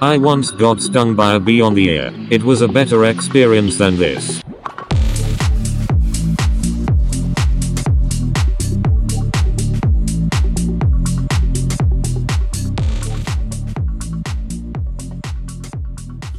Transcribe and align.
I 0.00 0.18
once 0.20 0.50
got 0.50 0.82
stung 0.82 1.14
by 1.16 1.34
a 1.34 1.40
bee 1.40 1.62
on 1.62 1.74
the 1.74 1.88
ear. 1.88 2.12
It 2.30 2.42
was 2.42 2.60
a 2.60 2.68
better 2.68 3.06
experience 3.06 3.78
than 3.78 3.96
this. 3.96 4.42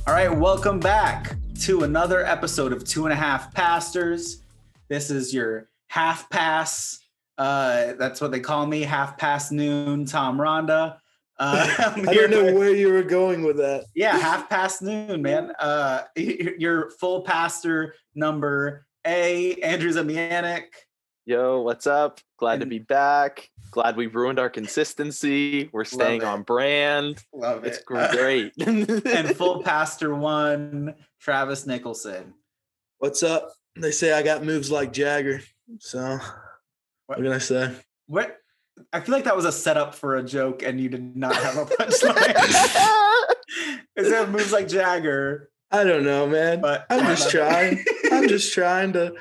All 0.05 0.13
right, 0.13 0.29
welcome 0.29 0.79
back 0.79 1.37
to 1.61 1.83
another 1.83 2.23
episode 2.25 2.71
of 2.71 2.83
Two 2.83 3.05
and 3.05 3.13
a 3.13 3.15
Half 3.15 3.53
Pastors. 3.53 4.43
This 4.89 5.09
is 5.09 5.33
your 5.33 5.69
half 5.87 6.29
pass. 6.29 6.99
Uh, 7.39 7.93
that's 7.97 8.19
what 8.21 8.31
they 8.31 8.39
call 8.39 8.65
me, 8.67 8.81
half 8.81 9.17
past 9.17 9.51
noon, 9.51 10.05
Tom 10.05 10.39
Ronda. 10.39 11.01
Uh, 11.41 11.73
I'm 11.95 12.09
I 12.09 12.11
here 12.11 12.27
don't 12.27 12.31
know 12.31 12.45
with- 12.47 12.55
where 12.57 12.75
you 12.75 12.91
were 12.91 13.01
going 13.01 13.43
with 13.43 13.55
that. 13.59 13.85
yeah, 13.95 14.17
half 14.27 14.49
past 14.49 14.81
noon, 14.81 15.21
man. 15.21 15.53
Uh, 15.57 16.01
y- 16.17 16.49
your 16.57 16.89
full 16.89 17.21
pastor 17.21 17.95
number 18.13 18.85
A, 19.07 19.53
Andrew 19.61 19.89
Zamianic. 19.89 20.65
Yo, 21.25 21.61
what's 21.61 21.87
up? 21.87 22.19
Glad 22.39 22.59
to 22.59 22.65
be 22.65 22.79
back. 22.79 23.49
Glad 23.71 23.95
we 23.95 24.07
ruined 24.07 24.37
our 24.37 24.49
consistency. 24.49 25.69
We're 25.71 25.85
staying 25.85 26.25
on 26.25 26.41
brand. 26.43 27.23
Love 27.33 27.63
it. 27.63 27.67
It's 27.69 27.77
it. 27.77 27.85
great. 27.85 28.51
and 28.57 29.33
full 29.37 29.63
pastor 29.63 30.13
one, 30.13 30.93
Travis 31.21 31.65
Nicholson. 31.65 32.33
What's 32.97 33.23
up? 33.23 33.53
They 33.77 33.91
say 33.91 34.11
I 34.11 34.23
got 34.23 34.43
moves 34.43 34.71
like 34.71 34.91
Jagger. 34.91 35.39
So 35.79 36.17
what 37.09 37.17
can 37.23 37.31
I 37.33 37.39
say? 37.39 37.71
What? 38.07 38.37
I 38.93 38.99
feel 39.01 39.13
like 39.13 39.25
that 39.25 39.35
was 39.35 39.45
a 39.45 39.51
setup 39.51 39.93
for 39.95 40.15
a 40.15 40.23
joke, 40.23 40.63
and 40.63 40.79
you 40.79 40.89
did 40.89 41.15
not 41.17 41.35
have 41.35 41.57
a 41.57 41.65
punchline. 41.75 42.35
Is 43.95 44.09
that 44.11 44.29
moves 44.29 44.51
like 44.53 44.67
Jagger? 44.67 45.49
I 45.71 45.83
don't 45.83 46.03
know, 46.03 46.27
man. 46.27 46.61
But 46.61 46.85
I'm 46.89 47.05
just 47.07 47.29
trying. 47.29 47.83
I'm 48.11 48.27
just 48.27 48.53
trying 48.59 48.93
to 48.93 49.13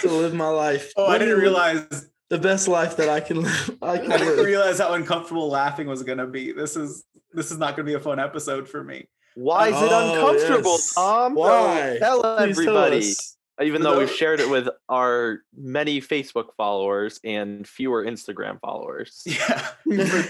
to 0.00 0.08
live 0.10 0.34
my 0.34 0.48
life. 0.48 0.92
Oh, 0.96 1.06
I 1.06 1.18
didn't 1.18 1.38
realize. 1.38 1.86
the 2.30 2.38
best 2.38 2.66
life 2.66 2.96
that 2.96 3.08
I 3.08 3.20
can 3.20 3.42
live. 3.42 3.78
I 3.82 3.92
I 3.92 3.98
didn't 3.98 4.36
live. 4.36 4.44
realize 4.46 4.78
how 4.78 4.94
uncomfortable 4.94 5.48
laughing 5.48 5.86
was 5.86 6.02
going 6.02 6.18
to 6.18 6.26
be. 6.26 6.52
This 6.52 6.74
is 6.76 7.04
this 7.32 7.50
is 7.50 7.58
not 7.58 7.76
going 7.76 7.86
to 7.86 7.90
be 7.90 7.94
a 7.94 8.00
fun 8.00 8.18
episode 8.18 8.68
for 8.68 8.82
me. 8.82 9.06
Why 9.36 9.68
is 9.68 9.74
it 9.80 9.88
Oh, 9.90 10.12
uncomfortable, 10.14 10.72
yes. 10.72 10.94
Tom? 10.94 11.34
Why? 11.34 11.96
Tell 12.00 12.20
Please 12.22 12.58
everybody. 12.58 12.98
us. 12.98 13.33
Even 13.62 13.82
though 13.82 13.98
we've 13.98 14.10
shared 14.10 14.40
it 14.40 14.50
with 14.50 14.68
our 14.88 15.40
many 15.56 16.00
Facebook 16.00 16.46
followers 16.56 17.20
and 17.22 17.66
fewer 17.68 18.04
Instagram 18.04 18.60
followers. 18.60 19.22
Yeah. 19.26 19.68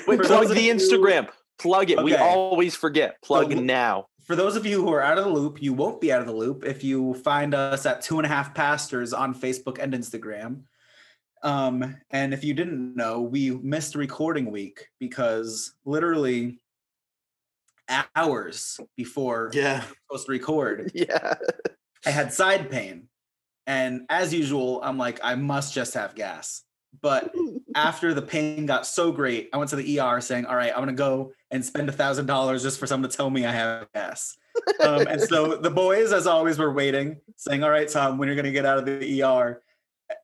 Wait, 0.06 0.20
plug 0.20 0.28
those 0.28 0.50
of 0.50 0.56
the 0.56 0.62
you- 0.64 0.75
Instagram. 0.75 1.28
Plug 1.58 1.91
it. 1.91 2.02
We 2.02 2.14
always 2.17 2.75
forget. 2.75 3.22
Plug 3.22 3.52
So- 3.52 3.61
now. 3.61 4.06
For 4.25 4.34
those 4.36 4.56
of 4.56 4.64
you 4.67 4.83
who 4.83 4.91
are 4.92 5.02
out 5.02 5.19
of 5.19 5.25
the 5.25 5.30
loop, 5.30 5.61
you 5.62 5.75
won't 5.75 6.00
be 6.00 6.11
out 6.11 6.20
of 6.20 6.27
the 6.27 6.33
loop 6.34 6.64
if 6.64 6.83
you 6.83 7.12
find 7.14 7.55
us 7.55 7.84
at 7.84 8.00
Two 8.00 8.19
and 8.19 8.25
a 8.25 8.28
Half 8.28 8.55
Pastors 8.55 9.12
on 9.12 9.34
Facebook 9.34 9.78
and 9.78 9.92
Instagram. 9.92 10.62
Um, 11.42 11.97
and 12.11 12.33
if 12.33 12.42
you 12.42 12.55
didn't 12.55 12.97
know, 12.97 13.20
we 13.20 13.50
missed 13.50 13.95
recording 13.95 14.50
week 14.50 14.89
because 14.98 15.75
literally 15.84 16.58
hours 18.17 18.80
before 18.97 19.50
Yeah. 19.52 19.84
supposed 20.08 20.27
to 20.27 20.33
record, 20.33 20.91
Yeah. 20.95 21.34
I 22.06 22.11
had 22.11 22.33
side 22.33 22.70
pain. 22.70 23.08
And 23.67 24.03
as 24.11 24.33
usual, 24.34 24.81
I'm 24.83 24.98
like, 24.98 25.20
I 25.23 25.34
must 25.34 25.75
just 25.75 25.95
have 25.95 26.15
gas. 26.15 26.62
But 27.01 27.34
after 27.75 28.15
the 28.15 28.23
pain 28.23 28.67
got 28.67 28.87
so 28.87 29.12
great, 29.12 29.48
I 29.53 29.57
went 29.57 29.70
to 29.70 29.77
the 29.77 30.01
ER 30.01 30.20
saying, 30.20 30.47
All 30.47 30.57
right, 30.57 30.73
I'm 30.73 30.81
gonna 30.81 30.93
go 30.93 31.33
and 31.51 31.65
spend 31.65 31.89
a 31.89 31.92
thousand 31.92 32.27
dollars 32.27 32.62
just 32.62 32.79
for 32.79 32.87
someone 32.87 33.11
to 33.11 33.17
tell 33.17 33.31
me 33.31 33.47
I 33.47 33.53
have 33.53 33.89
gas. 33.95 34.37
Um, 34.81 35.07
and 35.07 35.20
so 35.20 35.57
the 35.61 35.70
boys, 35.70 36.12
as 36.12 36.27
always, 36.27 36.59
were 36.59 36.73
waiting, 36.73 37.20
saying, 37.37 37.62
All 37.62 37.70
right, 37.70 37.89
Tom, 37.89 38.19
when 38.19 38.29
you're 38.29 38.36
gonna 38.36 38.52
get 38.52 38.67
out 38.67 38.79
of 38.79 38.85
the 38.85 39.23
ER 39.23 39.63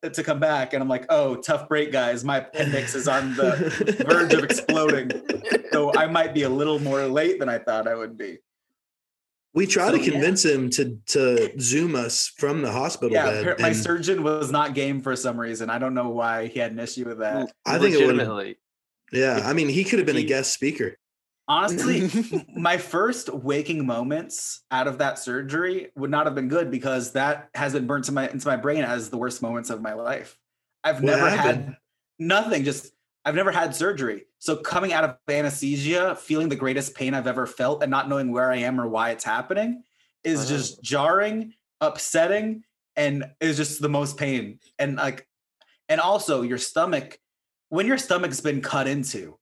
to 0.02 0.22
come 0.22 0.38
back. 0.38 0.72
And 0.72 0.82
I'm 0.82 0.88
like, 0.88 1.06
Oh, 1.08 1.36
tough 1.36 1.68
break, 1.68 1.90
guys. 1.90 2.24
My 2.24 2.38
appendix 2.38 2.94
is 2.94 3.08
on 3.08 3.34
the 3.34 4.04
verge 4.06 4.34
of 4.34 4.44
exploding. 4.44 5.10
So 5.72 5.94
I 5.96 6.06
might 6.06 6.34
be 6.34 6.42
a 6.42 6.48
little 6.48 6.78
more 6.78 7.06
late 7.06 7.38
than 7.38 7.48
I 7.48 7.58
thought 7.58 7.88
I 7.88 7.94
would 7.94 8.16
be. 8.16 8.38
We 9.52 9.66
tried 9.66 9.90
So, 9.90 9.98
to 9.98 10.04
yeah. 10.04 10.10
convince 10.12 10.44
him 10.44 10.70
to 10.70 10.96
to 11.06 11.60
zoom 11.60 11.96
us 11.96 12.32
from 12.36 12.62
the 12.62 12.70
hospital 12.70 13.12
Yeah, 13.12 13.42
bed. 13.42 13.60
my 13.60 13.68
and 13.68 13.76
surgeon 13.76 14.22
was 14.22 14.52
not 14.52 14.74
game 14.74 15.00
for 15.00 15.16
some 15.16 15.38
reason. 15.38 15.70
I 15.70 15.78
don't 15.78 15.94
know 15.94 16.10
why 16.10 16.46
he 16.46 16.60
had 16.60 16.70
an 16.72 16.78
issue 16.78 17.04
with 17.04 17.18
that. 17.18 17.50
I 17.66 17.78
think 17.78 17.94
it 17.94 17.98
would 18.06 18.14
legitimately. 18.16 18.56
yeah, 19.12 19.42
I 19.44 19.52
mean 19.52 19.68
he 19.68 19.82
could 19.84 19.98
have 19.98 20.06
been 20.06 20.16
a 20.16 20.22
guest 20.22 20.52
speaker. 20.52 20.96
Honestly, 21.48 22.08
my 22.56 22.78
first 22.78 23.28
waking 23.34 23.84
moments 23.84 24.62
out 24.70 24.86
of 24.86 24.98
that 24.98 25.18
surgery 25.18 25.90
would 25.96 26.10
not 26.10 26.26
have 26.26 26.36
been 26.36 26.46
good 26.46 26.70
because 26.70 27.12
that 27.12 27.48
has 27.56 27.72
been 27.72 27.88
burnt 27.88 28.04
to 28.04 28.12
my 28.12 28.28
into 28.28 28.46
my 28.46 28.56
brain 28.56 28.84
as 28.84 29.10
the 29.10 29.18
worst 29.18 29.42
moments 29.42 29.68
of 29.68 29.82
my 29.82 29.94
life. 29.94 30.38
I've 30.84 31.02
What 31.02 31.06
never 31.06 31.28
happened? 31.28 31.64
had 31.64 31.76
nothing, 32.20 32.62
just 32.62 32.92
I've 33.24 33.34
never 33.34 33.50
had 33.50 33.74
surgery. 33.74 34.26
So 34.38 34.56
coming 34.56 34.92
out 34.92 35.04
of 35.04 35.16
anesthesia, 35.28 36.16
feeling 36.16 36.48
the 36.48 36.56
greatest 36.56 36.94
pain 36.94 37.14
I've 37.14 37.26
ever 37.26 37.46
felt 37.46 37.82
and 37.82 37.90
not 37.90 38.08
knowing 38.08 38.32
where 38.32 38.50
I 38.50 38.56
am 38.56 38.80
or 38.80 38.88
why 38.88 39.10
it's 39.10 39.24
happening 39.24 39.82
is 40.24 40.48
just 40.48 40.82
jarring, 40.82 41.54
upsetting, 41.80 42.64
and 42.96 43.30
is 43.40 43.56
just 43.56 43.80
the 43.80 43.88
most 43.88 44.16
pain. 44.16 44.58
And 44.78 44.96
like, 44.96 45.26
and 45.88 46.00
also 46.00 46.42
your 46.42 46.58
stomach, 46.58 47.18
when 47.68 47.86
your 47.86 47.98
stomach's 47.98 48.40
been 48.40 48.60
cut 48.62 48.86
into, 48.88 49.38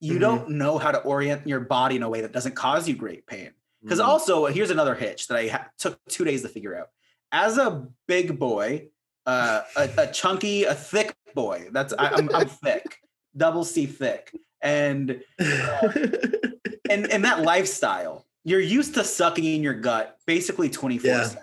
you 0.00 0.16
Mhm. 0.16 0.20
don't 0.20 0.50
know 0.50 0.76
how 0.78 0.90
to 0.90 0.98
orient 0.98 1.46
your 1.46 1.60
body 1.60 1.96
in 1.96 2.02
a 2.02 2.08
way 2.08 2.20
that 2.20 2.32
doesn't 2.32 2.54
cause 2.54 2.86
you 2.86 2.94
great 2.96 3.26
pain. 3.26 3.52
Because 3.82 3.98
Mhm. 4.00 4.04
also, 4.04 4.46
here's 4.46 4.70
another 4.70 4.94
hitch 4.94 5.26
that 5.28 5.38
I 5.38 5.48
ha- 5.48 5.68
took 5.78 5.98
two 6.08 6.24
days 6.24 6.42
to 6.42 6.48
figure 6.48 6.78
out. 6.78 6.90
As 7.32 7.56
a 7.56 7.86
big 8.06 8.38
boy, 8.38 8.90
uh, 9.24 9.62
a, 9.76 9.90
a 9.98 10.06
chunky, 10.12 10.64
a 10.64 10.74
thick 10.74 11.14
boy. 11.34 11.68
That's 11.72 11.92
I, 11.94 12.08
I'm, 12.10 12.30
I'm 12.34 12.48
thick, 12.48 12.98
double 13.36 13.64
C 13.64 13.86
thick, 13.86 14.34
and 14.60 15.22
and 15.38 17.10
and 17.10 17.24
that 17.24 17.42
lifestyle, 17.42 18.24
you're 18.44 18.60
used 18.60 18.94
to 18.94 19.04
sucking 19.04 19.44
in 19.44 19.62
your 19.62 19.74
gut 19.74 20.18
basically 20.26 20.68
24 20.70 21.10
Yeah. 21.10 21.24
seven. 21.24 21.42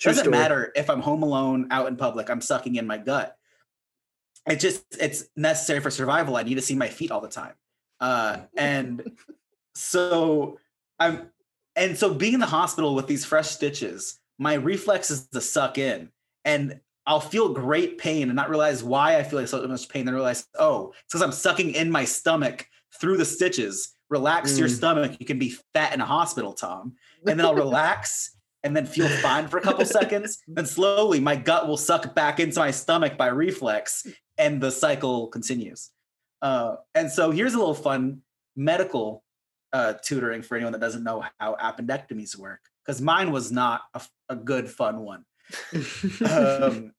Doesn't 0.00 0.24
story. 0.24 0.36
matter 0.36 0.72
if 0.74 0.90
I'm 0.90 1.00
home 1.00 1.22
alone, 1.22 1.68
out 1.70 1.86
in 1.88 1.96
public, 1.96 2.28
I'm 2.28 2.40
sucking 2.40 2.74
in 2.76 2.86
my 2.86 2.98
gut. 2.98 3.36
It 4.46 4.56
just 4.56 4.84
it's 5.00 5.24
necessary 5.36 5.80
for 5.80 5.90
survival. 5.90 6.36
I 6.36 6.42
need 6.42 6.56
to 6.56 6.60
see 6.62 6.74
my 6.74 6.88
feet 6.88 7.10
all 7.10 7.20
the 7.20 7.28
time. 7.28 7.54
Uh, 8.00 8.38
and 8.56 9.16
so 9.74 10.58
I'm 10.98 11.30
and 11.76 11.96
so 11.96 12.12
being 12.12 12.34
in 12.34 12.40
the 12.40 12.46
hospital 12.46 12.94
with 12.94 13.06
these 13.06 13.24
fresh 13.24 13.48
stitches, 13.48 14.18
my 14.38 14.54
reflex 14.54 15.10
is 15.10 15.26
to 15.28 15.40
suck 15.40 15.78
in. 15.78 16.10
And 16.44 16.80
I'll 17.06 17.20
feel 17.20 17.52
great 17.52 17.98
pain 17.98 18.28
and 18.28 18.36
not 18.36 18.48
realize 18.48 18.82
why 18.82 19.16
I 19.16 19.22
feel 19.22 19.38
like 19.38 19.48
so 19.48 19.66
much 19.66 19.88
pain. 19.88 20.04
Then 20.06 20.14
realize, 20.14 20.46
oh, 20.58 20.92
it's 20.92 21.12
because 21.12 21.22
I'm 21.22 21.32
sucking 21.32 21.74
in 21.74 21.90
my 21.90 22.04
stomach 22.04 22.66
through 23.00 23.18
the 23.18 23.24
stitches. 23.24 23.94
Relax 24.10 24.58
your 24.58 24.68
Mm. 24.68 24.76
stomach. 24.76 25.16
You 25.18 25.26
can 25.26 25.38
be 25.38 25.56
fat 25.74 25.92
in 25.94 26.00
a 26.00 26.06
hospital, 26.06 26.52
Tom. 26.52 26.94
And 27.26 27.38
then 27.38 27.46
I'll 27.46 27.54
relax 27.54 28.36
and 28.62 28.74
then 28.76 28.86
feel 28.86 29.08
fine 29.08 29.48
for 29.48 29.58
a 29.58 29.60
couple 29.60 29.84
seconds. 29.84 30.38
Then 30.46 30.66
slowly 30.66 31.20
my 31.20 31.36
gut 31.36 31.68
will 31.68 31.76
suck 31.76 32.14
back 32.14 32.40
into 32.40 32.58
my 32.58 32.70
stomach 32.70 33.18
by 33.18 33.26
reflex 33.26 34.06
and 34.38 34.60
the 34.60 34.70
cycle 34.70 35.28
continues. 35.28 35.90
Uh, 36.40 36.76
and 36.94 37.10
so 37.10 37.30
here's 37.30 37.54
a 37.54 37.58
little 37.58 37.74
fun 37.74 38.22
medical 38.56 39.24
uh, 39.72 39.94
tutoring 40.04 40.42
for 40.42 40.56
anyone 40.56 40.72
that 40.72 40.80
doesn't 40.80 41.02
know 41.02 41.24
how 41.38 41.56
appendectomies 41.56 42.36
work, 42.36 42.60
because 42.84 43.00
mine 43.02 43.32
was 43.32 43.50
not 43.50 43.82
a 44.28 44.36
good, 44.36 44.70
fun 44.70 45.00
one. 45.00 45.24
Um, 46.28 46.92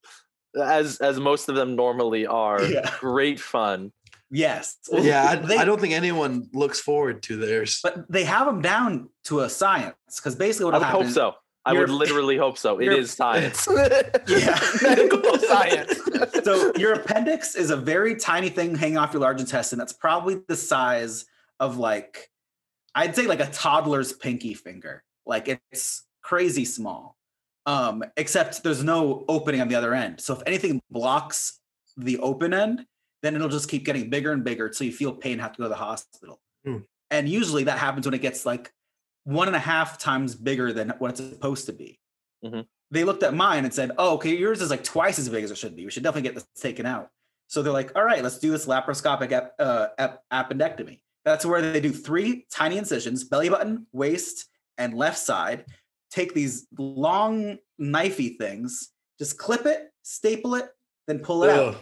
as 0.62 0.98
as 1.00 1.20
most 1.20 1.50
of 1.50 1.56
them 1.56 1.76
normally 1.76 2.26
are. 2.26 2.64
Yeah. 2.64 2.90
Great 3.00 3.40
fun. 3.40 3.92
yes. 4.32 4.78
yeah, 4.92 5.24
I, 5.32 5.36
They- 5.36 5.58
I 5.58 5.66
don't 5.66 5.80
think 5.82 5.94
anyone 5.94 6.50
looks 6.54 6.80
forward 6.80 7.22
to 7.24 7.36
theirs. 7.38 7.80
But 7.84 8.10
they 8.10 8.24
have 8.24 8.48
them 8.48 8.62
down 8.62 9.10
to 9.26 9.42
a 9.42 9.50
science, 9.50 9.96
because 10.16 10.36
basically 10.36 10.66
what 10.66 10.76
I 10.76 10.78
would 10.80 10.86
happens. 10.86 11.16
hope 11.16 11.34
so. 11.34 11.40
I 11.68 11.74
would 11.74 11.90
literally 11.90 12.38
hope 12.38 12.58
so. 12.60 12.80
It 12.80 12.92
is 12.94 13.12
science. 13.12 13.68
Yeah. 14.28 14.60
Medical 14.84 15.38
science. 15.40 16.00
so 16.44 16.72
your 16.78 16.94
appendix 16.94 17.56
is 17.56 17.70
a 17.72 17.76
very 17.78 18.16
tiny 18.16 18.50
thing 18.50 18.76
hanging 18.76 18.98
off 18.98 19.14
your 19.14 19.22
large 19.22 19.40
intestine 19.40 19.78
that's 19.80 19.94
probably 19.94 20.38
the 20.48 20.56
size 20.56 21.26
of 21.60 21.78
like 21.78 22.30
i'd 22.96 23.16
say 23.16 23.26
like 23.28 23.40
a 23.40 23.48
toddler's 23.48 24.14
pinky 24.14 24.54
finger 24.54 25.04
like 25.26 25.48
it's 25.72 26.04
crazy 26.22 26.66
small 26.66 27.18
um 27.66 28.04
except 28.18 28.64
there's 28.64 28.84
no 28.84 29.26
opening 29.28 29.62
on 29.62 29.68
the 29.68 29.76
other 29.76 29.94
end 29.94 30.20
so 30.22 30.34
if 30.34 30.42
anything 30.46 30.82
blocks 30.92 31.60
the 31.98 32.18
open 32.20 32.54
end 32.54 32.86
then 33.24 33.36
it'll 33.36 33.50
just 33.50 33.70
keep 33.70 33.84
getting 33.86 34.10
bigger 34.10 34.32
and 34.32 34.44
bigger 34.44 34.68
until 34.68 34.86
you 34.88 34.94
feel 34.94 35.14
pain 35.14 35.34
and 35.34 35.42
have 35.42 35.52
to 35.54 35.58
go 35.58 35.64
to 35.64 35.70
the 35.70 35.76
hospital 35.76 36.40
Hmm. 36.66 36.78
and 37.12 37.30
usually 37.30 37.64
that 37.66 37.78
happens 37.80 38.06
when 38.08 38.14
it 38.14 38.22
gets 38.22 38.46
like 38.46 38.72
one 39.24 39.48
and 39.48 39.56
a 39.56 39.60
half 39.60 39.98
times 39.98 40.36
bigger 40.36 40.72
than 40.74 40.90
what 41.00 41.12
it's 41.12 41.20
supposed 41.20 41.66
to 41.68 41.74
be 41.74 42.00
Mhm. 42.44 42.66
they 42.92 43.04
looked 43.04 43.24
at 43.24 43.34
mine 43.34 43.64
and 43.66 43.74
said, 43.74 43.92
"Oh, 43.98 44.14
okay, 44.16 44.36
yours 44.36 44.62
is 44.62 44.70
like 44.70 44.84
twice 44.84 45.18
as 45.18 45.28
big 45.30 45.44
as 45.44 45.50
it 45.50 45.58
should 45.58 45.76
be. 45.76 45.84
We 45.86 45.90
should 45.92 46.04
definitely 46.04 46.30
get 46.30 46.36
this 46.36 46.46
taken 46.56 46.86
out." 46.86 47.10
So 47.48 47.64
they're 47.64 47.74
like, 47.74 47.92
all 47.96 48.04
right, 48.04 48.22
let's 48.22 48.38
do 48.38 48.52
this 48.52 48.68
laparoscopic 48.68 49.32
ap- 49.32 49.56
uh, 49.58 49.88
ap- 49.98 50.22
appendectomy. 50.32 51.00
That's 51.24 51.44
where 51.46 51.62
they 51.62 51.80
do 51.80 51.92
three 51.92 52.46
tiny 52.52 52.78
incisions, 52.78 53.24
belly 53.24 53.50
button, 53.50 53.88
waist, 53.94 54.46
and 54.78 54.94
left 54.94 55.18
side. 55.18 55.66
Take 56.12 56.34
these 56.34 56.68
long 56.78 57.58
knifey 57.80 58.38
things, 58.38 58.90
just 59.20 59.38
clip 59.38 59.66
it, 59.66 59.92
staple 60.04 60.56
it, 60.56 60.70
then 61.08 61.20
pull 61.20 61.44
it 61.44 61.50
out. 61.52 61.76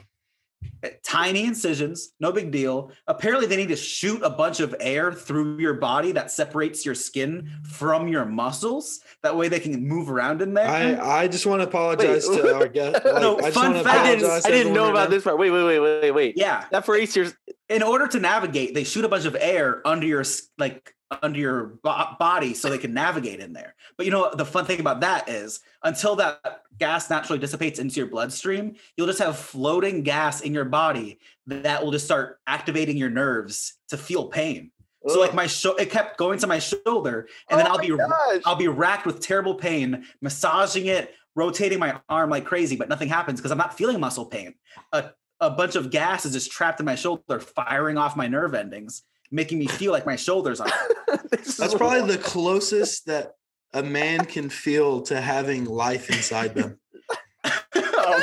Eh, 0.82 0.92
tiny 1.04 1.44
incisions, 1.46 2.14
no 2.22 2.32
big 2.32 2.50
deal. 2.52 2.92
Apparently, 3.08 3.46
they 3.48 3.58
need 3.58 3.68
to 3.68 3.76
shoot 3.76 4.22
a 4.24 4.30
bunch 4.30 4.60
of 4.62 4.74
air 4.80 5.12
through 5.12 5.58
your 5.60 5.74
body 5.74 6.14
that 6.14 6.32
separates 6.32 6.86
your 6.86 6.96
skin 6.96 7.50
from 7.64 8.08
your 8.08 8.26
muscles. 8.26 9.02
That 9.24 9.36
way, 9.36 9.50
they 9.50 9.60
can 9.60 9.86
move 9.86 10.10
around 10.10 10.42
in 10.42 10.54
there. 10.54 10.68
I, 11.02 11.24
I 11.24 11.28
just 11.28 11.46
want 11.46 11.62
to 11.62 11.68
apologize 11.68 12.26
Wait. 12.28 12.42
to 12.42 12.56
our 12.56 12.68
guest. 12.68 13.04
Like, 13.06 13.22
No, 13.22 13.40
I 13.42 13.52
fun 13.52 13.74
fact- 13.84 13.88
I 13.88 14.16
didn't. 14.16 14.46
I 14.46 14.50
didn't 14.50 14.74
know 14.74 14.90
about 14.90 15.10
this 15.10 15.24
part. 15.24 15.38
Wait, 15.38 15.52
wait, 15.52 15.64
wait, 15.64 15.80
wait, 15.80 16.02
wait, 16.02 16.12
wait. 16.12 16.38
yeah, 16.38 16.68
Separates 16.70 17.16
your. 17.16 17.28
in 17.70 17.84
order 17.84 18.08
to 18.08 18.20
navigate, 18.20 18.74
they 18.74 18.84
shoot 18.86 19.04
a 19.06 19.10
bunch 19.10 19.26
of 19.26 19.36
air 19.40 19.86
under 19.86 20.08
your 20.08 20.24
like 20.58 20.96
under 21.22 21.40
your 21.40 21.64
bo- 21.84 22.16
body 22.20 22.54
so 22.54 22.70
they 22.70 22.78
can 22.78 22.94
navigate 22.94 23.40
in 23.40 23.54
there. 23.54 23.76
But 23.98 24.06
you 24.06 24.12
know 24.12 24.32
the 24.34 24.46
fun 24.46 24.66
thing 24.66 24.80
about 24.80 25.02
that 25.02 25.30
is 25.30 25.60
until 25.84 26.16
that 26.18 26.64
gas 26.80 27.10
naturally 27.10 27.40
dissipates 27.40 27.80
into 27.80 27.98
your 27.98 28.08
bloodstream, 28.08 28.76
you'll 28.98 29.08
just 29.08 29.20
have 29.20 29.38
floating 29.38 30.04
gas 30.04 30.42
in 30.42 30.54
your 30.54 30.66
body 30.66 31.20
that 31.48 31.84
will 31.84 31.92
just 31.92 32.06
start 32.06 32.40
activating 32.48 32.98
your 32.98 33.10
nerves 33.10 33.76
to 33.90 33.98
feel 33.98 34.28
pain. 34.28 34.72
So 35.06 35.20
like 35.20 35.34
my 35.34 35.48
sho- 35.48 35.76
it 35.76 35.90
kept 35.90 36.18
going 36.18 36.40
to 36.40 36.48
my 36.48 36.60
shoulder 36.60 37.28
and 37.50 37.60
then 37.60 37.68
Oh 37.68 37.72
I'll 37.72 37.78
be 37.78 37.90
gosh. 37.90 38.42
I'll 38.46 38.56
be 38.56 38.70
racked 38.70 39.06
with 39.06 39.20
terrible 39.20 39.56
pain, 39.56 40.06
massaging 40.22 40.86
it, 40.86 41.14
rotating 41.36 41.80
my 41.80 42.00
arm 42.08 42.30
like 42.30 42.46
crazy, 42.46 42.76
but 42.78 42.88
nothing 42.88 43.10
happens 43.10 43.40
because 43.40 43.52
I'm 43.52 43.58
not 43.58 43.78
feeling 43.78 44.00
muscle 44.00 44.26
pain. 44.26 44.54
A, 44.94 45.12
a 45.42 45.50
bunch 45.50 45.76
of 45.76 45.90
gas 45.90 46.26
is 46.26 46.32
just 46.32 46.52
trapped 46.52 46.80
in 46.80 46.86
my 46.86 46.96
shoulder, 46.96 47.42
firing 47.42 47.98
off 47.98 48.16
my 48.16 48.28
nerve 48.28 48.54
endings, 48.54 49.04
making 49.34 49.60
me 49.60 49.68
feel 49.68 49.92
like 49.92 50.06
my 50.06 50.16
shoulders 50.16 50.62
are. 50.62 50.72
That's 51.32 51.74
probably 51.76 52.16
the 52.16 52.22
closest 52.22 53.08
that 53.08 53.34
a 53.74 53.84
man 53.84 54.24
can 54.26 54.50
feel 54.50 55.02
to 55.04 55.20
having 55.20 55.66
life 55.66 56.10
inside 56.10 56.56
them. 56.56 56.80
Oh, 58.06 58.22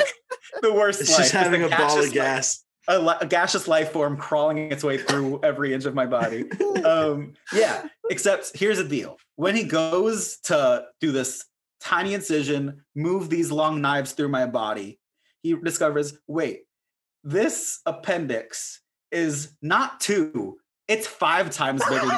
the 0.61 0.71
worst. 0.73 1.01
It's 1.01 1.09
life 1.09 1.17
just 1.19 1.27
is 1.29 1.31
the 1.33 1.39
having 1.39 1.63
a 1.63 1.69
ball 1.69 1.77
gaseous 1.79 1.95
of 1.95 2.01
life- 2.03 2.13
gas. 2.13 2.63
a, 2.87 3.17
a 3.21 3.25
gaseous 3.25 3.67
life 3.67 3.91
form 3.91 4.15
crawling 4.15 4.71
its 4.71 4.83
way 4.83 4.97
through 4.99 5.39
every 5.43 5.73
inch 5.73 5.85
of 5.85 5.93
my 5.95 6.05
body. 6.05 6.45
Um, 6.85 7.33
yeah, 7.53 7.87
except 8.09 8.57
here's 8.57 8.77
the 8.77 8.83
deal: 8.87 9.17
when 9.35 9.55
he 9.55 9.63
goes 9.65 10.37
to 10.45 10.85
do 10.99 11.11
this 11.11 11.45
tiny 11.79 12.13
incision, 12.15 12.83
move 12.95 13.29
these 13.29 13.51
long 13.51 13.81
knives 13.81 14.13
through 14.13 14.29
my 14.29 14.47
body, 14.47 14.99
he 15.43 15.53
discovers, 15.55 16.17
wait, 16.27 16.61
this 17.23 17.81
appendix 17.85 18.81
is 19.11 19.55
not 19.61 19.99
two; 19.99 20.57
it's 20.91 21.07
five 21.07 21.49
times 21.49 21.81
bigger. 21.87 22.09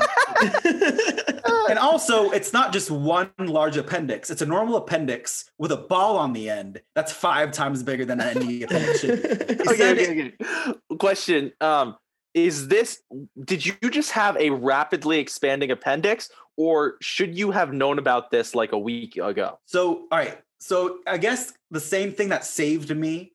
and 1.70 1.78
also, 1.78 2.32
it's 2.32 2.52
not 2.52 2.74
just 2.74 2.90
one 2.90 3.30
large 3.38 3.78
appendix. 3.78 4.30
It's 4.30 4.42
a 4.42 4.46
normal 4.46 4.78
appendix 4.78 5.52
with 5.60 5.72
a 5.72 5.78
ball 5.78 6.18
on 6.18 6.34
the 6.34 6.50
end 6.50 6.82
that's 6.96 7.12
five 7.12 7.52
times 7.52 7.84
bigger 7.84 8.04
than 8.04 8.20
any 8.20 8.64
appendix 8.64 9.02
should 9.02 9.22
be. 9.22 9.30
Okay, 9.70 9.92
okay, 9.92 10.34
okay. 10.42 10.78
Question: 10.98 11.52
Um, 11.62 11.98
is 12.34 12.68
this? 12.68 13.02
Did 13.44 13.66
you 13.66 13.76
just 13.90 14.12
have 14.12 14.36
a 14.38 14.50
rapidly 14.50 15.20
expanding 15.20 15.70
appendix, 15.70 16.30
or 16.58 16.96
should 17.00 17.38
you 17.38 17.52
have 17.52 17.74
known 17.74 18.00
about 18.00 18.32
this 18.32 18.56
like 18.56 18.72
a 18.72 18.80
week 18.80 19.18
ago? 19.18 19.60
So, 19.66 20.08
all 20.12 20.18
right. 20.18 20.40
So, 20.60 21.00
I 21.06 21.18
guess 21.18 21.54
the 21.72 21.80
same 21.80 22.14
thing 22.14 22.30
that 22.30 22.46
saved 22.46 22.96
me 22.96 23.34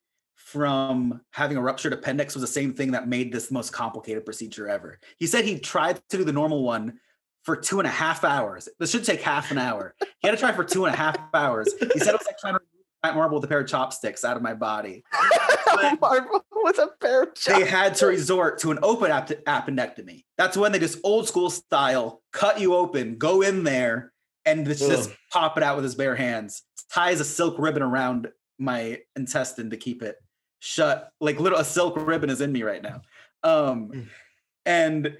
from 0.53 1.21
having 1.31 1.59
a 1.59 1.61
ruptured 1.61 1.93
appendix 1.93 2.35
was 2.35 2.41
the 2.41 2.47
same 2.47 2.73
thing 2.73 2.93
that 2.93 3.07
made 3.07 3.31
this 3.31 3.49
the 3.49 3.55
most 3.55 3.71
complicated 3.71 4.25
procedure 4.25 4.67
ever. 4.67 4.99
He 5.19 5.27
said 5.27 5.45
he 5.45 5.59
tried 5.59 6.01
to 6.09 6.17
do 6.17 6.25
the 6.25 6.33
normal 6.33 6.63
one 6.63 7.01
for 7.43 7.55
two 7.55 7.81
and 7.81 7.87
a 7.87 7.91
half 7.91 8.25
hours. 8.25 8.67
This 8.79 8.91
should 8.91 9.05
take 9.05 9.21
half 9.21 9.51
an 9.51 9.59
hour. 9.59 9.95
He 10.21 10.27
had 10.27 10.31
to 10.31 10.39
try 10.39 10.53
for 10.53 10.65
two 10.65 10.87
and 10.87 10.95
a 10.95 10.97
half 10.97 11.17
hours. 11.35 11.69
He 11.79 11.99
said 11.99 12.15
it 12.15 12.19
was 12.19 12.27
like 12.27 12.39
trying 12.39 12.55
to 12.55 12.61
remove 13.05 13.17
marble 13.17 13.37
with 13.37 13.45
a 13.45 13.49
pair 13.49 13.61
of 13.61 13.69
chopsticks 13.69 14.25
out 14.25 14.39
of 14.39 14.43
my 14.43 14.55
body. 14.55 15.05
Marvel 16.01 16.43
with 16.63 16.79
a 16.79 16.89
pair 16.99 17.25
of 17.25 17.35
chopsticks. 17.35 17.59
They 17.59 17.67
had 17.67 17.95
to 17.97 18.07
resort 18.07 18.59
to 18.61 18.71
an 18.71 18.79
open 18.83 19.11
ap- 19.11 19.29
appendectomy. 19.29 20.25
That's 20.39 20.57
when 20.57 20.73
they 20.73 20.79
just 20.79 20.99
old 21.05 21.29
school 21.29 21.51
style 21.51 22.23
cut 22.33 22.59
you 22.59 22.75
open, 22.75 23.19
go 23.19 23.43
in 23.43 23.65
there, 23.65 24.13
and 24.47 24.65
just, 24.65 24.81
just 24.81 25.11
pop 25.31 25.59
it 25.59 25.63
out 25.63 25.77
with 25.77 25.85
his 25.85 25.95
bare 25.95 26.17
hands. 26.17 26.63
Ties 26.91 27.21
a 27.21 27.25
silk 27.25 27.57
ribbon 27.59 27.83
around 27.83 28.29
my 28.59 29.01
intestine 29.15 29.69
to 29.71 29.77
keep 29.77 30.03
it 30.03 30.17
shut. 30.61 31.13
Like 31.21 31.41
little 31.41 31.59
a 31.59 31.65
silk 31.65 31.95
ribbon 31.97 32.31
is 32.31 32.41
in 32.41 32.53
me 32.53 32.63
right 32.63 32.83
now. 32.83 33.03
Um, 33.43 33.89
Mm. 33.91 34.07
and 34.67 35.17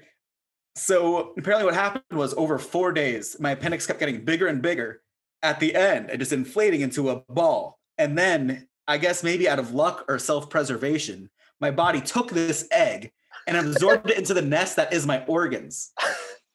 so 0.75 1.33
apparently 1.37 1.65
what 1.65 1.73
happened 1.73 2.03
was 2.11 2.33
over 2.35 2.57
four 2.57 2.91
days, 2.91 3.35
my 3.39 3.51
appendix 3.51 3.85
kept 3.87 3.99
getting 3.99 4.23
bigger 4.23 4.47
and 4.47 4.61
bigger. 4.61 5.01
At 5.41 5.59
the 5.59 5.73
end, 5.75 6.09
it 6.09 6.17
just 6.17 6.33
inflating 6.33 6.81
into 6.81 7.09
a 7.09 7.21
ball. 7.29 7.79
And 7.97 8.17
then 8.17 8.67
I 8.87 8.97
guess 8.97 9.23
maybe 9.23 9.47
out 9.47 9.59
of 9.59 9.73
luck 9.73 10.05
or 10.07 10.19
self-preservation, 10.19 11.29
my 11.61 11.71
body 11.71 12.01
took 12.01 12.31
this 12.31 12.67
egg 12.71 13.11
and 13.47 13.57
absorbed 13.57 14.09
it 14.09 14.17
into 14.17 14.33
the 14.33 14.41
nest 14.41 14.75
that 14.75 14.93
is 14.93 15.05
my 15.07 15.23
organs. 15.25 15.91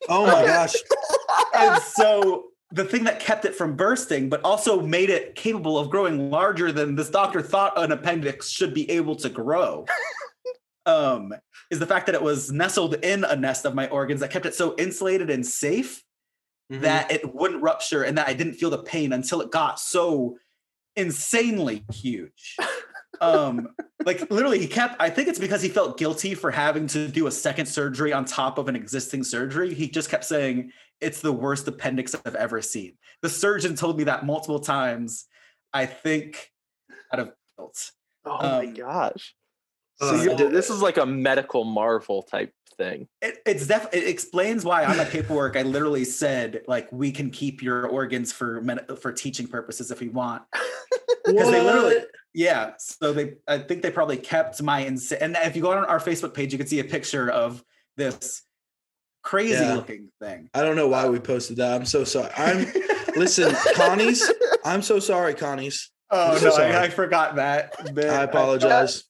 oh 0.08 0.26
my 0.26 0.44
gosh. 0.44 0.74
And 1.56 1.82
so 1.82 2.44
the 2.74 2.84
thing 2.84 3.04
that 3.04 3.20
kept 3.20 3.44
it 3.44 3.54
from 3.54 3.76
bursting, 3.76 4.28
but 4.28 4.40
also 4.42 4.80
made 4.82 5.08
it 5.08 5.34
capable 5.36 5.78
of 5.78 5.90
growing 5.90 6.28
larger 6.30 6.72
than 6.72 6.96
this 6.96 7.08
doctor 7.08 7.40
thought 7.40 7.72
an 7.76 7.92
appendix 7.92 8.48
should 8.50 8.74
be 8.74 8.90
able 8.90 9.14
to 9.16 9.28
grow, 9.28 9.86
um, 10.86 11.32
is 11.70 11.78
the 11.78 11.86
fact 11.86 12.06
that 12.06 12.14
it 12.16 12.22
was 12.22 12.50
nestled 12.50 12.94
in 13.04 13.22
a 13.24 13.36
nest 13.36 13.64
of 13.64 13.74
my 13.74 13.88
organs 13.88 14.20
that 14.20 14.30
kept 14.30 14.44
it 14.44 14.54
so 14.54 14.74
insulated 14.76 15.30
and 15.30 15.46
safe 15.46 16.02
Mhm. 16.72 16.80
that 16.80 17.12
it 17.12 17.34
wouldn't 17.34 17.62
rupture 17.62 18.02
and 18.04 18.16
that 18.16 18.26
I 18.26 18.32
didn't 18.32 18.54
feel 18.54 18.70
the 18.70 18.82
pain 18.82 19.12
until 19.12 19.42
it 19.42 19.50
got 19.52 19.78
so 19.78 20.38
insanely 20.96 21.84
huge. 21.92 22.56
Um, 23.20 23.68
like 24.06 24.28
literally, 24.30 24.58
he 24.58 24.66
kept. 24.66 24.96
I 25.00 25.10
think 25.10 25.28
it's 25.28 25.38
because 25.38 25.60
he 25.62 25.68
felt 25.68 25.98
guilty 25.98 26.34
for 26.34 26.50
having 26.50 26.86
to 26.88 27.06
do 27.06 27.26
a 27.26 27.30
second 27.30 27.66
surgery 27.66 28.12
on 28.14 28.24
top 28.24 28.56
of 28.58 28.66
an 28.68 28.74
existing 28.76 29.24
surgery. 29.24 29.74
He 29.74 29.88
just 29.88 30.08
kept 30.08 30.24
saying 30.24 30.72
it's 31.00 31.20
the 31.20 31.32
worst 31.32 31.66
appendix 31.68 32.14
I've 32.24 32.34
ever 32.34 32.62
seen. 32.62 32.96
The 33.22 33.28
surgeon 33.28 33.74
told 33.76 33.98
me 33.98 34.04
that 34.04 34.24
multiple 34.24 34.60
times. 34.60 35.26
I 35.72 35.86
think 35.86 36.50
out 37.12 37.20
of 37.20 37.32
guilt. 37.58 37.90
Oh 38.24 38.38
my 38.38 38.64
Um, 38.66 38.74
gosh! 38.74 39.34
Uh, 40.00 40.18
So 40.24 40.36
so- 40.36 40.48
this 40.50 40.70
is 40.70 40.80
like 40.80 40.96
a 40.98 41.06
medical 41.06 41.64
marvel 41.64 42.22
type 42.22 42.52
thing. 42.78 43.06
It, 43.22 43.38
it's 43.46 43.66
def- 43.66 43.92
it 43.92 44.08
explains 44.08 44.64
why 44.64 44.84
on 44.84 44.96
the 44.96 45.04
paperwork 45.04 45.56
I 45.56 45.62
literally 45.62 46.04
said 46.04 46.62
like 46.66 46.90
we 46.92 47.12
can 47.12 47.30
keep 47.30 47.62
your 47.62 47.86
organs 47.86 48.32
for 48.32 48.60
med- 48.62 48.86
for 49.00 49.12
teaching 49.12 49.46
purposes 49.46 49.90
if 49.90 50.00
we 50.00 50.08
want. 50.08 50.42
Because 51.24 51.50
they 51.50 51.62
literally- 51.62 52.04
Yeah, 52.34 52.72
so 52.78 53.12
they 53.12 53.34
I 53.46 53.58
think 53.58 53.82
they 53.82 53.90
probably 53.90 54.16
kept 54.16 54.60
my 54.62 54.84
insa- 54.84 55.18
and 55.20 55.36
if 55.42 55.54
you 55.56 55.62
go 55.62 55.72
on 55.72 55.84
our 55.84 56.00
Facebook 56.00 56.34
page, 56.34 56.52
you 56.52 56.58
can 56.58 56.66
see 56.66 56.80
a 56.80 56.84
picture 56.84 57.30
of 57.30 57.64
this 57.96 58.42
crazy 59.24 59.54
Yeah. 59.54 59.74
looking 59.74 60.10
thing. 60.20 60.48
I 60.54 60.62
don't 60.62 60.76
know 60.76 60.86
why 60.88 61.08
we 61.08 61.18
posted 61.18 61.56
that. 61.56 61.72
I'm 61.74 61.86
so 61.86 62.04
sorry. 62.04 62.30
I'm 62.36 62.66
listen, 63.16 63.52
Connie's. 63.74 64.30
I'm 64.64 64.82
so 64.82 65.00
sorry, 65.00 65.34
Connie's. 65.34 65.90
oh 66.10 66.36
so 66.38 66.48
no. 66.50 66.54
I, 66.56 66.82
I 66.84 66.88
forgot 66.90 67.34
that. 67.36 67.92
bit. 67.94 68.06
I 68.06 68.22
apologize. 68.22 69.04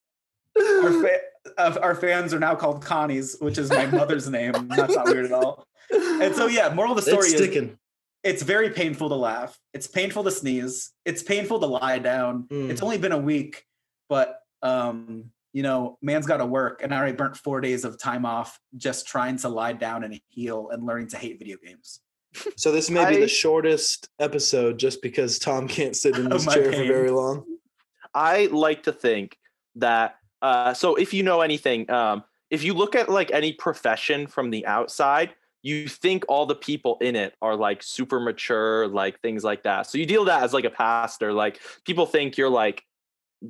Our, 0.57 1.03
fa- 1.03 1.21
of 1.59 1.79
our 1.83 1.95
fans 1.95 2.33
are 2.33 2.39
now 2.41 2.55
called 2.55 2.83
Connie's, 2.83 3.37
which 3.41 3.59
is 3.59 3.69
my 3.71 3.87
mother's 3.87 4.29
name. 4.29 4.53
That's 4.69 4.95
not 4.95 5.07
weird 5.07 5.27
at 5.27 5.33
all. 5.33 5.67
And 5.93 6.35
so 6.35 6.47
yeah, 6.47 6.73
moral 6.73 6.93
of 6.93 6.97
the 6.97 7.03
story 7.03 7.27
It's 7.27 7.35
is 7.35 7.41
sticking. 7.43 7.79
it's 8.23 8.43
very 8.43 8.71
painful 8.71 9.09
to 9.11 9.15
laugh. 9.17 9.59
It's 9.75 9.87
painful 9.87 10.25
to 10.25 10.31
sneeze. 10.31 10.91
It's 11.05 11.23
painful 11.23 11.61
to 11.61 11.67
lie 11.67 11.99
down. 11.99 12.47
Mm. 12.51 12.71
It's 12.71 12.83
only 12.83 12.99
been 12.99 13.13
a 13.13 13.19
week, 13.19 13.65
but 14.09 14.39
um, 14.63 15.31
you 15.55 15.63
know, 15.63 15.97
man's 16.03 16.27
got 16.27 16.39
to 16.39 16.47
work, 16.47 16.83
and 16.83 16.93
I 16.93 16.99
already 16.99 17.17
burnt 17.17 17.37
four 17.37 17.61
days 17.61 17.85
of 17.85 17.97
time 17.97 18.27
off 18.27 18.59
just 18.77 19.07
trying 19.07 19.39
to 19.39 19.49
lie 19.49 19.73
down 19.73 20.03
and 20.03 20.21
heal 20.29 20.69
and 20.71 20.85
learning 20.85 21.09
to 21.09 21.17
hate 21.17 21.39
video 21.39 21.57
games. 21.65 22.01
So 22.57 22.73
this 22.73 22.91
may 22.91 23.09
be 23.09 23.17
I- 23.17 23.21
the 23.21 23.29
shortest 23.29 24.09
episode 24.19 24.79
just 24.79 25.01
because 25.01 25.39
Tom 25.39 25.69
can't 25.69 25.95
sit 25.95 26.17
in 26.17 26.27
Of 26.27 26.33
this 26.33 26.47
my 26.47 26.55
chair 26.55 26.73
for 26.73 26.85
very 26.85 27.11
long. 27.11 27.45
I 28.13 28.47
like 28.47 28.83
to 28.83 28.93
think 28.93 29.39
that 29.77 30.17
uh, 30.43 30.75
so 30.75 30.97
if 30.97 31.15
you 31.15 31.23
know 31.23 31.41
anything, 31.41 31.89
um, 31.89 32.25
if 32.51 32.65
you 32.65 32.75
look 32.75 32.97
at 32.97 33.09
like 33.09 33.31
any 33.31 33.53
profession 33.53 34.27
from 34.27 34.51
the 34.51 34.67
outside, 34.67 35.35
you 35.63 35.89
think 35.89 36.25
all 36.29 36.47
the 36.47 36.55
people 36.55 36.99
in 37.01 37.17
it 37.17 37.35
are 37.41 37.57
like 37.57 37.83
super 37.83 38.19
mature, 38.21 38.89
like 38.89 39.21
things 39.21 39.45
like 39.45 39.63
that. 39.63 39.87
So 39.87 39.99
you 39.99 40.05
deal 40.05 40.25
that 40.27 40.43
as 40.43 40.53
like 40.53 40.65
a 40.65 40.71
pastor, 40.71 41.33
like 41.33 41.61
people 41.87 42.07
think 42.07 42.37
you're 42.37 42.51
like 42.51 42.85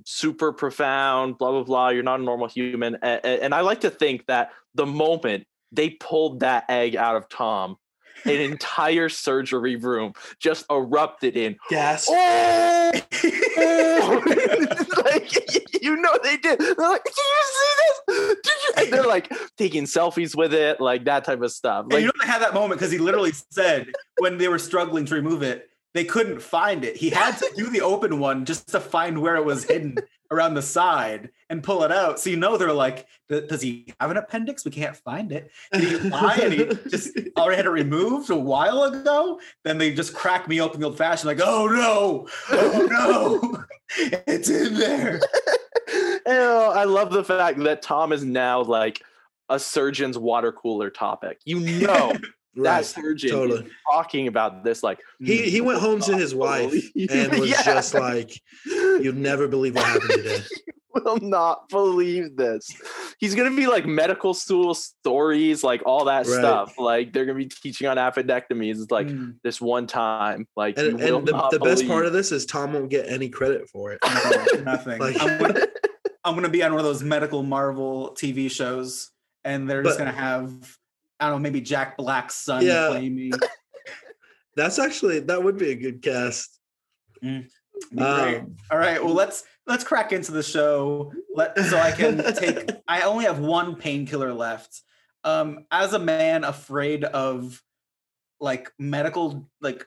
super 0.04 0.52
profound, 0.52 1.38
blah 1.38 1.50
blah 1.50 1.64
blah. 1.64 1.88
You're 1.88 2.02
not 2.02 2.20
a 2.20 2.22
normal 2.22 2.48
human, 2.48 2.96
and, 3.02 3.24
and 3.24 3.54
I 3.54 3.60
like 3.60 3.80
to 3.82 3.90
think 3.90 4.26
that 4.26 4.50
the 4.74 4.86
moment 4.86 5.46
they 5.72 5.90
pulled 5.90 6.40
that 6.40 6.64
egg 6.68 6.96
out 6.96 7.16
of 7.16 7.28
Tom, 7.28 7.76
an 8.24 8.40
entire 8.40 9.08
surgery 9.08 9.76
room 9.76 10.12
just 10.38 10.64
erupted 10.70 11.36
in 11.36 11.56
Gas. 11.68 12.06
oh, 12.08 12.92
like, 15.04 15.82
you 15.82 15.96
know 15.96 16.12
they 16.22 16.36
did. 16.36 16.58
They're 16.58 16.74
like, 16.76 17.04
did 17.04 17.14
you 17.16 17.42
see 17.52 17.74
this? 17.78 18.36
Did 18.42 18.46
you? 18.46 18.72
And 18.78 18.92
they're 18.92 19.06
like 19.06 19.32
taking 19.56 19.84
selfies 19.84 20.36
with 20.36 20.52
it, 20.54 20.80
like 20.80 21.04
that 21.04 21.24
type 21.24 21.42
of 21.42 21.52
stuff. 21.52 21.84
And 21.84 21.92
Like, 21.92 22.00
you 22.00 22.06
know 22.06 22.12
they 22.20 22.26
had 22.26 22.42
that 22.42 22.54
moment 22.54 22.80
because 22.80 22.92
he 22.92 22.98
literally 22.98 23.32
said 23.50 23.92
when 24.18 24.38
they 24.38 24.48
were 24.48 24.58
struggling 24.58 25.04
to 25.06 25.14
remove 25.14 25.42
it, 25.42 25.68
they 25.94 26.04
couldn't 26.04 26.42
find 26.42 26.84
it. 26.84 26.96
He 26.96 27.08
had 27.08 27.36
to 27.38 27.50
do 27.56 27.70
the 27.70 27.80
open 27.80 28.18
one 28.18 28.44
just 28.44 28.68
to 28.70 28.80
find 28.80 29.22
where 29.22 29.36
it 29.36 29.44
was 29.44 29.64
hidden 29.64 29.96
around 30.30 30.54
the 30.54 30.62
side 30.62 31.30
and 31.48 31.62
pull 31.62 31.84
it 31.84 31.92
out. 31.92 32.18
So 32.18 32.30
you 32.30 32.36
know 32.36 32.56
they're 32.56 32.72
like, 32.72 33.06
does 33.28 33.62
he 33.62 33.94
have 34.00 34.10
an 34.10 34.16
appendix? 34.16 34.64
We 34.64 34.72
can't 34.72 34.96
find 34.96 35.30
it. 35.30 35.52
Did 35.72 36.02
he 36.02 36.08
lie 36.10 36.40
and 36.42 36.52
he 36.52 36.64
just 36.88 37.16
already 37.36 37.56
had 37.56 37.66
it 37.66 37.70
removed 37.70 38.28
a 38.30 38.36
while 38.36 38.82
ago? 38.82 39.38
Then 39.62 39.78
they 39.78 39.94
just 39.94 40.14
crack 40.14 40.48
me 40.48 40.60
open 40.60 40.80
the 40.80 40.86
old 40.86 40.98
fashioned, 40.98 41.28
like, 41.28 41.46
oh 41.46 41.68
no, 41.68 42.28
oh 42.50 42.88
no, 42.90 43.64
it's 44.26 44.50
in 44.50 44.74
there. 44.74 45.20
Oh, 46.26 46.72
I 46.74 46.84
love 46.84 47.12
the 47.12 47.22
fact 47.22 47.60
that 47.60 47.82
Tom 47.82 48.12
is 48.12 48.24
now 48.24 48.62
like 48.62 49.00
a 49.48 49.60
surgeon's 49.60 50.18
water 50.18 50.50
cooler 50.50 50.90
topic. 50.90 51.38
You 51.44 51.60
know 51.60 52.14
that 52.56 52.84
surgeon 52.86 53.30
totally. 53.30 53.66
talking 53.90 54.28
about 54.28 54.62
this 54.64 54.82
like 54.82 55.00
He 55.20 55.50
he 55.50 55.60
went 55.60 55.80
home 55.80 56.00
to 56.02 56.16
his 56.16 56.34
wife 56.34 56.72
and 57.10 57.38
was 57.38 57.50
Yeah. 57.50 57.62
just 57.64 57.94
like, 57.94 58.40
"You'd 58.66 59.16
never 59.16 59.48
believe 59.48 59.74
what 59.74 59.84
happened 59.84 60.10
today." 60.10 60.38
You 60.96 61.02
will 61.04 61.18
not 61.18 61.68
believe 61.70 62.36
this. 62.36 62.70
He's 63.18 63.34
gonna 63.34 63.56
be 63.56 63.66
like 63.66 63.84
medical 63.84 64.32
school 64.32 64.74
stories, 64.74 65.64
like 65.64 65.82
all 65.84 66.04
that 66.04 66.24
Right. 66.26 66.38
stuff. 66.38 66.78
Like 66.78 67.12
they're 67.12 67.24
gonna 67.26 67.36
be 67.36 67.46
teaching 67.46 67.88
on 67.88 67.96
appendectomies. 67.96 68.80
It's 68.80 68.92
like 68.92 69.08
Mm, 69.08 69.34
this 69.42 69.60
one 69.60 69.88
time. 69.88 70.46
Like 70.56 70.78
And, 70.78 71.00
and 71.00 71.26
the, 71.26 71.48
the 71.50 71.58
best 71.58 71.88
part 71.88 72.06
of 72.06 72.12
this 72.12 72.30
is 72.30 72.46
Tom 72.46 72.74
won't 72.74 72.90
get 72.90 73.08
any 73.08 73.28
credit 73.28 73.68
for 73.68 73.90
it. 73.90 73.98
no, 74.04 74.60
nothing. 74.62 75.00
Like- 75.00 75.20
I'm, 75.20 75.38
gonna, 75.40 75.66
I'm 76.24 76.34
gonna 76.36 76.48
be 76.48 76.62
on 76.62 76.70
one 76.70 76.78
of 76.78 76.86
those 76.86 77.02
medical 77.02 77.42
Marvel 77.42 78.14
TV 78.16 78.48
shows, 78.48 79.10
and 79.44 79.68
they're 79.68 79.82
just 79.82 79.98
gonna 79.98 80.12
have 80.12 80.52
I 81.24 81.30
don't 81.30 81.38
know, 81.38 81.42
maybe 81.42 81.60
Jack 81.60 81.96
Black's 81.96 82.34
son 82.34 82.64
Yeah. 82.64 82.88
play 82.88 83.08
me. 83.08 83.30
That's 84.56 84.78
actually 84.78 85.20
that 85.20 85.42
would 85.42 85.58
be 85.58 85.70
a 85.70 85.74
good 85.74 86.02
cast. 86.02 86.60
Great. 87.20 87.48
Um, 87.98 88.56
All 88.70 88.78
right, 88.78 89.02
well 89.02 89.14
let's 89.14 89.44
let's 89.66 89.82
crack 89.82 90.12
into 90.12 90.30
the 90.32 90.42
show. 90.42 91.12
Let 91.34 91.58
so 91.58 91.78
I 91.78 91.90
can 91.90 92.18
take. 92.36 92.70
I 92.86 93.02
only 93.02 93.24
have 93.24 93.40
one 93.40 93.74
painkiller 93.76 94.32
left. 94.32 94.82
Um, 95.24 95.64
as 95.72 95.94
a 95.94 95.98
man 95.98 96.44
afraid 96.44 97.02
of 97.04 97.60
like 98.38 98.70
medical 98.78 99.48
like 99.60 99.86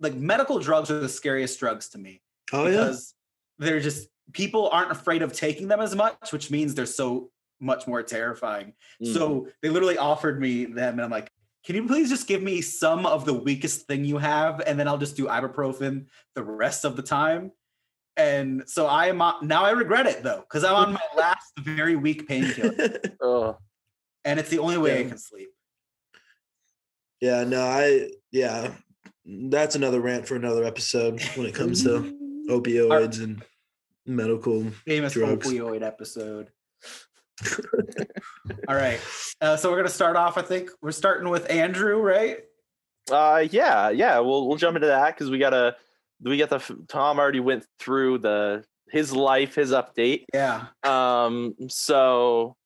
like 0.00 0.14
medical 0.14 0.58
drugs 0.58 0.90
are 0.90 0.98
the 0.98 1.08
scariest 1.08 1.60
drugs 1.60 1.90
to 1.90 1.98
me 1.98 2.22
oh 2.52 2.64
yeah, 2.64 2.70
because 2.70 3.14
they're 3.58 3.80
just 3.80 4.08
people 4.32 4.68
aren't 4.70 4.90
afraid 4.90 5.22
of 5.22 5.32
taking 5.32 5.68
them 5.68 5.80
as 5.80 5.94
much, 5.94 6.32
which 6.32 6.50
means 6.50 6.74
they're 6.74 6.86
so 6.86 7.30
much 7.60 7.86
more 7.86 8.02
terrifying. 8.02 8.74
Mm. 9.02 9.14
So 9.14 9.48
they 9.62 9.68
literally 9.68 9.98
offered 9.98 10.40
me 10.40 10.64
them, 10.64 10.94
and 10.94 11.02
I'm 11.02 11.10
like, 11.10 11.30
can 11.64 11.76
you 11.76 11.86
please 11.86 12.08
just 12.08 12.26
give 12.26 12.42
me 12.42 12.60
some 12.62 13.04
of 13.04 13.24
the 13.24 13.34
weakest 13.34 13.86
thing 13.86 14.04
you 14.04 14.18
have, 14.18 14.62
and 14.66 14.78
then 14.78 14.88
I'll 14.88 14.98
just 14.98 15.16
do 15.16 15.26
ibuprofen 15.26 16.06
the 16.34 16.42
rest 16.42 16.84
of 16.84 16.96
the 16.96 17.02
time. 17.02 17.52
And 18.16 18.64
so 18.66 18.86
I 18.86 19.06
am 19.06 19.22
on, 19.22 19.46
now 19.46 19.64
I 19.64 19.70
regret 19.70 20.06
it 20.06 20.22
though, 20.22 20.40
because 20.40 20.64
I'm 20.64 20.74
on 20.74 20.92
my 20.94 21.00
last 21.16 21.52
very 21.58 21.94
weak 21.94 22.26
painkiller, 22.26 23.00
Ugh. 23.22 23.56
and 24.24 24.40
it's 24.40 24.48
the 24.48 24.58
only 24.58 24.78
way 24.78 25.00
I 25.00 25.04
can 25.04 25.18
sleep. 25.18 25.48
yeah. 27.20 27.44
No, 27.44 27.62
I 27.62 28.10
yeah. 28.32 28.72
That's 29.30 29.74
another 29.74 30.00
rant 30.00 30.26
for 30.26 30.36
another 30.36 30.64
episode 30.64 31.22
when 31.36 31.46
it 31.46 31.54
comes 31.54 31.84
to 31.84 32.16
opioids 32.48 33.22
and 33.22 33.44
medical. 34.06 34.64
Famous 34.86 35.12
Drugs. 35.12 35.46
opioid 35.46 35.82
episode. 35.82 36.50
All 38.68 38.74
right, 38.74 39.00
uh, 39.40 39.56
so 39.56 39.70
we're 39.70 39.76
gonna 39.76 39.88
start 39.88 40.16
off. 40.16 40.36
I 40.38 40.42
think 40.42 40.70
we're 40.82 40.92
starting 40.92 41.28
with 41.28 41.50
Andrew, 41.50 42.00
right? 42.00 42.38
Uh, 43.10 43.44
yeah, 43.50 43.90
yeah. 43.90 44.18
We'll 44.18 44.48
we'll 44.48 44.56
jump 44.56 44.76
into 44.76 44.88
that 44.88 45.14
because 45.14 45.30
we 45.30 45.38
gotta 45.38 45.76
we 46.20 46.36
got 46.36 46.50
the 46.50 46.84
Tom 46.88 47.18
already 47.18 47.40
went 47.40 47.64
through 47.78 48.18
the 48.18 48.64
his 48.90 49.12
life, 49.12 49.54
his 49.54 49.72
update. 49.72 50.24
Yeah. 50.32 50.66
Um, 50.82 51.54
so 51.68 52.56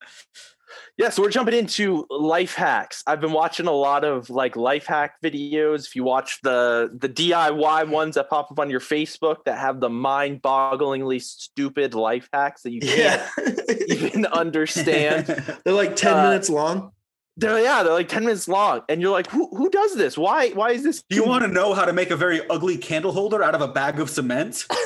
yeah, 0.97 1.09
so 1.11 1.23
we're 1.23 1.31
jumping 1.31 1.55
into 1.55 2.07
life 2.11 2.55
hacks. 2.55 3.03
I've 3.07 3.21
been 3.21 3.33
watching 3.33 3.67
a 3.67 3.73
lot 3.73 4.05
of 4.05 4.31
like 4.31 4.57
life 4.57 4.87
hack 4.87 5.15
videos. 5.23 5.87
If 5.87 5.97
you 5.97 6.05
watch 6.05 6.39
the 6.43 6.91
the 6.99 7.09
DIY 7.09 7.89
ones 7.89 8.15
that 8.17 8.29
pop 8.31 8.51
up 8.51 8.59
on 8.59 8.71
your 8.71 8.81
Facebook 8.81 9.45
that 9.45 9.59
have 9.59 9.81
the 9.81 9.91
mind-bogglingly 9.91 11.23
stupid 11.23 11.95
life 11.95 12.29
hacks 12.33 12.63
that 12.63 12.73
you 12.73 12.81
can't 12.81 13.23
Yeah, 13.39 13.55
even 13.89 14.27
understand. 14.43 15.27
they're 15.65 15.75
like 15.75 15.97
ten 15.97 16.15
Uh, 16.19 16.23
minutes 16.25 16.49
long. 16.51 16.93
They're 17.37 17.61
yeah, 17.63 17.83
they're 17.83 17.93
like 17.95 18.09
10 18.09 18.25
minutes 18.25 18.47
long. 18.47 18.83
And 18.89 19.01
you're 19.01 19.11
like, 19.11 19.31
who 19.31 19.49
who 19.57 19.71
does 19.71 19.97
this? 19.97 20.19
Why 20.19 20.51
why 20.51 20.73
is 20.73 20.83
this? 20.83 21.03
Do 21.09 21.17
you 21.17 21.25
want 21.25 21.43
to 21.45 21.49
know 21.49 21.73
how 21.75 21.85
to 21.85 21.93
make 21.93 22.11
a 22.11 22.17
very 22.17 22.47
ugly 22.49 22.77
candle 22.77 23.13
holder 23.13 23.43
out 23.43 23.55
of 23.55 23.61
a 23.63 23.69
bag 23.69 24.01
of 24.01 24.11
cement? 24.11 24.67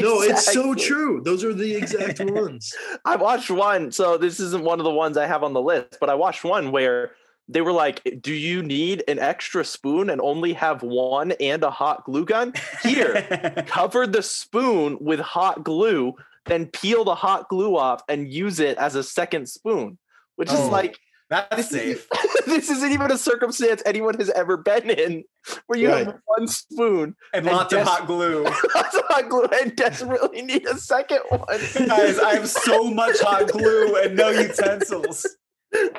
No, 0.00 0.22
it's 0.22 0.50
so 0.52 0.74
true. 0.74 1.20
Those 1.22 1.44
are 1.44 1.52
the 1.52 1.74
exact 1.76 2.18
ones. 2.20 2.74
I 3.04 3.16
watched 3.16 3.50
one. 3.50 3.92
So 3.92 4.16
this 4.16 4.40
isn't 4.40 4.64
one 4.64 4.80
of 4.80 4.84
the 4.84 4.90
ones 4.90 5.18
I 5.18 5.26
have 5.26 5.42
on 5.42 5.52
the 5.52 5.60
list, 5.60 5.98
but 6.00 6.08
I 6.08 6.14
watched 6.14 6.44
one 6.44 6.72
where 6.72 7.12
they 7.46 7.60
were 7.60 7.72
like, 7.72 8.00
"Do 8.22 8.32
you 8.32 8.62
need 8.62 9.04
an 9.06 9.18
extra 9.18 9.64
spoon 9.64 10.08
and 10.08 10.20
only 10.22 10.54
have 10.54 10.82
one 10.82 11.32
and 11.32 11.62
a 11.62 11.70
hot 11.70 12.04
glue 12.04 12.24
gun? 12.24 12.54
Here, 12.82 13.64
cover 13.66 14.06
the 14.06 14.22
spoon 14.22 14.96
with 15.00 15.20
hot 15.20 15.62
glue, 15.62 16.14
then 16.46 16.66
peel 16.66 17.04
the 17.04 17.14
hot 17.14 17.48
glue 17.50 17.76
off 17.76 18.02
and 18.08 18.32
use 18.32 18.58
it 18.60 18.78
as 18.78 18.94
a 18.94 19.02
second 19.02 19.46
spoon." 19.48 19.98
Which 20.36 20.48
is 20.52 20.58
Oh. 20.60 20.68
like 20.70 20.98
That's 21.28 21.56
this 21.56 21.70
safe. 21.70 22.06
Is, 22.12 22.44
this 22.46 22.70
isn't 22.70 22.92
even 22.92 23.10
a 23.10 23.18
circumstance 23.18 23.82
anyone 23.84 24.14
has 24.18 24.30
ever 24.30 24.56
been 24.56 24.90
in, 24.90 25.24
where 25.66 25.78
you 25.78 25.88
have 25.88 26.18
one 26.26 26.46
spoon, 26.46 27.16
And 27.34 27.46
And 27.46 27.56
lots 27.56 27.72
of 27.72 27.82
hot 27.82 28.06
glue. 28.06 28.44
lots 28.74 28.96
of 28.96 29.02
hot 29.08 29.28
glue, 29.28 29.48
and 29.60 29.74
desperately 29.74 30.42
need 30.42 30.66
a 30.66 30.76
second 30.76 31.20
one. 31.28 31.40
Guys, 31.86 32.18
I 32.18 32.34
have 32.34 32.48
so 32.48 32.84
much 32.90 33.20
hot 33.20 33.48
glue 33.48 33.96
and 33.96 34.16
no 34.16 34.30
utensils. 34.30 35.26
so 35.72 35.90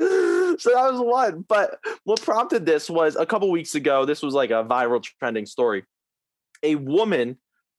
that 0.00 0.58
was 0.92 1.00
one. 1.00 1.44
But 1.48 1.78
what 2.04 2.20
prompted 2.20 2.66
this 2.66 2.90
was 2.90 3.14
a 3.14 3.26
couple 3.26 3.50
weeks 3.50 3.76
ago, 3.76 4.04
this 4.04 4.22
was 4.22 4.34
like 4.34 4.50
a 4.50 4.64
viral 4.64 5.02
trending 5.20 5.46
story. 5.46 5.84
A 6.64 6.74
woman 6.74 7.38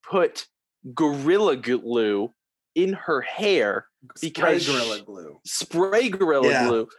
put 0.09 0.47
gorilla 0.93 1.57
glue 1.57 2.33
in 2.75 2.93
her 2.93 3.19
hair, 3.19 3.87
Because 4.21 4.21
Spray 4.31 4.59
sh- 4.59 4.67
gorilla 4.67 5.01
glue. 5.01 5.39
spray 5.45 6.09
gorilla 6.09 6.47
Yeah. 6.49 6.67
glue, 6.67 6.89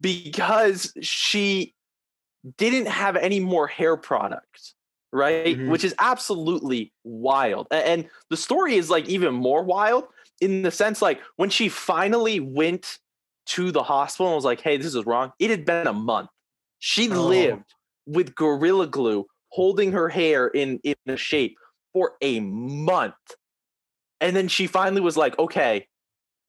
because 0.00 0.92
she 1.00 1.74
didn't 2.58 2.86
have 2.86 3.16
any 3.16 3.40
more 3.40 3.66
hair 3.66 3.96
product. 3.96 4.74
Right, 5.12 5.56
Mhm. 5.56 5.70
which 5.70 5.82
is 5.84 5.94
absolutely 5.98 6.92
wild. 7.04 7.68
And 7.70 8.08
the 8.28 8.36
story 8.36 8.74
is 8.76 8.90
like 8.90 9.08
even 9.08 9.32
more 9.34 9.62
wild 9.62 10.08
in 10.40 10.62
the 10.62 10.70
sense 10.70 11.00
like 11.00 11.20
when 11.36 11.48
she 11.48 11.68
finally 11.70 12.38
went 12.40 12.98
to 13.46 13.70
the 13.70 13.82
hospital 13.84 14.26
and 14.26 14.34
was 14.34 14.44
like, 14.44 14.60
hey, 14.60 14.76
this 14.76 14.94
is 14.94 15.06
wrong, 15.06 15.32
it 15.38 15.48
had 15.48 15.64
been 15.64 15.86
a 15.86 15.92
month. 15.92 16.28
She 16.80 17.10
Oh. 17.10 17.22
lived 17.28 17.72
with 18.04 18.34
Gorilla 18.34 18.86
Glue 18.88 19.26
holding 19.50 19.92
her 19.92 20.08
hair 20.08 20.48
in, 20.48 20.80
in 20.82 20.96
a 21.06 21.16
shape 21.16 21.56
for 21.92 22.16
a 22.20 22.40
month. 22.40 23.14
And 24.20 24.36
then 24.36 24.48
she 24.48 24.66
finally 24.66 25.00
was 25.00 25.16
like, 25.16 25.38
okay, 25.38 25.88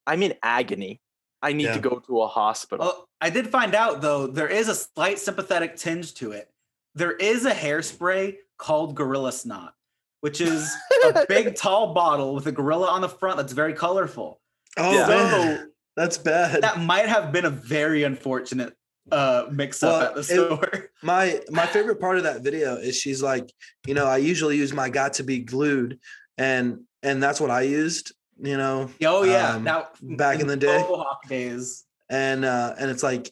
I'm 0.07 0.23
in 0.23 0.33
agony. 0.41 1.01
I 1.41 1.53
need 1.53 1.65
Yeah. 1.65 1.73
to 1.73 1.79
go 1.79 1.99
to 1.99 2.21
a 2.21 2.27
hospital. 2.27 2.85
Well, 2.85 3.09
I 3.21 3.29
did 3.29 3.49
find 3.49 3.75
out 3.75 4.01
though, 4.01 4.25
there 4.25 4.47
is 4.47 4.69
a 4.69 4.73
slight 4.75 5.19
sympathetic 5.19 5.75
tinge 5.75 6.15
to 6.15 6.31
it. 6.31 6.49
There 6.95 7.11
is 7.11 7.45
a 7.45 7.51
hairspray 7.53 8.37
called 8.57 8.95
Gorilla 8.95 9.31
Snot, 9.31 9.73
which 10.21 10.41
is 10.41 10.73
a 11.05 11.25
big 11.29 11.55
tall 11.55 11.93
bottle 11.93 12.33
with 12.33 12.47
a 12.47 12.51
gorilla 12.51 12.87
on 12.87 13.01
the 13.01 13.09
front 13.09 13.37
that's 13.37 13.53
very 13.53 13.73
colorful. 13.73 14.41
Oh 14.77 14.91
Yeah. 14.93 15.07
man, 15.07 15.71
that's 15.95 16.17
bad. 16.17 16.63
That 16.63 16.79
might 16.79 17.07
have 17.07 17.31
been 17.31 17.45
a 17.45 17.51
very 17.51 18.01
unfortunate 18.03 18.73
uh 19.11 19.45
mix 19.51 19.83
up 19.83 19.91
Well, 19.91 20.01
at 20.07 20.13
the 20.15 20.19
it- 20.21 20.23
store. 20.25 20.89
my 21.03 21.39
my 21.49 21.65
favorite 21.67 21.99
part 21.99 22.17
of 22.17 22.23
that 22.23 22.41
video 22.41 22.75
is 22.77 22.95
she's 22.97 23.21
like, 23.21 23.53
you 23.85 23.93
know, 23.93 24.05
I 24.05 24.17
usually 24.17 24.57
use 24.57 24.73
my 24.73 24.89
Got2b 24.89 25.45
Glued, 25.45 25.99
and 26.37 26.79
and 27.03 27.21
that's 27.21 27.39
what 27.39 27.51
I 27.51 27.61
used, 27.61 28.11
you 28.39 28.57
know, 28.57 28.89
oh 29.03 29.23
yeah, 29.23 29.55
um, 29.55 29.63
now 29.63 29.87
back 30.01 30.39
in 30.39 30.47
the 30.47 30.57
day. 30.57 30.77
Mohawk 30.77 31.27
days. 31.27 31.85
and 32.09 32.45
uh 32.45 32.73
and 32.79 32.89
it's 32.91 33.03
like, 33.03 33.31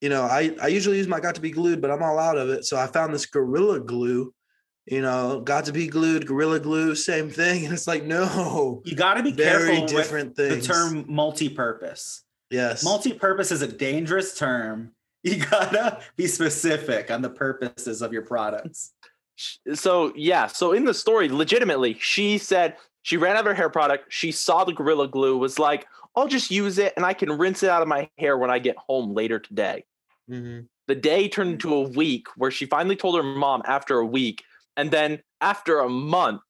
you 0.00 0.08
know, 0.08 0.22
I 0.22 0.54
I 0.62 0.68
usually 0.68 0.96
use 0.98 1.08
my 1.08 1.20
Got2b 1.20 1.54
Glued, 1.54 1.80
but 1.80 1.90
I'm 1.90 2.02
all 2.02 2.18
out 2.18 2.38
of 2.38 2.48
it, 2.48 2.64
so 2.64 2.76
I 2.76 2.86
found 2.86 3.12
this 3.14 3.26
gorilla 3.26 3.80
glue, 3.80 4.32
you 4.86 5.02
know, 5.02 5.42
Got2b 5.44 5.90
Glued, 5.90 6.26
gorilla 6.26 6.60
glue, 6.60 6.94
same 6.94 7.30
thing, 7.30 7.64
and 7.64 7.72
it's 7.74 7.86
like 7.86 8.04
no, 8.04 8.82
You 8.84 8.96
got 8.96 9.14
to 9.14 9.22
be 9.22 9.32
very 9.32 9.66
careful 9.68 9.82
with 9.84 9.90
different 9.90 10.34
the 10.36 10.60
term 10.60 11.04
multi-purpose. 11.08 12.22
yes, 12.50 12.82
Multi-purpose 12.84 13.52
is 13.52 13.62
a 13.62 13.68
dangerous 13.68 14.36
term. 14.38 14.92
You 15.24 15.44
gotta 15.44 16.00
be 16.16 16.28
specific 16.28 17.10
on 17.10 17.22
the 17.22 17.28
purposes 17.28 18.02
of 18.02 18.12
your 18.12 18.22
products. 18.22 18.92
So 19.74 20.12
yeah 20.16 20.46
so 20.46 20.72
in 20.72 20.84
the 20.84 20.94
story 20.94 21.28
legitimately 21.28 21.96
she 22.00 22.38
said 22.38 22.76
She 23.02 23.16
ran 23.16 23.36
out 23.36 23.40
of 23.40 23.46
her 23.46 23.54
hair 23.54 23.70
product. 23.70 24.06
She 24.08 24.32
saw 24.32 24.64
the 24.64 24.72
Gorilla 24.72 25.08
Glue, 25.08 25.38
was 25.38 25.58
like, 25.58 25.86
I'll 26.16 26.28
just 26.28 26.50
use 26.50 26.78
it 26.78 26.92
and 26.96 27.06
I 27.06 27.14
can 27.14 27.30
rinse 27.32 27.62
it 27.62 27.70
out 27.70 27.82
of 27.82 27.88
my 27.88 28.10
hair 28.18 28.36
when 28.36 28.50
I 28.50 28.58
get 28.58 28.76
home 28.76 29.14
later 29.14 29.38
today. 29.38 29.84
Mhm. 30.30 30.66
The 30.86 30.94
day 30.94 31.28
turned 31.28 31.52
into 31.52 31.74
a 31.74 31.82
week 31.82 32.26
where 32.36 32.50
she 32.50 32.66
finally 32.66 32.96
told 32.96 33.16
her 33.16 33.22
mom 33.22 33.62
after 33.66 33.98
a 33.98 34.06
week. 34.06 34.42
And 34.76 34.90
then 34.90 35.22
after 35.40 35.80
a 35.80 35.88
month, 35.88 36.40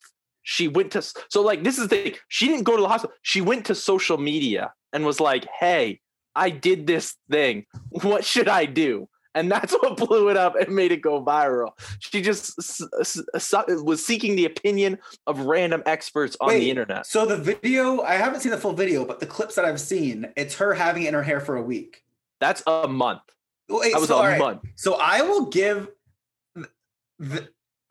she 0.43 0.69
went 0.69 0.93
to, 0.93 1.02
so 1.02 1.43
like, 1.43 1.64
this 1.64 1.76
is 1.76 1.88
the 1.88 1.97
thing. 1.97 2.14
She 2.28 2.47
didn't 2.47 2.64
go 2.64 2.76
to 2.76 2.83
the 2.83 2.88
hospital. 2.88 3.14
She 3.23 3.40
went 3.40 3.67
to 3.67 3.75
social 3.75 4.17
media 4.17 4.73
and 4.93 5.05
was 5.05 5.21
like, 5.21 5.47
hey, 5.61 6.00
I 6.35 6.50
did 6.50 6.87
this 6.87 7.17
thing. 7.31 7.67
What 7.90 8.25
should 8.25 8.49
I 8.49 8.64
do? 8.64 9.09
And 9.38 9.52
that's 9.52 9.73
what 9.73 9.97
blew 9.97 10.30
it 10.30 10.37
up 10.37 10.57
and 10.57 10.75
made 10.75 10.90
it 10.90 11.00
go 11.00 11.23
viral. 11.23 11.71
She 12.00 12.21
just 12.23 12.59
s- 12.59 12.83
s- 13.00 13.23
s- 13.35 13.54
was 13.85 14.04
seeking 14.04 14.35
the 14.35 14.47
opinion 14.47 14.99
of 15.28 15.38
random 15.42 15.80
experts 15.87 16.37
on 16.40 16.49
Wait, 16.49 16.59
the 16.59 16.71
internet. 16.71 17.07
So 17.07 17.25
the 17.25 17.37
video, 17.37 18.00
I 18.02 18.14
haven't 18.14 18.40
seen 18.40 18.50
the 18.50 18.59
full 18.59 18.73
video, 18.73 19.04
but 19.04 19.21
the 19.21 19.26
clips 19.26 19.54
that 19.54 19.64
I've 19.64 19.80
seen, 19.80 20.33
it's 20.37 20.57
her 20.57 20.75
having 20.75 21.04
it 21.04 21.09
in 21.09 21.14
her 21.14 21.23
hair 21.23 21.38
for 21.40 21.54
a 21.57 21.62
week. 21.62 22.02
That's 22.40 22.64
a 22.66 22.88
month. 22.88 23.21
Wait, 23.68 23.92
That 23.92 24.00
was 24.00 24.09
so, 24.09 24.16
a 24.16 24.18
all 24.18 24.26
right, 24.26 24.38
month. 24.40 24.62
so 24.75 24.95
I 25.00 25.23
will 25.23 25.47
give, 25.47 25.87
th- 27.21 27.49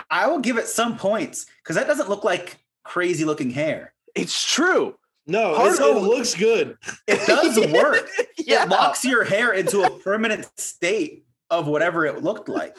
I 0.09 0.27
will 0.27 0.39
give 0.39 0.57
it 0.57 0.67
some 0.67 0.97
points 0.97 1.45
because 1.63 1.77
that 1.77 1.87
doesn't 1.87 2.09
look 2.09 2.25
like 2.25 2.57
crazy 2.83 3.23
looking 3.23 3.51
hair. 3.51 3.93
It's 4.15 4.43
true. 4.43 4.95
No, 5.27 5.55
Part 5.55 5.77
it 5.79 5.81
looks 6.01 6.35
good. 6.35 6.77
It 7.07 7.25
does 7.27 7.57
work. 7.73 8.09
yeah. 8.37 8.63
It 8.63 8.69
locks 8.69 9.03
your 9.03 9.23
hair 9.25 9.51
into 9.53 9.83
a 9.83 9.89
permanent 9.99 10.49
state 10.57 11.25
of 11.49 11.67
whatever 11.67 12.05
it 12.05 12.23
looked 12.23 12.49
like. 12.49 12.75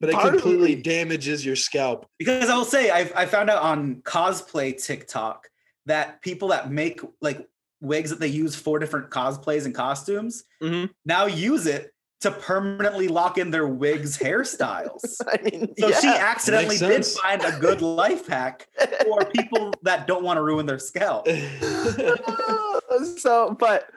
But 0.00 0.10
it 0.10 0.18
completely 0.18 0.76
damages 0.76 1.44
your 1.44 1.56
scalp. 1.56 2.06
Because 2.18 2.48
I 2.48 2.56
will 2.56 2.64
say, 2.64 2.90
I, 2.90 3.10
I 3.14 3.26
found 3.26 3.50
out 3.50 3.62
on 3.62 3.96
cosplay 3.96 4.82
TikTok 4.82 5.48
that 5.86 6.22
people 6.22 6.48
that 6.48 6.70
make 6.70 7.00
like 7.20 7.46
wigs 7.82 8.08
that 8.10 8.18
they 8.18 8.28
use 8.28 8.54
for 8.56 8.78
different 8.78 9.10
cosplays 9.10 9.66
and 9.66 9.74
costumes 9.74 10.44
Mhm. 10.62 10.88
now 11.04 11.26
use 11.26 11.66
it 11.66 11.90
to 12.22 12.30
permanently 12.30 13.08
lock 13.08 13.36
in 13.36 13.50
their 13.50 13.66
wigs 13.68 14.16
hairstyles. 14.16 15.02
I 15.26 15.42
mean, 15.42 15.74
So 15.78 15.90
she 15.92 16.08
accidentally 16.08 16.78
did 16.78 17.04
find 17.04 17.42
a 17.44 17.58
good 17.58 17.82
life 18.02 18.26
hack 18.26 18.66
for 19.04 19.26
people 19.26 19.74
that 19.82 20.06
don't 20.06 20.24
want 20.24 20.38
to 20.38 20.42
ruin 20.42 20.64
their 20.64 20.78
scalp. 20.78 21.28
so 23.18 23.54
but 23.58 23.90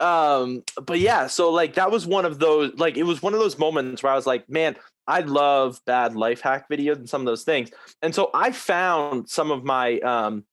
um 0.00 0.62
but 0.82 1.00
yeah 1.00 1.26
so 1.26 1.50
like 1.50 1.74
that 1.74 1.90
was 1.90 2.06
one 2.06 2.24
of 2.24 2.38
those 2.38 2.72
like 2.76 2.96
it 2.96 3.02
was 3.02 3.20
one 3.20 3.34
of 3.34 3.40
those 3.40 3.58
moments 3.58 4.02
where 4.02 4.12
i 4.12 4.16
was 4.16 4.26
like 4.26 4.48
man 4.48 4.76
i 5.08 5.20
love 5.20 5.80
bad 5.86 6.14
life 6.14 6.40
hack 6.40 6.68
videos 6.68 6.96
and 6.96 7.08
some 7.08 7.22
of 7.22 7.26
those 7.26 7.42
things. 7.42 7.70
And 8.02 8.14
so 8.14 8.30
i 8.32 8.52
found 8.52 9.28
some 9.28 9.50
of 9.50 9.64
my 9.64 9.98
um 10.00 10.44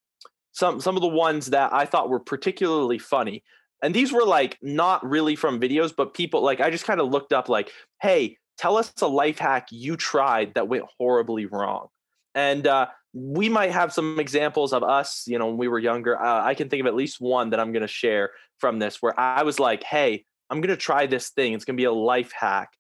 some 0.51 0.81
some 0.81 0.95
of 0.95 1.01
the 1.01 1.07
ones 1.07 1.47
that 1.47 1.73
i 1.73 1.85
thought 1.85 2.09
were 2.09 2.19
particularly 2.19 2.97
funny. 2.97 3.43
And 3.83 3.93
these 3.93 4.11
were 4.11 4.25
like 4.25 4.57
not 4.63 5.05
really 5.07 5.35
from 5.35 5.59
videos 5.59 5.93
but 5.95 6.15
people 6.15 6.41
like 6.41 6.59
i 6.59 6.71
just 6.71 6.85
kind 6.85 6.99
of 6.99 7.09
looked 7.09 7.33
up 7.33 7.49
like 7.49 7.69
hey 8.01 8.37
tell 8.57 8.77
us 8.77 8.91
a 9.01 9.07
life 9.07 9.37
hack 9.37 9.67
you 9.69 9.95
tried 9.95 10.55
that 10.55 10.67
went 10.67 10.85
horribly 10.97 11.45
wrong 11.45 11.89
and 12.35 12.67
uh 12.67 12.87
we 13.15 13.47
might 13.47 13.71
have 13.71 13.93
some 13.93 14.19
examples 14.19 14.73
of 14.73 14.83
us, 14.83 15.23
you 15.25 15.39
know, 15.39 15.47
when 15.47 15.57
we 15.57 15.69
were 15.69 15.79
younger. 15.79 16.21
Uh, 16.21 16.43
I 16.43 16.53
can 16.53 16.67
think 16.67 16.81
of 16.81 16.85
at 16.85 16.95
least 16.95 17.21
one 17.21 17.51
that 17.51 17.61
I'm 17.61 17.71
going 17.71 17.81
to 17.81 17.87
share 17.87 18.31
from 18.59 18.77
this 18.77 19.01
where 19.01 19.17
I 19.17 19.43
was 19.43 19.57
like, 19.57 19.83
hey, 19.83 20.25
I'm 20.49 20.59
going 20.59 20.75
to 20.75 20.77
try 20.77 21.05
this 21.05 21.29
thing. 21.29 21.53
It's 21.53 21.63
going 21.63 21.77
to 21.77 21.81
be 21.81 21.85
a 21.85 21.93
life 21.93 22.33
hack. 22.37 22.71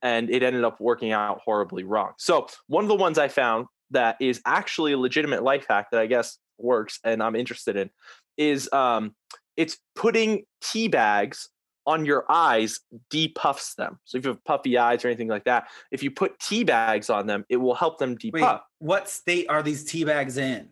And 0.00 0.30
it 0.30 0.44
ended 0.44 0.62
up 0.62 0.80
working 0.80 1.10
out 1.10 1.40
horribly 1.44 1.82
wrong. 1.82 2.12
So, 2.18 2.46
one 2.68 2.84
of 2.84 2.88
the 2.88 2.94
ones 2.94 3.18
I 3.18 3.26
found 3.26 3.66
that 3.90 4.16
is 4.20 4.40
actually 4.46 4.92
a 4.92 4.98
legitimate 4.98 5.42
life 5.42 5.66
hack 5.68 5.88
that 5.90 6.00
I 6.00 6.06
guess 6.06 6.38
works 6.56 7.00
and 7.04 7.22
I'm 7.22 7.34
interested 7.34 7.76
in 7.76 7.90
is 8.38 8.72
um, 8.72 9.14
it's 9.56 9.76
putting 9.96 10.44
tea 10.62 10.88
bags 10.88 11.48
on 11.86 12.04
your 12.04 12.24
eyes 12.28 12.80
depuffs 13.12 13.74
them. 13.74 13.98
So 14.04 14.18
if 14.18 14.24
you 14.24 14.30
have 14.30 14.44
puffy 14.44 14.78
eyes 14.78 15.04
or 15.04 15.08
anything 15.08 15.28
like 15.28 15.44
that, 15.44 15.68
if 15.90 16.02
you 16.02 16.10
put 16.10 16.38
tea 16.38 16.64
bags 16.64 17.10
on 17.10 17.26
them, 17.26 17.44
it 17.48 17.56
will 17.56 17.74
help 17.74 17.98
them 17.98 18.16
depuff. 18.16 18.40
Wait, 18.40 18.60
what 18.78 19.08
state 19.08 19.46
are 19.48 19.62
these 19.62 19.84
tea 19.84 20.04
bags 20.04 20.36
in? 20.36 20.68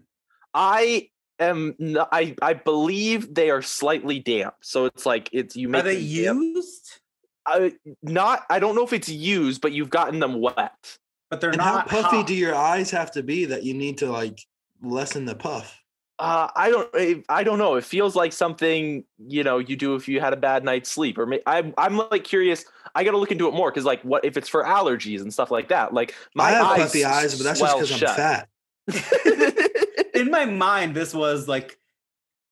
I 0.54 1.08
am. 1.38 1.74
I 2.12 2.34
I 2.42 2.54
believe 2.54 3.34
they 3.34 3.50
are 3.50 3.62
slightly 3.62 4.18
damp. 4.20 4.54
So 4.62 4.86
it's 4.86 5.06
like 5.06 5.28
it's 5.32 5.56
you 5.56 5.68
make 5.68 5.80
Are 5.80 5.84
they 5.84 5.98
used? 5.98 7.00
I, 7.46 7.72
not. 8.02 8.44
I 8.50 8.58
don't 8.58 8.74
know 8.74 8.84
if 8.84 8.92
it's 8.92 9.08
used, 9.08 9.60
but 9.60 9.72
you've 9.72 9.90
gotten 9.90 10.18
them 10.18 10.40
wet. 10.40 10.98
But 11.30 11.40
they're 11.40 11.50
and 11.50 11.60
how 11.60 11.76
not 11.76 11.88
puffy 11.88 12.16
hot. 12.18 12.26
do 12.26 12.34
your 12.34 12.54
eyes 12.54 12.90
have 12.90 13.10
to 13.12 13.22
be 13.22 13.44
that 13.46 13.62
you 13.62 13.74
need 13.74 13.98
to 13.98 14.10
like 14.10 14.40
lessen 14.82 15.24
the 15.24 15.34
puff? 15.34 15.77
Uh, 16.18 16.48
I 16.56 16.70
don't. 16.70 16.88
I- 16.94 17.22
I 17.28 17.44
don't 17.44 17.58
know. 17.58 17.76
It 17.76 17.84
feels 17.84 18.16
like 18.16 18.32
something 18.32 19.04
you 19.18 19.44
know 19.44 19.58
you 19.58 19.76
do 19.76 19.94
if 19.94 20.08
you 20.08 20.20
had 20.20 20.32
a 20.32 20.36
bad 20.36 20.64
night's 20.64 20.90
sleep. 20.90 21.16
Or 21.18 21.26
may, 21.26 21.40
I'm 21.46 21.74
I'm 21.78 21.96
like 22.10 22.24
curious. 22.24 22.64
I 22.94 23.04
got 23.04 23.12
to 23.12 23.18
look 23.18 23.30
into 23.30 23.46
it 23.48 23.54
more 23.54 23.70
because 23.70 23.84
like 23.84 24.02
what 24.02 24.24
if 24.24 24.36
it's 24.36 24.48
for 24.48 24.64
allergies 24.64 25.20
and 25.20 25.32
stuff 25.32 25.50
like 25.50 25.68
that? 25.68 25.94
Like 25.94 26.14
my 26.34 26.44
I 26.44 26.50
have 26.52 26.66
eyes 26.66 26.80
puffy 26.80 27.04
eyes, 27.04 27.36
but 27.36 27.44
that's 27.44 27.60
just 27.60 27.70
swell 27.70 27.80
because 27.80 27.92
I'm 27.92 27.98
shut. 27.98 28.16
fat. 28.16 28.48
in 30.14 30.30
my 30.30 30.44
mind, 30.44 30.94
this 30.94 31.14
was 31.14 31.46
like 31.46 31.78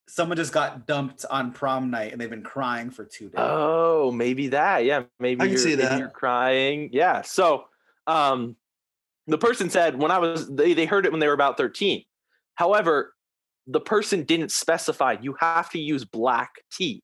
someone 0.09 0.37
just 0.37 0.53
got 0.53 0.87
dumped 0.87 1.25
on 1.31 1.53
prom 1.53 1.91
night 1.91 2.13
and 2.13 2.21
they've 2.21 2.31
been 2.31 2.43
crying 2.43 2.91
for 2.91 3.05
two 3.05 3.25
days. 3.25 3.35
Oh, 3.39 4.13
maybe 4.13 4.49
that. 4.49 4.85
Yeah, 4.85 5.05
maybe 5.19 5.41
I 5.41 5.45
can 5.45 5.53
you're, 5.53 5.59
see 5.59 5.71
maybe 5.71 5.83
that. 5.83 5.99
you're 5.99 6.09
crying. 6.09 6.91
Yeah. 6.93 7.23
So, 7.23 7.65
um, 8.07 8.57
the 9.27 9.39
person 9.39 9.71
said 9.71 10.01
when 10.01 10.13
I 10.13 10.19
was 10.19 10.49
they 10.49 10.75
they 10.75 10.87
heard 10.87 11.07
it 11.07 11.11
when 11.11 11.21
they 11.21 11.27
were 11.27 11.33
about 11.35 11.57
13. 11.57 12.05
However, 12.55 13.15
the 13.67 13.81
person 13.81 14.23
didn't 14.25 14.53
specify 14.53 15.17
you 15.21 15.35
have 15.41 15.71
to 15.71 15.79
use 15.79 16.05
black 16.05 16.51
tea. 16.73 17.03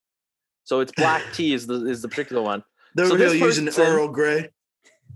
So 0.65 0.81
it's 0.81 0.93
black 0.93 1.23
tea 1.35 1.53
is 1.55 1.67
the 1.67 1.87
is 1.87 2.03
the 2.03 2.09
particular 2.09 2.43
one. 2.43 2.63
They're 2.95 3.07
So 3.09 3.15
really 3.17 3.39
this 3.39 3.47
using 3.47 3.67
person- 3.67 3.87
Earl 3.87 4.09
Grey. 4.09 4.51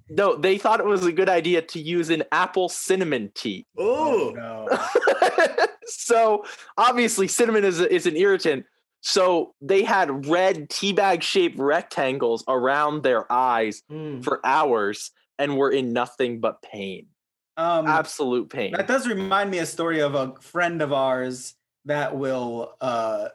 No, 0.09 0.37
they 0.37 0.57
thought 0.57 0.79
it 0.79 0.87
was 0.87 1.05
a 1.05 1.11
good 1.11 1.29
idea 1.29 1.63
to 1.63 1.81
use 1.81 2.11
an 2.11 2.23
apple 2.31 2.69
cinnamon 2.69 3.33
tea. 3.35 3.67
Oh, 3.77 4.33
no. 4.37 5.67
so 5.87 6.45
obviously 6.79 7.27
cinnamon 7.27 7.65
is, 7.65 7.81
a, 7.81 7.93
is 7.93 8.07
an 8.07 8.17
irritant. 8.17 8.67
So 9.01 9.55
they 9.61 9.83
had 9.83 10.27
red 10.29 10.69
teabag 10.69 11.23
shaped 11.23 11.59
rectangles 11.59 12.45
around 12.49 13.03
their 13.03 13.31
eyes 13.33 13.83
Mm. 13.91 14.23
for 14.23 14.41
hours 14.45 15.11
and 15.39 15.57
were 15.57 15.71
in 15.71 15.93
nothing 15.93 16.39
but 16.41 16.63
pain. 16.63 17.09
Um, 17.57 17.87
Absolute 17.87 18.51
pain. 18.51 18.73
That 18.73 18.87
does 18.87 19.07
remind 19.07 19.51
me 19.51 19.59
a 19.59 19.67
story 19.67 20.01
of 20.01 20.15
a 20.15 20.35
friend 20.41 20.83
of 20.83 20.93
ours 20.93 21.55
that 21.85 22.17
will 22.17 22.75
uh 22.81 23.29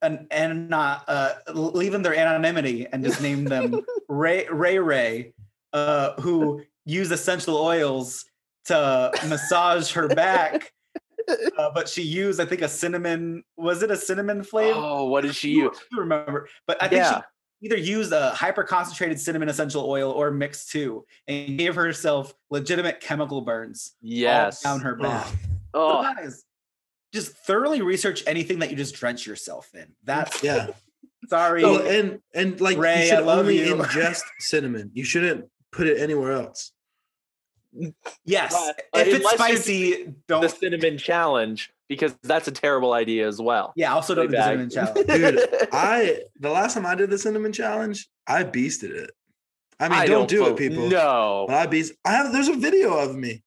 and 0.00 0.26
and 0.30 0.68
not 0.68 1.04
uh 1.08 1.34
leave 1.52 1.92
them 1.92 2.02
their 2.02 2.14
anonymity 2.14 2.86
and 2.92 3.02
just 3.04 3.20
name 3.20 3.44
them 3.44 3.80
Ray 4.08 4.46
Ray 4.50 4.78
Ray, 4.78 5.32
uh, 5.72 6.12
who 6.20 6.62
use 6.84 7.10
essential 7.10 7.56
oils 7.56 8.24
to 8.66 9.10
massage 9.28 9.92
her 9.92 10.08
back. 10.08 10.72
Uh, 11.58 11.70
but 11.74 11.88
she 11.88 12.02
used, 12.02 12.40
I 12.40 12.44
think, 12.44 12.62
a 12.62 12.68
cinnamon. 12.68 13.42
Was 13.56 13.82
it 13.82 13.90
a 13.90 13.96
cinnamon 13.96 14.44
flavor? 14.44 14.78
Oh, 14.80 15.06
what 15.06 15.22
did 15.22 15.34
she 15.34 15.60
I 15.60 15.64
use? 15.64 15.76
remember, 15.90 16.48
but 16.68 16.80
I 16.80 16.86
think 16.86 17.00
Yeah. 17.00 17.22
She 17.60 17.66
either 17.66 17.76
used 17.76 18.12
a 18.12 18.30
hyper 18.30 18.62
concentrated 18.64 19.20
cinnamon 19.20 19.48
essential 19.48 19.88
oil 19.88 20.10
or 20.10 20.30
mix 20.30 20.66
two, 20.66 21.04
and 21.28 21.58
gave 21.58 21.74
herself 21.74 22.34
legitimate 22.50 23.00
chemical 23.00 23.40
burns 23.40 23.92
all 24.02 24.08
Yes. 24.10 24.62
down 24.62 24.80
her 24.80 24.94
back. 24.96 25.26
Oh, 25.74 26.02
So 26.02 26.14
guys, 26.14 26.44
just 27.12 27.32
thoroughly 27.32 27.82
research 27.82 28.22
anything 28.26 28.58
that 28.60 28.70
you 28.70 28.76
just 28.76 28.94
drench 28.94 29.26
yourself 29.26 29.74
in. 29.74 29.92
That's 30.04 30.42
yeah. 30.42 30.68
sorry. 31.28 31.64
Oh, 31.64 31.78
and 31.78 32.20
and 32.34 32.60
like 32.60 32.78
Ray, 32.78 33.02
you 33.02 33.08
should 33.08 33.18
I 33.18 33.20
love 33.22 33.40
only 33.40 33.58
you. 33.66 33.74
ingest 33.76 34.22
cinnamon. 34.38 34.90
You 34.94 35.04
shouldn't 35.04 35.46
put 35.72 35.86
it 35.86 35.98
anywhere 36.00 36.32
else. 36.32 36.72
yes, 38.24 38.54
uh, 38.54 38.72
if 38.94 39.08
it's 39.20 39.30
spicy, 39.32 40.04
the 40.04 40.14
don't. 40.28 40.40
the 40.42 40.48
cinnamon 40.48 40.96
challenge 40.98 41.70
because 41.88 42.14
that's 42.22 42.48
a 42.48 42.52
terrible 42.52 42.92
idea 42.92 43.26
as 43.26 43.40
well. 43.40 43.72
Yeah, 43.76 43.94
also 43.94 44.14
don't 44.14 44.30
do 44.30 44.36
the 44.36 44.42
cinnamon 44.42 44.70
challenge. 44.70 45.06
Dude, 45.06 45.40
I 45.72 46.20
the 46.40 46.50
last 46.50 46.74
time 46.74 46.86
I 46.86 46.94
did 46.94 47.10
the 47.10 47.18
cinnamon 47.18 47.52
challenge, 47.52 48.08
I 48.26 48.44
beasted 48.44 48.90
it. 48.90 49.10
I 49.78 49.88
mean, 49.88 50.06
don't, 50.08 50.28
do 50.28 50.40
bel- 50.44 50.52
it, 50.52 50.56
people. 50.56 50.88
No. 50.88 51.44
But 51.48 51.56
I 51.56 51.66
beast. 51.66 51.92
I 52.04 52.12
have. 52.12 52.32
There's 52.32 52.48
a 52.48 52.54
video 52.56 52.94
of 52.96 53.14
me. 53.14 53.42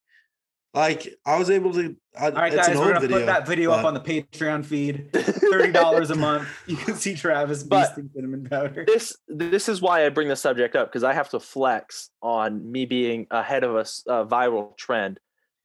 Like 0.75 1.15
I 1.25 1.39
was 1.39 1.49
able 1.49 1.73
to. 1.73 1.95
I, 2.15 2.25
All 2.25 2.31
right, 2.33 2.53
it's 2.53 2.67
guys, 2.67 2.75
an 2.75 2.77
we're 2.79 2.85
old 2.85 2.93
gonna 2.93 2.99
video. 3.07 3.17
put 3.17 3.25
that 3.25 3.47
video 3.47 3.71
up 3.71 3.83
on 3.85 3.95
the 3.95 3.99
Patreon 3.99 4.63
feed. 4.63 5.09
Thirty 5.13 5.71
dollars 5.71 6.11
a 6.11 6.15
month. 6.15 6.47
You 6.67 6.77
can 6.77 6.93
see 6.95 7.15
Travis 7.15 7.63
But- 7.63 7.95
beasting 7.95 8.13
cinnamon 8.13 8.45
powder. 8.47 8.85
this 8.85 9.17
this 9.27 9.67
is 9.67 9.81
why 9.81 10.05
I 10.05 10.09
bring 10.09 10.27
the 10.27 10.35
subject 10.35 10.75
up 10.75 10.89
because 10.89 11.03
I 11.03 11.13
have 11.13 11.29
to 11.29 11.39
flex 11.39 12.11
on 12.21 12.71
me 12.71 12.85
being 12.85 13.25
ahead 13.31 13.63
of 13.63 13.75
a 13.75 13.83
viral 14.25 14.77
trend 14.77 15.19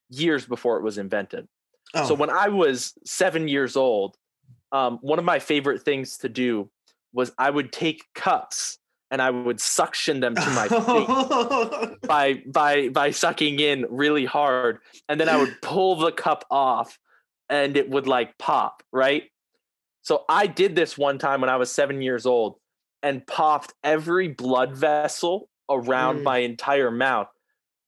years 0.08 0.46
before 0.46 0.78
it 0.78 0.82
was 0.82 0.96
invented. 0.96 1.46
Oh, 1.94 2.08
So 2.08 2.14
when 2.14 2.30
I 2.30 2.48
was 2.48 2.94
seven 3.04 3.48
years 3.48 3.76
old, 3.76 4.16
um, 4.72 4.98
one 5.02 5.18
of 5.18 5.24
my 5.24 5.38
favorite 5.38 5.82
things 5.82 6.18
to 6.18 6.28
do 6.28 6.70
was 7.12 7.32
I 7.38 7.50
would 7.50 7.72
take 7.72 8.02
cups 8.14 8.78
and 9.10 9.22
I 9.22 9.30
would 9.30 9.60
suction 9.60 10.18
them 10.20 10.34
to 10.34 10.50
my 10.50 10.68
face 10.68 11.98
by 12.08 12.42
by 12.46 12.88
by 12.88 13.10
sucking 13.12 13.60
in 13.60 13.86
really 13.88 14.24
hard, 14.24 14.78
and 15.08 15.20
then 15.20 15.28
I 15.28 15.36
would 15.36 15.60
pull 15.62 15.94
the 15.96 16.10
cup 16.10 16.44
off 16.50 16.98
and 17.48 17.76
it 17.76 17.88
would 17.90 18.06
like 18.08 18.36
pop, 18.38 18.82
right? 18.92 19.24
So 20.02 20.24
I 20.28 20.46
did 20.48 20.74
this 20.74 20.98
one 20.98 21.18
time 21.18 21.40
when 21.40 21.50
I 21.50 21.56
was 21.56 21.70
seven 21.70 22.02
years 22.02 22.26
old 22.26 22.56
and 23.02 23.24
popped 23.26 23.72
every 23.84 24.28
blood 24.28 24.74
vessel 24.74 25.48
around 25.70 26.18
Mm. 26.20 26.22
my 26.24 26.38
entire 26.38 26.90
mouth. 26.90 27.28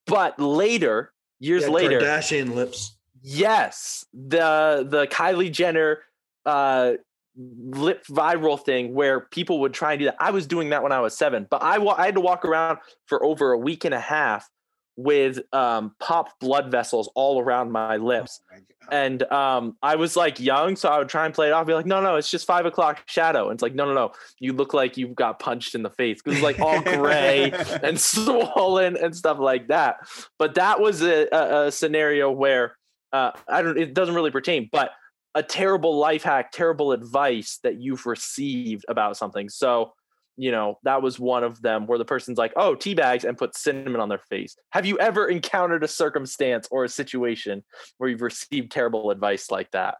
But 0.07 0.39
later, 0.39 1.13
years 1.41 1.63
Yeah, 1.65 1.71
later, 1.71 2.01
Kardashian 2.01 2.55
lips. 2.55 2.96
Yes, 3.27 4.05
the 4.15 4.87
the 4.89 5.07
Kylie 5.09 5.51
Jenner 5.51 6.01
uh 6.45 6.93
lip 7.37 8.07
viral 8.07 8.63
thing 8.65 8.95
where 8.95 9.21
people 9.21 9.61
would 9.61 9.75
try 9.75 9.93
and 9.93 9.99
do 9.99 10.05
that. 10.07 10.17
I 10.21 10.31
was 10.31 10.47
doing 10.47 10.71
that 10.71 10.83
when 10.83 10.93
I 10.93 11.01
was 11.01 11.17
seven, 11.17 11.47
but 11.51 11.63
I, 11.63 11.77
I 11.85 12.07
had 12.07 12.15
to 12.15 12.21
walk 12.21 12.45
around 12.47 12.79
for 13.07 13.23
over 13.23 13.53
a 13.53 13.59
week 13.59 13.85
and 13.85 13.93
a 13.93 14.01
half 14.01 14.49
with 14.97 15.41
um, 15.53 15.95
popped 16.01 16.41
blood 16.41 16.71
vessels 16.71 17.11
all 17.15 17.39
around 17.41 17.71
my 17.71 17.97
lips. 17.99 18.41
Oh 18.51 18.57
my 18.57 18.97
And 18.97 19.23
um, 19.25 19.77
I 19.83 19.97
was 19.97 20.17
like 20.17 20.41
young, 20.41 20.77
so 20.77 20.89
I 20.89 20.99
would 20.99 21.11
try 21.11 21.27
and 21.27 21.35
play 21.35 21.49
it 21.49 21.53
off. 21.53 21.67
Be 21.67 21.75
like, 21.75 21.85
no, 21.85 22.01
no, 22.01 22.17
it's 22.17 22.31
just 22.31 22.47
five 22.47 22.65
o'clock 22.65 23.03
shadow. 23.05 23.51
And 23.51 23.57
it's 23.57 23.63
like, 23.63 23.75
no, 23.75 23.85
no, 23.85 23.93
no, 23.93 24.13
you 24.39 24.55
look 24.55 24.73
like 24.73 24.97
you 24.97 25.09
got 25.09 25.39
punched 25.39 25.75
in 25.75 25.83
the 25.83 25.91
face 25.91 26.23
because 26.23 26.39
it's 26.39 26.45
like 26.45 26.61
all 26.61 26.81
gray 26.81 27.53
and 27.83 28.01
swollen 28.01 28.97
and 28.97 29.15
stuff 29.15 29.39
like 29.39 29.69
that. 29.69 29.97
But 30.39 30.55
that 30.55 30.81
was 30.81 31.03
a, 31.03 31.29
a, 31.31 31.67
a 31.67 31.73
scenario 31.73 32.31
where 32.31 32.77
uh, 33.13 33.33
I 33.49 33.63
don't. 33.63 33.79
It 33.79 33.95
doesn't 33.95 34.15
really 34.15 34.31
pertain, 34.31 34.69
but 34.71 34.91
a 35.35 35.43
terrible 35.43 35.99
life 35.99 36.23
hack, 36.23 36.51
terrible 36.51 36.93
advice 36.93 37.59
that 37.63 37.81
you've 37.81 38.07
received 38.07 38.85
about 38.89 39.17
something. 39.17 39.49
So, 39.49 39.93
you 40.37 40.51
know, 40.51 40.79
that 40.85 41.03
was 41.03 41.19
one 41.19 41.45
of 41.45 41.61
them 41.61 41.87
where 41.87 41.99
the 41.99 42.05
person's 42.05 42.39
like, 42.39 42.53
"Oh, 42.57 42.75
tea 42.75 42.95
bags," 42.95 43.25
and 43.25 43.37
put 43.37 43.57
cinnamon 43.57 44.01
on 44.01 44.09
their 44.09 44.23
face. 44.31 44.57
Have 44.71 44.87
you 44.87 44.99
ever 44.99 45.29
encountered 45.29 45.85
a 45.85 45.89
circumstance 45.89 46.67
or 46.71 46.85
a 46.85 46.89
situation 46.89 47.63
where 47.99 48.11
you've 48.11 48.23
received 48.23 48.73
terrible 48.73 49.11
advice 49.11 49.51
like 49.51 49.71
that? 49.73 49.97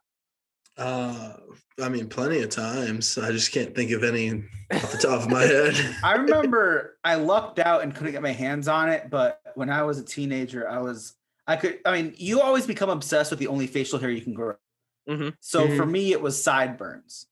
Uh, 0.79 1.33
I 1.83 1.89
mean, 1.89 2.09
plenty 2.09 2.43
of 2.43 2.51
times. 2.51 3.17
I 3.17 3.33
just 3.33 3.53
can't 3.53 3.75
think 3.75 3.93
of 3.93 4.05
any 4.05 4.45
off 4.73 4.93
the 4.93 4.99
top 4.99 5.23
of 5.23 5.31
my 5.31 5.43
head. 5.43 5.75
I 6.05 6.15
remember 6.15 6.99
I 7.03 7.15
lucked 7.15 7.59
out 7.59 7.83
and 7.83 7.95
couldn't 7.95 8.13
get 8.13 8.23
my 8.23 8.33
hands 8.33 8.69
on 8.69 8.91
it, 8.91 9.09
but 9.11 9.41
when 9.55 9.71
I 9.71 9.83
was 9.85 9.99
a 9.99 10.05
teenager, 10.05 10.69
I 10.69 10.79
was 10.79 11.15
I 11.47 11.57
could 11.57 11.79
I 11.85 12.03
mean, 12.03 12.15
you 12.17 12.41
always 12.41 12.67
become 12.67 12.91
obsessed 12.91 13.31
with 13.31 13.39
the 13.39 13.47
only 13.49 13.67
facial 13.67 13.99
hair 13.99 14.11
you 14.11 14.23
can 14.23 14.35
grow. 14.35 14.57
Mhm. 15.09 15.35
So 15.41 15.69
for 15.77 15.87
me, 15.87 16.13
it 16.13 16.21
was 16.21 16.43
sideburns. 16.43 17.27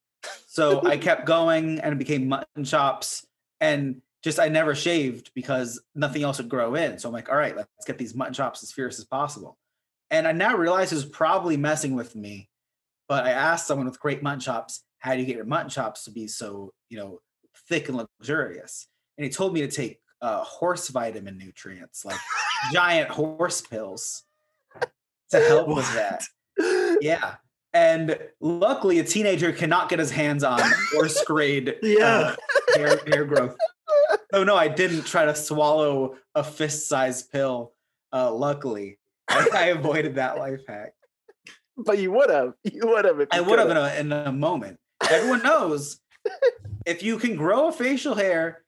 So 0.46 0.86
I 0.86 0.96
kept 1.08 1.26
going 1.26 1.80
and 1.80 1.92
it 1.92 1.98
became 1.98 2.28
mutton 2.28 2.64
chops 2.64 3.26
and 3.60 4.00
just 4.22 4.40
I 4.40 4.48
never 4.48 4.74
shaved 4.74 5.32
because 5.34 5.82
nothing 5.94 6.22
else 6.22 6.38
would 6.38 6.48
grow 6.48 6.76
in. 6.76 6.98
So 6.98 7.08
I'm 7.08 7.12
like, 7.12 7.28
all 7.28 7.36
right, 7.36 7.54
let's 7.54 7.68
get 7.86 7.98
these 7.98 8.14
mutton 8.14 8.32
chops 8.32 8.62
as 8.62 8.72
fierce 8.72 8.98
as 8.98 9.04
possible. 9.04 9.58
And 10.10 10.26
I 10.26 10.32
now 10.32 10.56
realize 10.56 10.92
it 10.92 10.94
was 10.94 11.04
probably 11.04 11.56
messing 11.56 11.94
with 11.94 12.16
me. 12.16 12.48
But 13.06 13.26
I 13.26 13.30
asked 13.30 13.66
someone 13.66 13.86
with 13.86 14.00
great 14.00 14.22
mutton 14.22 14.40
chops, 14.40 14.82
how 14.98 15.12
do 15.12 15.20
you 15.20 15.26
get 15.26 15.36
your 15.36 15.44
mutton 15.44 15.68
chops 15.68 16.04
to 16.04 16.10
be 16.10 16.26
so, 16.26 16.72
you 16.88 16.96
know, 16.96 17.20
thick 17.68 17.88
and 17.88 17.98
luxurious? 17.98 18.86
And 19.18 19.24
he 19.26 19.30
told 19.30 19.52
me 19.52 19.60
to 19.60 19.68
take 19.68 20.00
uh, 20.22 20.42
horse 20.42 20.88
vitamin 20.88 21.36
nutrients, 21.36 22.04
like 22.06 22.18
giant 22.72 23.10
horse 23.10 23.60
pills, 23.60 24.22
to 25.30 25.40
help 25.40 25.68
with 25.68 25.92
that. 25.94 26.22
Yeah. 27.00 27.34
And 27.72 28.16
luckily, 28.40 29.00
a 29.00 29.04
teenager 29.04 29.50
cannot 29.52 29.88
get 29.88 29.98
his 29.98 30.12
hands 30.12 30.44
on 30.44 30.60
horse 30.92 31.22
grade 31.24 31.74
Yeah. 31.82 32.06
uh, 32.06 32.76
hair, 32.76 33.00
hair 33.08 33.24
growth. 33.24 33.56
Oh 34.32 34.44
no, 34.44 34.54
I 34.54 34.68
didn't 34.68 35.04
try 35.04 35.24
to 35.24 35.34
swallow 35.34 36.14
a 36.36 36.44
fist 36.44 36.88
sized 36.88 37.32
pill. 37.32 37.72
Uh, 38.12 38.32
luckily, 38.32 38.98
I, 39.28 39.48
I 39.52 39.64
avoided 39.66 40.14
that 40.14 40.38
life 40.38 40.60
hack. 40.68 40.92
But 41.76 41.98
you 41.98 42.12
would 42.12 42.30
have. 42.30 42.54
You 42.62 42.82
would 42.84 43.04
have. 43.04 43.20
I 43.32 43.40
would 43.40 43.58
have 43.58 43.70
in 43.70 43.76
a, 43.76 43.94
in 43.96 44.12
a 44.12 44.32
moment. 44.32 44.78
Everyone 45.10 45.42
knows 45.42 45.98
if 46.86 47.02
you 47.02 47.18
can 47.18 47.34
grow 47.34 47.66
a 47.68 47.72
facial 47.72 48.14
hair, 48.14 48.62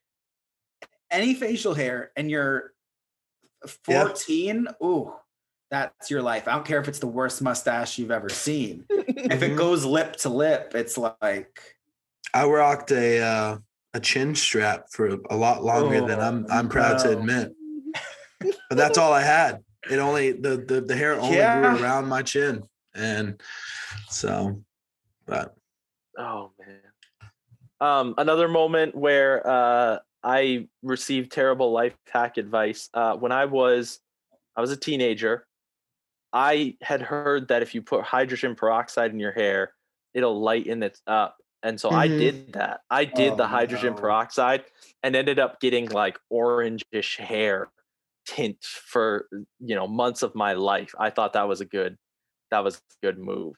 any 1.13 1.35
facial 1.35 1.75
hair, 1.75 2.11
and 2.17 2.29
you're 2.29 2.73
Yeah. 3.89 4.05
14, 4.05 4.69
ooh, 4.83 5.15
that's 5.71 6.11
your 6.11 6.23
life. 6.23 6.47
I 6.47 6.53
don't 6.53 6.65
care 6.65 6.81
if 6.81 6.89
it's 6.89 6.99
the 6.99 7.07
worst 7.07 7.43
mustache 7.43 7.99
you've 7.99 8.11
ever 8.11 8.29
seen. 8.29 8.85
if 8.89 9.43
it 9.43 9.57
goes 9.57 9.85
lip 9.85 10.17
to 10.17 10.29
lip, 10.29 10.73
it's 10.75 10.97
like 10.99 11.77
I 12.35 12.45
rocked 12.47 12.93
a 12.93 13.21
uh, 13.21 13.59
a 13.95 14.01
chin 14.01 14.35
strap 14.35 14.87
for 14.93 15.17
a 15.31 15.37
lot 15.37 15.65
longer 15.65 16.07
than 16.07 16.21
I'm 16.21 16.47
Oh, 16.49 16.55
I'm 16.55 16.69
proud 16.69 16.99
to 17.01 17.11
admit. 17.19 17.53
But 18.69 18.77
that's 18.77 18.99
all 18.99 19.13
I 19.13 19.23
had. 19.23 19.65
It 19.91 19.99
only 19.99 20.33
the 20.33 20.57
the, 20.59 20.81
the 20.81 20.95
hair 20.97 21.19
only 21.19 21.37
Yeah. 21.37 21.53
grew 21.53 21.83
around 21.83 22.07
my 22.07 22.23
chin, 22.23 22.63
and 22.95 23.41
so, 24.09 24.63
but 25.25 25.55
Oh 26.19 26.53
man. 26.59 26.81
Um, 27.81 28.15
another 28.19 28.49
moment 28.49 28.95
where 28.95 29.47
uh, 29.47 29.99
I 30.27 30.69
received 30.83 31.33
terrible 31.33 31.73
life 31.73 31.97
hack 32.09 32.37
advice 32.37 32.91
uh, 32.95 33.17
when 33.17 33.33
I 33.33 33.47
was 33.47 34.01
I 34.57 34.61
was 34.61 34.73
a 34.73 34.77
teenager. 34.77 35.47
I 36.33 36.77
had 36.83 37.01
heard 37.01 37.49
that 37.49 37.63
if 37.63 37.75
you 37.75 37.83
put 37.83 38.05
hydrogen 38.05 38.57
peroxide 38.57 39.13
in 39.13 39.21
your 39.21 39.33
hair, 39.33 39.75
it'll 40.15 40.41
lighten 40.41 40.83
it 40.83 41.01
up, 41.07 41.39
and 41.63 41.81
so 41.81 41.91
I 41.93 42.09
Mhm. 42.09 42.19
did 42.19 42.53
that. 42.55 42.83
I 42.91 43.05
did 43.07 43.37
the 43.37 43.45
Oh, 43.45 43.47
hydrogen 43.47 43.95
no. 43.95 44.01
peroxide 44.01 44.65
and 45.05 45.17
ended 45.17 45.39
up 45.39 45.61
getting 45.61 45.89
like 45.89 46.19
orangish 46.33 47.19
hair 47.19 47.71
tint 48.27 48.65
for 48.65 49.29
you 49.61 49.77
know 49.77 49.87
months 49.87 50.23
of 50.25 50.35
my 50.35 50.55
life. 50.55 50.95
I 50.99 51.11
thought 51.11 51.35
that 51.35 51.49
was 51.49 51.61
a 51.61 51.67
good 51.67 51.99
that 52.51 52.65
was 52.65 52.77
a 52.79 53.07
good 53.07 53.19
move. 53.19 53.57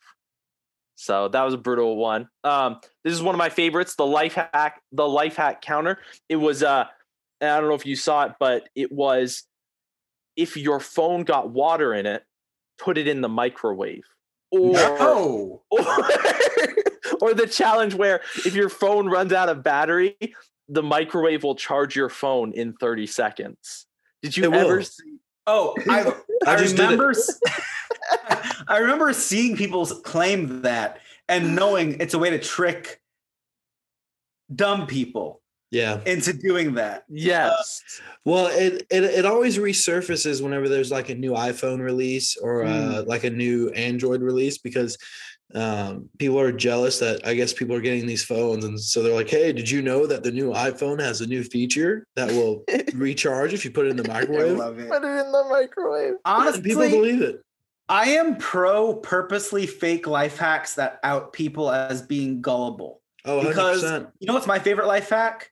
So 1.01 1.29
that 1.29 1.43
was 1.45 1.55
a 1.55 1.59
brutal 1.59 1.97
one. 1.97 2.29
Um, 2.43 2.81
this 3.05 3.15
is 3.15 3.23
one 3.23 3.33
of 3.33 3.39
my 3.39 3.51
favorites, 3.51 3.95
the 3.95 4.05
life 4.05 4.35
hack, 4.35 4.83
the 4.91 5.09
life 5.09 5.37
hack 5.37 5.63
counter. 5.63 5.99
It 6.29 6.35
was 6.37 6.65
uh 6.65 6.87
I 7.41 7.61
don't 7.61 7.69
know 7.69 7.75
if 7.77 7.87
you 7.87 7.95
saw 7.95 8.25
it, 8.25 8.33
but 8.41 8.69
it 8.75 8.91
was 8.91 9.45
if 10.37 10.57
your 10.57 10.81
phone 10.81 11.23
got 11.23 11.51
water 11.51 11.95
in 11.95 12.05
it, 12.05 12.25
put 12.79 12.99
it 12.99 13.07
in 13.07 13.21
the 13.21 13.29
microwave. 13.29 14.03
Or 14.51 14.73
no. 14.73 15.63
or, 15.71 15.81
or 17.21 17.35
the 17.35 17.47
challenge 17.47 17.95
where 17.95 18.21
if 18.45 18.55
your 18.57 18.69
phone 18.69 19.07
runs 19.09 19.33
out 19.33 19.49
of 19.49 19.63
battery, 19.63 20.17
the 20.69 20.83
microwave 20.83 21.45
will 21.45 21.55
charge 21.55 21.95
your 21.95 22.09
phone 22.09 22.51
in 22.53 22.73
30 22.73 23.07
seconds. 23.07 23.87
Did 24.23 24.37
you 24.37 24.45
It 24.45 24.51
will. 24.51 24.59
ever 24.59 24.83
see 24.83 25.19
Oh, 25.49 25.75
I, 25.89 26.03
I, 26.47 26.53
I 26.53 26.57
just 26.57 26.79
remember. 26.79 27.15
I 28.69 28.79
remember 28.79 29.13
seeing 29.15 29.57
people 29.57 29.87
claim 29.87 30.63
that 30.63 31.01
and 31.27 31.57
knowing 31.57 32.01
it's 32.01 32.15
a 32.15 32.19
way 32.19 32.31
to 32.31 32.39
trick 32.39 33.01
dumb 34.55 34.87
people 34.87 35.41
yeah. 35.71 36.01
into 36.07 36.33
doing 36.33 36.75
that. 36.75 37.05
Yes. 37.09 37.83
Well, 38.25 38.47
it, 38.49 38.87
it 38.91 39.05
it 39.05 39.27
always 39.27 39.59
resurfaces 39.59 40.43
whenever 40.43 40.69
there's 40.69 40.91
like 40.91 41.09
a 41.09 41.15
new 41.15 41.33
iPhone 41.33 41.81
release 41.81 42.37
or 42.37 42.65
uh, 42.65 43.03
like 43.07 43.25
a 43.25 43.31
new 43.31 43.71
Android 43.71 44.23
release 44.23 44.59
because 44.59 44.99
um, 45.55 46.11
people 46.19 46.39
are 46.39 46.53
jealous 46.53 46.99
that 46.99 47.27
I 47.27 47.35
guess 47.35 47.55
people 47.55 47.75
are 47.75 47.81
getting 47.81 48.07
these 48.07 48.25
phones 48.25 48.65
and 48.65 48.79
so 48.79 49.03
they're 49.03 49.15
like, 49.15 49.31
"Hey, 49.31 49.53
did 49.53 49.71
you 49.71 49.81
know 49.81 50.07
that 50.07 50.23
the 50.23 50.31
new 50.31 50.53
iPhone 50.53 51.01
has 51.01 51.21
a 51.23 51.27
new 51.27 51.43
feature 51.43 52.07
that 52.17 52.29
will 52.31 52.65
recharge 52.95 53.55
if 53.55 53.65
you 53.65 53.71
put 53.71 53.87
it 53.87 53.91
in 53.91 53.97
the 53.97 54.11
I 54.11 54.21
microwave?" 54.21 54.59
love 54.59 54.79
it. 54.79 54.91
Put 54.91 55.05
it 55.05 55.07
in 55.07 55.33
the 55.33 55.45
microwave. 55.49 56.15
And 56.25 56.65
people 56.65 56.89
believe 56.91 57.23
it. 57.23 57.41
I 57.89 58.11
am 58.11 58.37
pro 58.37 58.97
purposely 58.97 59.67
fake 59.67 60.07
life 60.07 60.37
hacks 60.37 60.75
that 60.75 61.01
out 61.03 61.33
people 61.33 61.71
as 61.71 62.03
being 62.03 62.43
gullible. 62.43 63.01
Oh, 63.25 63.47
Because 63.47 63.83
100%. 63.83 64.13
you 64.21 64.27
know 64.27 64.35
what's 64.35 64.47
my 64.47 64.59
favorite 64.59 64.87
life 64.87 65.09
hack? 65.09 65.51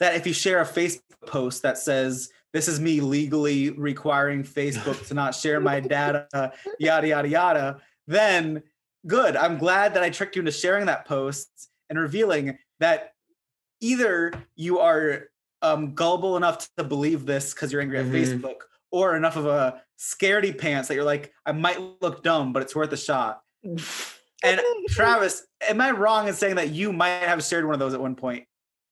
That 0.00 0.14
if 0.14 0.26
you 0.26 0.32
share 0.32 0.60
a 0.60 0.64
Facebook 0.66 1.00
post 1.26 1.62
that 1.62 1.78
says, 1.78 2.30
This 2.52 2.68
is 2.68 2.80
me 2.80 3.00
legally 3.00 3.70
requiring 3.70 4.42
Facebook 4.42 5.06
to 5.08 5.14
not 5.14 5.34
share 5.34 5.60
my 5.60 5.80
data, 5.80 6.52
yada, 6.78 7.08
yada, 7.08 7.28
yada, 7.28 7.80
then 8.06 8.62
good. 9.06 9.36
I'm 9.36 9.58
glad 9.58 9.94
that 9.94 10.02
I 10.02 10.10
tricked 10.10 10.36
you 10.36 10.40
into 10.40 10.52
sharing 10.52 10.86
that 10.86 11.06
post 11.06 11.48
and 11.90 11.98
revealing 11.98 12.58
that 12.80 13.12
either 13.80 14.32
you 14.54 14.78
are 14.78 15.28
um, 15.62 15.94
gullible 15.94 16.36
enough 16.36 16.68
to 16.76 16.84
believe 16.84 17.26
this 17.26 17.52
because 17.52 17.72
you're 17.72 17.80
angry 17.82 17.98
at 17.98 18.06
Mhm. 18.06 18.12
Facebook, 18.12 18.56
or 18.90 19.16
enough 19.16 19.36
of 19.36 19.46
a 19.46 19.82
scaredy 19.98 20.56
pants 20.56 20.88
that 20.88 20.94
you're 20.94 21.04
like, 21.04 21.32
I 21.44 21.52
might 21.52 21.78
look 22.00 22.22
dumb, 22.22 22.52
but 22.52 22.62
it's 22.62 22.74
worth 22.76 22.92
a 22.92 22.96
shot. 22.96 23.42
And 24.44 24.60
Travis, 24.90 25.46
am 25.66 25.80
I 25.80 25.90
wrong 25.92 26.28
in 26.28 26.34
saying 26.34 26.56
that 26.56 26.68
you 26.68 26.92
might 26.92 27.22
have 27.22 27.42
shared 27.42 27.64
one 27.64 27.72
of 27.72 27.80
those 27.80 27.94
at 27.94 28.00
one 28.00 28.14
point 28.14 28.46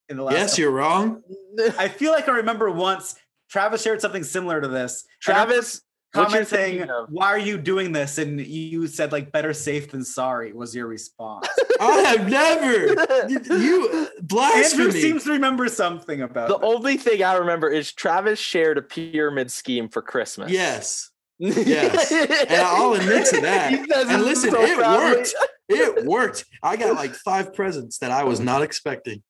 in 0.08 0.16
the 0.16 0.22
last? 0.22 0.34
Yes, 0.36 0.58
you're 0.58 0.70
wrong. 0.70 1.22
I 1.78 1.88
feel 1.88 2.12
like 2.12 2.28
I 2.28 2.36
remember 2.36 2.70
once 2.70 3.14
Travis 3.50 3.82
shared 3.82 4.00
something 4.00 4.24
similar 4.24 4.60
to 4.60 4.68
this. 4.68 5.04
Travis, 5.20 5.80
what 6.12 6.30
you're 6.32 6.44
commenting, 6.44 6.88
"Why 7.10 7.26
are 7.28 7.38
you 7.38 7.58
doing 7.58 7.92
this?" 7.92 8.18
And 8.18 8.40
you 8.40 8.86
said 8.86 9.12
like, 9.12 9.32
"Better 9.32 9.52
safe 9.52 9.90
than 9.90 10.04
sorry" 10.04 10.52
was 10.52 10.74
your 10.74 10.86
response. 10.86 11.48
I 11.80 11.92
have 12.02 12.28
never. 12.28 12.94
You 13.28 14.08
Andrew 14.38 14.90
seems 14.92 15.24
to 15.24 15.32
remember 15.32 15.68
something 15.68 16.22
about 16.22 16.48
The 16.48 16.58
that. 16.58 16.64
only 16.64 16.96
thing 16.96 17.22
I 17.24 17.34
remember 17.36 17.68
is 17.68 17.92
Travis 17.92 18.38
shared 18.38 18.78
a 18.78 18.82
pyramid 18.82 19.50
scheme 19.50 19.88
for 19.88 20.02
Christmas. 20.02 20.50
yes. 20.52 21.10
Yes. 21.40 22.12
And 22.12 22.62
I'll 22.62 22.92
admit 22.94 23.26
to 23.26 23.40
that. 23.40 23.72
And 23.72 24.22
listen, 24.22 24.50
so 24.52 24.62
it 24.62 24.76
proudly. 24.78 25.16
worked. 25.16 25.34
It 25.68 26.04
worked. 26.06 26.44
I 26.62 26.76
got 26.76 26.94
like 26.94 27.12
five 27.14 27.52
presents 27.54 27.98
that 27.98 28.12
I 28.12 28.22
was 28.22 28.38
not 28.38 28.62
expecting. 28.62 29.22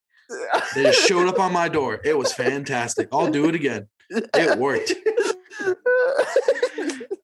They 0.75 0.85
just 0.85 1.07
showed 1.07 1.29
up 1.29 1.39
on 1.39 1.53
my 1.53 1.69
door. 1.69 2.01
It 2.05 2.17
was 2.17 2.33
fantastic. 2.33 3.09
I'll 3.13 3.31
do 3.31 3.49
it 3.49 3.55
again. 3.55 3.89
It 4.11 4.59
worked. 4.59 4.93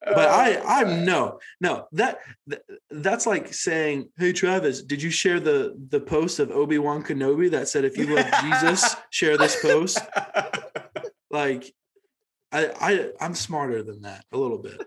But 0.03 0.29
I, 0.29 0.61
I'm 0.65 1.05
no, 1.05 1.39
no. 1.59 1.87
That 1.93 2.19
th- 2.49 2.61
that's 2.89 3.25
like 3.25 3.53
saying, 3.53 4.09
"Hey, 4.17 4.33
Travis, 4.33 4.81
did 4.81 5.01
you 5.01 5.09
share 5.09 5.39
the 5.39 5.75
the 5.89 5.99
post 5.99 6.39
of 6.39 6.51
Obi 6.51 6.77
Wan 6.79 7.03
Kenobi 7.03 7.49
that 7.51 7.67
said 7.67 7.85
if 7.85 7.97
you 7.97 8.15
love 8.15 8.25
Jesus, 8.41 8.95
share 9.09 9.37
this 9.37 9.61
post?" 9.61 9.99
Like, 11.33 11.73
I, 12.51 12.71
I, 12.81 13.11
I'm 13.21 13.35
smarter 13.35 13.83
than 13.83 14.01
that 14.01 14.25
a 14.33 14.37
little 14.37 14.57
bit. 14.57 14.81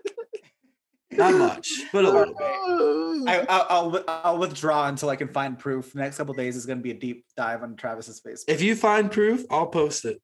Not 1.17 1.33
much, 1.33 1.69
but 1.91 2.05
a 2.05 2.11
little 2.11 2.33
bit. 2.33 2.47
I, 3.27 3.45
I'll, 3.49 4.03
I'll 4.07 4.37
withdraw 4.37 4.87
until 4.87 5.09
I 5.09 5.15
can 5.15 5.27
find 5.27 5.57
proof. 5.57 5.93
The 5.93 5.99
next 5.99 6.17
couple 6.17 6.33
days 6.33 6.55
is 6.55 6.65
going 6.65 6.79
to 6.79 6.83
be 6.83 6.91
a 6.91 6.95
deep 6.95 7.25
dive 7.35 7.63
on 7.63 7.75
Travis's 7.75 8.21
Facebook. 8.21 8.45
If 8.47 8.61
you 8.61 8.75
find 8.75 9.11
proof, 9.11 9.45
I'll 9.49 9.67
post 9.67 10.05
it. 10.05 10.21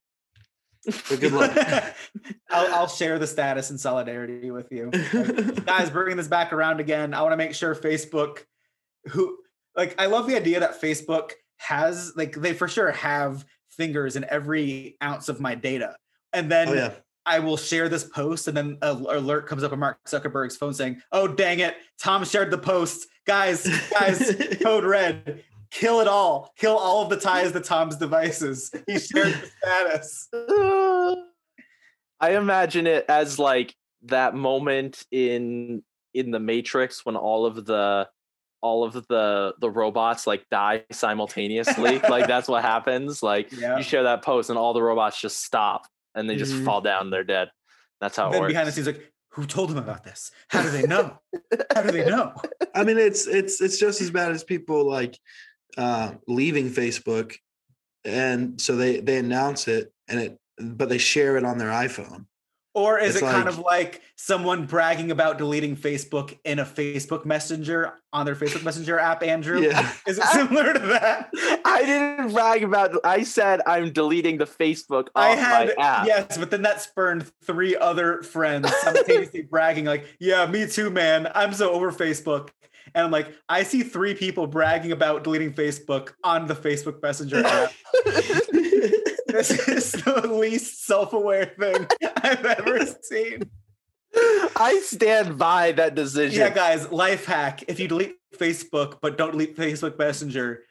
But 0.85 1.19
good 1.19 1.31
luck. 1.31 1.51
I'll, 2.49 2.73
I'll 2.73 2.87
share 2.87 3.19
the 3.19 3.27
status 3.27 3.69
in 3.71 3.77
solidarity 3.77 4.51
with 4.51 4.71
you. 4.71 4.89
Like, 4.91 5.65
guys, 5.65 5.89
bringing 5.89 6.17
this 6.17 6.27
back 6.27 6.53
around 6.53 6.79
again. 6.79 7.13
I 7.13 7.21
want 7.21 7.33
to 7.33 7.37
make 7.37 7.53
sure 7.53 7.75
Facebook, 7.75 8.39
who 9.09 9.37
like, 9.75 9.99
I 10.01 10.07
love 10.07 10.27
the 10.27 10.35
idea 10.35 10.59
that 10.59 10.81
Facebook 10.81 11.31
has 11.57 12.13
like 12.15 12.33
they 12.33 12.53
for 12.53 12.67
sure 12.67 12.91
have 12.91 13.45
fingers 13.69 14.15
in 14.15 14.25
every 14.25 14.97
ounce 15.03 15.29
of 15.29 15.39
my 15.39 15.53
data, 15.53 15.95
and 16.33 16.51
then 16.51 16.69
oh 16.69 16.73
yeah. 16.73 16.93
I 17.25 17.39
will 17.39 17.57
share 17.57 17.87
this 17.89 18.03
post, 18.03 18.47
and 18.47 18.57
then 18.57 18.77
an 18.81 19.05
alert 19.09 19.47
comes 19.47 19.63
up 19.63 19.71
on 19.71 19.79
Mark 19.79 19.99
Zuckerberg's 20.05 20.57
phone 20.57 20.73
saying, 20.73 21.01
"Oh 21.11 21.27
dang 21.27 21.59
it, 21.59 21.75
Tom 21.99 22.25
shared 22.25 22.51
the 22.51 22.57
post, 22.57 23.07
guys, 23.27 23.67
guys, 23.91 24.35
code 24.63 24.83
red." 24.85 25.43
Kill 25.69 26.01
it 26.01 26.07
all. 26.07 26.51
Kill 26.57 26.75
all 26.77 27.03
of 27.03 27.09
the 27.09 27.15
ties 27.15 27.53
to 27.53 27.61
Tom's 27.61 27.95
devices. 27.95 28.71
He 28.87 28.99
shared 28.99 29.33
the 29.33 29.49
status. 29.57 30.27
I 32.19 32.35
imagine 32.35 32.87
it 32.87 33.05
as 33.07 33.39
like 33.39 33.73
that 34.03 34.35
moment 34.35 35.05
in 35.11 35.83
in 36.13 36.31
the 36.31 36.39
Matrix 36.39 37.05
when 37.05 37.15
all 37.15 37.45
of 37.45 37.65
the 37.65 38.09
all 38.61 38.83
of 38.83 38.93
the 39.07 39.53
the 39.59 39.69
robots 39.69 40.27
like 40.27 40.45
die 40.51 40.83
simultaneously. 40.91 41.99
like 41.99 42.27
that's 42.27 42.47
what 42.49 42.63
happens. 42.63 43.23
Like 43.23 43.51
Yeah. 43.57 43.77
you 43.77 43.83
share 43.83 44.03
that 44.03 44.23
post 44.23 44.49
and 44.49 44.59
all 44.59 44.73
the 44.73 44.83
robots 44.83 45.19
just 45.21 45.43
stop 45.43 45.87
and 46.15 46.29
they 46.29 46.35
just 46.35 46.53
Mhm. 46.53 46.65
fall 46.65 46.81
down. 46.81 47.09
They're 47.09 47.23
dead. 47.23 47.49
That's 47.99 48.17
how 48.17 48.29
it 48.29 48.31
then 48.33 48.41
works. 48.41 48.51
behind 48.51 48.67
the 48.67 48.71
scenes, 48.71 48.87
like, 48.87 49.11
who 49.29 49.45
told 49.45 49.69
them 49.69 49.77
about 49.77 50.03
this? 50.03 50.31
How 50.49 50.61
do 50.61 50.69
they 50.69 50.83
know? 50.83 51.17
How 51.73 51.83
do 51.83 51.91
they 51.91 52.03
know? 52.05 52.33
I 52.75 52.83
mean, 52.83 52.97
it's 52.97 53.27
it's 53.27 53.61
it's 53.61 53.77
just 53.79 54.01
as 54.01 54.11
bad 54.11 54.31
as 54.31 54.43
people 54.43 54.85
like 54.89 55.17
uh, 55.77 56.15
leaving 56.27 56.69
Facebook, 56.69 57.35
and 58.03 58.59
so 58.59 58.75
they 58.75 58.99
they 58.99 59.17
announce 59.17 59.67
it 59.69 59.93
and 60.09 60.19
it, 60.19 60.37
but 60.59 60.89
they 60.89 60.97
share 60.97 61.37
it 61.37 61.45
on 61.45 61.57
their 61.57 61.69
iPhone. 61.69 62.25
Or 62.73 62.97
is 62.99 63.15
It's 63.15 63.23
it 63.23 63.29
kind 63.29 63.49
of 63.49 63.59
like 63.59 64.01
someone 64.15 64.65
bragging 64.65 65.11
about 65.11 65.37
deleting 65.37 65.75
Facebook 65.75 66.37
in 66.45 66.59
a 66.59 66.65
Facebook 66.65 67.25
Messenger 67.25 67.93
on 68.13 68.25
their 68.25 68.35
Facebook 68.35 68.63
Messenger 68.63 68.97
app, 68.97 69.23
Andrew? 69.23 69.61
Yeah. 69.61 69.91
Is 70.07 70.17
it 70.17 70.23
similar 70.25 70.71
to 70.73 70.79
that? 70.79 71.31
I 71.65 71.83
didn't 71.83 72.31
brag 72.31 72.63
about. 72.63 72.95
I 73.03 73.23
said 73.23 73.59
I'm 73.65 73.91
deleting 73.91 74.37
the 74.37 74.45
Facebook 74.45 75.07
off 75.15 75.23
I 75.23 75.29
had 75.31 75.73
my 75.77 75.83
app. 75.83 76.07
yes, 76.07 76.37
but 76.37 76.49
then 76.49 76.61
that 76.61 76.81
spurned 76.81 77.29
three 77.43 77.75
other 77.75 78.21
friends 78.21 78.73
simultaneously 78.77 79.41
bragging, 79.49 79.85
like, 79.85 80.05
"Yeah, 80.19 80.45
me 80.45 80.65
too, 80.65 80.89
man. 80.89 81.29
I'm 81.35 81.53
so 81.53 81.71
over 81.71 81.91
Facebook." 81.91 82.49
And 82.93 83.05
I'm 83.05 83.11
like, 83.11 83.33
I 83.47 83.63
see 83.63 83.83
three 83.83 84.13
people 84.13 84.47
bragging 84.47 84.91
about 84.91 85.23
deleting 85.23 85.53
Facebook 85.53 86.13
on 86.23 86.47
the 86.47 86.55
Facebook 86.55 87.01
Messenger 87.01 87.45
app. 87.45 87.71
this 89.31 89.67
is 89.67 89.91
the 89.91 90.27
least 90.27 90.85
self-aware 90.85 91.53
thing 91.57 91.87
I've 92.17 92.45
ever 92.45 92.85
seen. 93.01 93.49
I 94.13 94.81
stand 94.83 95.37
by 95.37 95.71
that 95.73 95.95
decision. 95.95 96.39
Yeah, 96.39 96.49
guys, 96.49 96.91
life 96.91 97.25
hack. 97.25 97.63
If 97.67 97.79
you 97.79 97.87
delete 97.87 98.15
Facebook 98.35 98.97
but 99.01 99.17
don't 99.17 99.31
delete 99.31 99.55
Facebook 99.55 99.97
Messenger, 99.97 100.63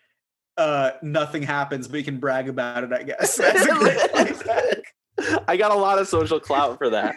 uh, 0.57 0.93
nothing 1.03 1.43
happens, 1.43 1.89
but 1.89 1.99
you 1.99 2.05
can 2.05 2.19
brag 2.19 2.49
about 2.49 2.85
it, 2.85 2.93
I 2.93 3.03
guess. 3.03 3.37
That's 3.39 3.65
a 3.65 3.75
great 3.75 4.15
life 4.15 4.43
hack. 4.47 5.43
I 5.49 5.57
got 5.57 5.71
a 5.71 5.77
lot 5.77 5.99
of 5.99 6.09
social 6.09 6.41
clout 6.41 6.79
for 6.79 6.91
that. 6.91 7.17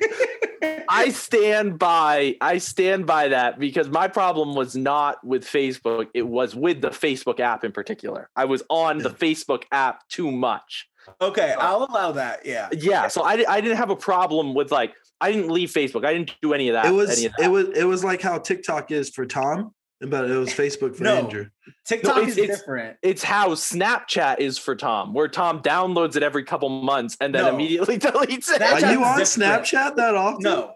I 0.89 1.10
stand 1.10 1.79
by 1.79 2.36
I 2.39 2.58
stand 2.58 3.06
by 3.06 3.29
that 3.29 3.60
because 3.60 3.89
my 3.89 4.08
problem 4.08 4.56
was 4.56 4.75
not 4.75 5.25
with 5.25 5.43
Facebook, 5.43 6.08
it 6.13 6.27
was 6.27 6.56
with 6.56 6.82
the 6.82 6.89
Facebook 6.89 7.39
app 7.39 7.63
in 7.63 7.71
particular. 7.71 8.29
I 8.36 8.45
was 8.45 8.63
on 8.69 8.99
the 8.99 9.10
Facebook 9.10 9.63
app 9.71 10.08
too 10.08 10.32
much. 10.32 10.88
Okay, 11.22 11.54
I'll 11.60 11.86
allow 11.89 12.12
that. 12.13 12.46
Yeah. 12.46 12.70
Yeah, 12.72 13.08
so 13.08 13.24
I, 13.24 13.44
I 13.48 13.62
didn't 13.62 13.78
have 13.78 13.89
a 13.89 13.96
problem 13.96 14.54
with 14.54 14.72
like 14.72 14.94
I 15.22 15.32
didn't 15.32 15.50
leave 15.52 15.70
Facebook. 15.72 16.06
I 16.06 16.13
didn't 16.13 16.34
do 16.42 16.54
any 16.54 16.70
of 16.70 16.74
that. 16.74 16.86
it 16.86 16.92
was 16.92 17.18
any 17.18 17.28
of 17.28 17.34
that. 17.38 17.46
it 17.46 17.50
was 17.50 17.68
it 17.70 17.84
was 17.86 18.04
like 18.04 18.22
how 18.22 18.38
TikTok 18.39 18.92
is 18.92 19.10
for 19.10 19.26
Tom, 19.26 19.74
but 20.02 20.30
it 20.30 20.36
was 20.38 20.50
Facebook 20.54 20.96
for 20.96 21.04
No. 21.04 21.16
Andrew. 21.18 21.48
TikTok 21.86 22.18
it's- 22.18 22.32
is 22.32 22.38
it's- 22.38 22.60
different. 22.60 22.98
it's 23.02 23.24
how 23.24 23.50
Snapchat 23.50 24.39
is 24.39 24.58
for 24.58 24.76
Tom, 24.76 25.13
where 25.13 25.28
Tom 25.28 25.62
downloads 25.62 26.16
it 26.16 26.24
every 26.24 26.44
couple 26.44 26.70
months 26.70 27.16
and 27.22 27.34
then 27.34 27.44
No. 27.46 27.54
immediately 27.54 27.98
deletes 28.00 28.50
it. 28.50 28.62
Snapchat's 28.62 28.84
Are 28.84 28.92
you 28.92 29.04
on 29.04 29.18
different. 29.18 29.66
Snapchat 29.66 29.96
that 29.96 30.16
often? 30.16 30.44
No, 30.44 30.74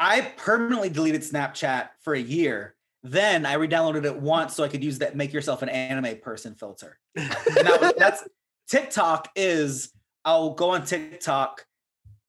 I 0.00 0.20
permanently 0.36 0.88
deleted 0.88 1.22
Snapchat 1.22 1.88
for 2.00 2.14
a 2.14 2.20
year. 2.20 2.74
Then 3.04 3.46
I 3.46 3.52
re-downloaded 3.54 4.04
it 4.06 4.16
once 4.16 4.56
so 4.56 4.64
I 4.64 4.68
could 4.68 4.82
use 4.82 4.98
that 4.98 5.14
"make 5.14 5.32
yourself 5.32 5.62
an 5.62 5.68
anime 5.68 6.18
person" 6.20 6.54
filter. 6.56 6.98
And 7.14 7.28
that 7.30 7.78
was, 7.80 7.92
that's 7.96 8.24
TikTok 8.68 9.30
is 9.34 9.92
I'll 10.24 10.50
go 10.50 10.70
on 10.70 10.84
TikTok, 10.84 11.64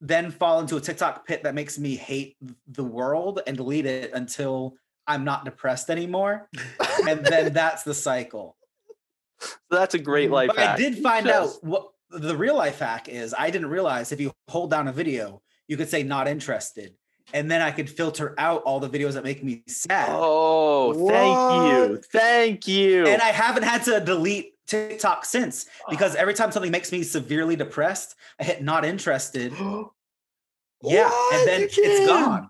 then 0.01 0.31
fall 0.31 0.59
into 0.61 0.77
a 0.77 0.81
TikTok 0.81 1.27
pit 1.27 1.43
that 1.43 1.53
makes 1.53 1.77
me 1.77 1.95
hate 1.95 2.37
the 2.67 2.83
world 2.83 3.41
and 3.45 3.57
delete 3.57 3.85
it 3.85 4.11
until 4.13 4.75
I'm 5.05 5.23
not 5.23 5.43
depressed 5.45 5.89
anymore. 5.89 6.49
and 7.07 7.25
then 7.25 7.53
that's 7.53 7.83
the 7.83 7.93
cycle. 7.93 8.55
So 9.39 9.55
that's 9.69 9.95
a 9.95 9.99
great 9.99 10.31
life 10.31 10.49
But 10.49 10.59
I 10.59 10.75
did 10.75 10.99
find 10.99 11.25
Just- 11.25 11.57
out 11.57 11.63
what 11.63 11.89
the 12.09 12.35
real 12.35 12.55
life 12.55 12.79
hack 12.79 13.07
is. 13.07 13.33
I 13.37 13.49
didn't 13.49 13.69
realize 13.69 14.11
if 14.11 14.19
you 14.19 14.31
hold 14.47 14.71
down 14.71 14.87
a 14.87 14.91
video, 14.91 15.41
you 15.67 15.77
could 15.77 15.89
say 15.89 16.03
not 16.03 16.27
interested. 16.27 16.95
And 17.31 17.49
then 17.49 17.61
I 17.61 17.69
could 17.69 17.87
filter 17.87 18.33
out 18.39 18.63
all 18.63 18.79
the 18.79 18.89
videos 18.89 19.13
that 19.13 19.23
make 19.23 19.43
me 19.43 19.61
sad. 19.67 20.09
Oh, 20.11 21.07
thank 21.07 21.91
you. 21.91 22.01
Thank 22.11 22.67
you. 22.67 23.05
And 23.05 23.21
I 23.21 23.27
haven't 23.27 23.63
had 23.63 23.83
to 23.83 23.99
delete 23.99 24.53
TikTok 24.69 25.25
since 25.25 25.65
because 25.89 26.15
every 26.15 26.33
time 26.33 26.51
something 26.51 26.71
makes 26.71 26.91
me 26.91 27.03
severely 27.03 27.55
depressed, 27.55 28.15
I 28.39 28.43
hit 28.43 28.61
not 28.63 28.85
interested. 28.85 29.53
Yeah. 30.81 31.09
What? 31.09 31.35
And 31.35 31.47
then 31.47 31.67
it's 31.69 32.07
gone. 32.07 32.49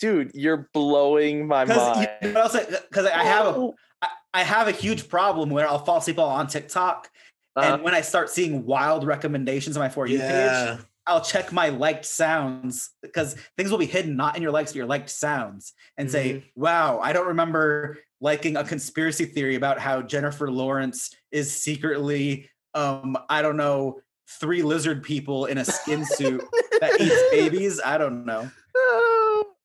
Dude, 0.00 0.32
you're 0.34 0.68
blowing 0.74 1.46
my 1.46 1.64
Because 1.64 1.96
mind. 1.98 2.08
you 2.22 2.32
know, 2.32 2.48
because 2.88 3.06
I 3.06 3.22
have 3.22 3.46
a 3.56 3.70
I- 4.02 4.08
I 4.34 4.42
have 4.42 4.66
a 4.66 4.72
huge 4.72 5.08
problem 5.08 5.50
where 5.50 5.68
I'll 5.68 5.84
fall 5.84 5.98
asleep 5.98 6.16
while 6.16 6.26
on 6.28 6.48
TikTok. 6.48 7.08
Uh, 7.56 7.60
and 7.74 7.82
when 7.82 7.94
I 7.94 8.00
start 8.00 8.28
seeing 8.30 8.64
wild 8.66 9.04
recommendations 9.04 9.76
on 9.76 9.82
my 9.82 9.88
For 9.88 10.06
You 10.08 10.18
page, 10.18 10.28
Yeah. 10.30 10.78
I'll 11.10 11.20
check 11.20 11.52
my 11.52 11.70
liked 11.70 12.04
sounds 12.04 12.90
because 13.02 13.34
things 13.56 13.70
will 13.70 13.78
be 13.78 13.86
hidden 13.86 14.16
not 14.16 14.36
in 14.36 14.42
your 14.42 14.52
likes, 14.52 14.70
but 14.70 14.76
your 14.76 14.86
liked 14.86 15.10
sounds, 15.10 15.72
and 15.96 16.10
say, 16.10 16.44
"Wow, 16.54 17.00
I 17.00 17.12
don't 17.12 17.26
remember 17.26 17.98
liking 18.20 18.56
a 18.56 18.64
conspiracy 18.64 19.24
theory 19.24 19.56
about 19.56 19.78
how 19.78 20.02
Jennifer 20.02 20.50
Lawrence 20.50 21.10
is 21.32 21.54
secretly, 21.54 22.48
um, 22.74 23.16
I 23.28 23.42
don't 23.42 23.56
know, 23.56 24.00
three 24.28 24.62
lizard 24.62 25.02
people 25.02 25.46
in 25.46 25.58
a 25.58 25.64
skin 25.64 26.04
suit 26.04 26.42
that 26.80 27.00
eats 27.00 27.22
babies. 27.30 27.80
I 27.84 27.98
don't 27.98 28.24
know. 28.24 28.50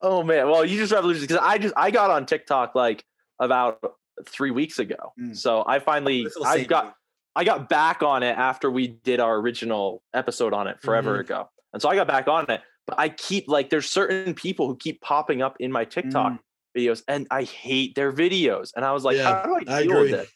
oh 0.01 0.23
man. 0.23 0.49
Well, 0.49 0.65
you 0.65 0.77
just 0.77 0.91
revolutionized 0.91 1.29
because 1.29 1.45
I 1.45 1.58
just 1.58 1.73
I 1.77 1.91
got 1.91 2.10
on 2.10 2.25
TikTok 2.25 2.75
like 2.75 3.03
about 3.39 3.79
three 4.27 4.51
weeks 4.51 4.79
ago. 4.79 5.13
Mm. 5.19 5.38
So 5.38 5.63
I 5.67 5.79
finally 5.79 6.27
I've 6.43 6.67
got 6.67 6.86
you. 6.86 6.91
I 7.36 7.43
got 7.43 7.67
back 7.69 8.02
on 8.04 8.24
it 8.24 8.38
after 8.38 8.69
we 8.71 8.88
did 8.88 9.19
our 9.19 9.36
original 9.38 10.02
episode 10.13 10.54
on 10.54 10.67
it 10.67 10.78
forever 10.82 11.17
Mhm. 11.17 11.21
ago. 11.21 11.50
And 11.74 11.82
so 11.82 11.89
I 11.89 11.95
got 11.95 12.08
back 12.08 12.28
on 12.28 12.50
it. 12.50 12.62
But 12.88 13.00
I 13.00 13.10
keep 13.10 13.48
like 13.48 13.69
there's 13.69 13.89
certain 13.89 14.34
people 14.36 14.67
who 14.67 14.78
keep 14.78 15.02
popping 15.02 15.41
up 15.41 15.58
in 15.60 15.71
my 15.71 15.86
TikTok 15.86 16.34
Mm. 16.34 16.39
videos 16.78 17.04
and 17.08 17.28
I 17.32 17.43
hate 17.43 17.95
their 17.95 18.12
videos. 18.13 18.71
And 18.76 18.86
I 18.86 18.91
was 18.93 19.04
like, 19.04 19.17
Yeah, 19.17 19.41
how 19.41 19.43
do 19.45 19.56
I 19.67 19.78
I 19.80 19.84
deal 19.84 20.00
with 20.02 20.13
it? 20.13 20.30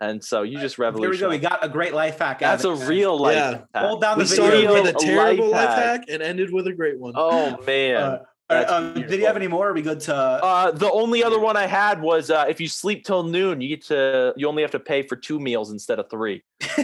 And 0.00 0.24
so 0.24 0.42
you 0.42 0.58
just 0.58 0.74
Here 0.76 0.90
we 0.90 1.16
go. 1.16 1.28
We 1.28 1.38
got 1.38 1.64
a 1.64 1.68
great 1.68 1.94
life 1.94 2.18
hack. 2.18 2.42
out 2.42 2.60
That's 2.60 2.64
a 2.64 2.74
real 2.86 3.16
life. 3.16 3.36
Yeah. 3.36 3.50
hack. 3.74 3.84
Hold 3.84 4.00
down 4.00 4.18
We 4.18 4.24
the 4.24 4.30
started 4.30 4.56
video. 4.62 4.72
with 4.82 4.96
a 4.96 4.98
terrible 4.98 5.50
life 5.50 5.68
hack. 5.68 5.78
hack 5.78 6.04
and 6.08 6.22
ended 6.22 6.52
with 6.52 6.66
a 6.66 6.72
great 6.72 6.98
one. 6.98 7.12
Oh 7.14 7.56
man. 7.64 7.96
Uh, 7.96 8.00
uh, 8.00 8.22
um, 8.60 8.94
did 8.94 9.20
you 9.20 9.26
have 9.26 9.36
any 9.36 9.48
more? 9.48 9.68
Are 9.68 9.72
we 9.72 9.82
good 9.82 10.00
to? 10.00 10.14
Uh, 10.14 10.70
the 10.70 10.90
only 10.90 11.22
other 11.22 11.38
one 11.38 11.56
I 11.56 11.66
had 11.66 12.00
was 12.00 12.30
uh, 12.30 12.46
if 12.48 12.60
you 12.60 12.68
sleep 12.68 13.04
till 13.04 13.22
noon, 13.22 13.60
you 13.60 13.68
get 13.68 13.84
to 13.86 14.32
you 14.36 14.48
only 14.48 14.62
have 14.62 14.70
to 14.72 14.80
pay 14.80 15.02
for 15.02 15.16
two 15.16 15.38
meals 15.38 15.70
instead 15.70 15.98
of 15.98 16.08
three. 16.10 16.42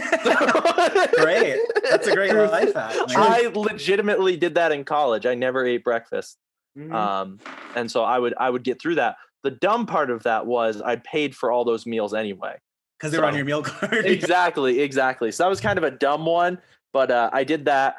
great. 1.13 1.59
That's 1.89 2.07
a 2.07 2.13
great 2.13 2.33
life 2.33 2.73
hack. 2.73 2.95
I 3.09 3.51
legitimately 3.53 4.37
did 4.37 4.55
that 4.55 4.71
in 4.71 4.83
college. 4.83 5.25
I 5.25 5.35
never 5.35 5.65
ate 5.65 5.83
breakfast. 5.83 6.37
Mhm. 6.77 6.93
Um, 6.93 7.39
and 7.75 7.89
so 7.89 8.03
I 8.03 8.19
would 8.19 8.33
I 8.37 8.49
would 8.49 8.63
get 8.63 8.81
through 8.81 8.95
that. 8.95 9.17
The 9.43 9.51
dumb 9.51 9.85
part 9.85 10.09
of 10.09 10.23
that 10.23 10.45
was 10.45 10.81
I 10.81 10.97
paid 10.97 11.35
for 11.35 11.51
all 11.51 11.63
those 11.63 11.85
meals 11.85 12.13
anyway. 12.13 12.57
Because 12.99 13.13
they 13.13 13.17
were 13.17 13.25
on 13.25 13.35
your 13.35 13.45
meal 13.45 13.63
card. 13.63 13.93
exactly, 14.05 14.81
exactly. 14.81 15.31
So 15.31 15.43
that 15.43 15.49
was 15.49 15.61
kind 15.61 15.77
of 15.77 15.85
a 15.85 15.91
dumb 15.91 16.25
one, 16.25 16.59
but 16.91 17.09
uh, 17.09 17.29
I 17.31 17.45
did 17.45 17.65
that. 17.65 17.95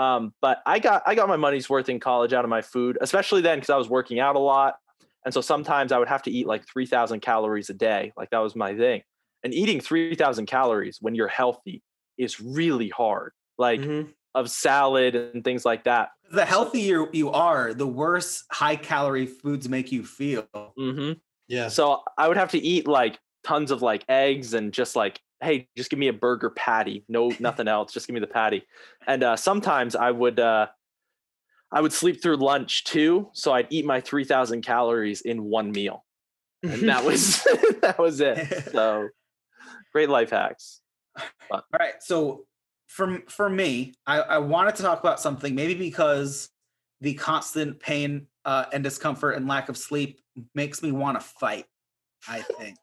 Um, 0.00 0.32
but 0.40 0.62
I 0.64 0.78
got 0.78 1.02
I 1.06 1.14
got 1.14 1.28
my 1.28 1.36
money's 1.36 1.68
worth 1.68 1.88
in 1.88 2.00
college 2.00 2.32
out 2.32 2.44
of 2.44 2.48
my 2.50 2.62
food, 2.62 2.96
especially 3.00 3.42
then 3.42 3.58
because 3.58 3.70
I 3.70 3.76
was 3.76 3.88
working 3.88 4.18
out 4.18 4.34
a 4.34 4.38
lot, 4.38 4.76
and 5.24 5.34
so 5.34 5.40
sometimes 5.40 5.92
I 5.92 5.98
would 5.98 6.08
have 6.08 6.22
to 6.22 6.30
eat 6.30 6.46
like 6.46 6.66
three 6.66 6.86
thousand 6.86 7.20
calories 7.20 7.68
a 7.68 7.74
day. 7.74 8.12
Like 8.16 8.30
that 8.30 8.38
was 8.38 8.56
my 8.56 8.74
thing. 8.74 9.02
And 9.44 9.52
eating 9.52 9.80
three 9.80 10.14
thousand 10.14 10.46
calories 10.46 10.98
when 11.00 11.14
you're 11.14 11.28
healthy 11.28 11.82
is 12.16 12.40
really 12.40 12.88
hard. 12.88 13.32
Like 13.58 13.80
Mhm. 13.80 14.14
of 14.34 14.50
salad 14.50 15.14
and 15.14 15.44
things 15.44 15.64
like 15.64 15.84
that. 15.84 16.10
the 16.32 16.44
healthier 16.46 17.06
you 17.12 17.30
are, 17.30 17.74
the 17.74 17.86
worse 17.86 18.44
high 18.52 18.76
calorie 18.76 19.26
foods 19.26 19.68
make 19.68 19.90
you 19.92 20.04
feel. 20.04 20.46
hmm 20.78 21.12
Yeah. 21.48 21.68
So 21.68 22.02
I 22.16 22.28
would 22.28 22.36
have 22.38 22.52
to 22.52 22.58
eat 22.58 22.86
like 22.86 23.18
tons 23.44 23.70
of 23.70 23.82
like 23.82 24.04
eggs 24.08 24.54
and 24.54 24.72
just 24.72 24.94
like, 24.96 25.20
hey, 25.42 25.68
just 25.76 25.90
give 25.90 25.98
me 25.98 26.08
a 26.08 26.12
burger 26.12 26.50
patty. 26.50 27.04
No, 27.08 27.32
nothing 27.40 27.68
else. 27.68 27.92
Just 27.92 28.06
give 28.06 28.14
me 28.14 28.20
the 28.20 28.26
patty. 28.26 28.64
And 29.06 29.22
uh, 29.22 29.36
sometimes 29.36 29.96
I 29.96 30.10
would 30.10 30.38
uh, 30.38 30.66
I 31.72 31.80
would 31.80 31.92
sleep 31.92 32.22
through 32.22 32.36
lunch 32.36 32.84
too. 32.84 33.28
So 33.32 33.52
I'd 33.52 33.68
eat 33.70 33.84
my 33.84 34.00
three 34.00 34.24
thousand 34.24 34.62
calories 34.62 35.20
in 35.20 35.44
one 35.44 35.72
meal, 35.72 36.04
and 36.62 36.88
that 36.88 37.04
was 37.04 37.42
that 37.82 37.98
was 37.98 38.20
it. 38.20 38.70
So 38.72 39.08
great 39.92 40.08
life 40.08 40.30
hacks. 40.30 40.80
All 41.50 41.62
right. 41.78 41.94
So 42.00 42.46
for 42.86 43.22
for 43.28 43.48
me, 43.48 43.94
I, 44.06 44.20
I 44.20 44.38
wanted 44.38 44.74
to 44.76 44.82
talk 44.82 45.00
about 45.00 45.20
something 45.20 45.54
maybe 45.54 45.74
because 45.74 46.50
the 47.00 47.14
constant 47.14 47.80
pain 47.80 48.26
uh, 48.44 48.66
and 48.72 48.84
discomfort 48.84 49.36
and 49.36 49.48
lack 49.48 49.68
of 49.68 49.76
sleep 49.76 50.20
makes 50.54 50.82
me 50.82 50.92
want 50.92 51.18
to 51.18 51.26
fight. 51.26 51.66
I 52.28 52.42
think, 52.42 52.76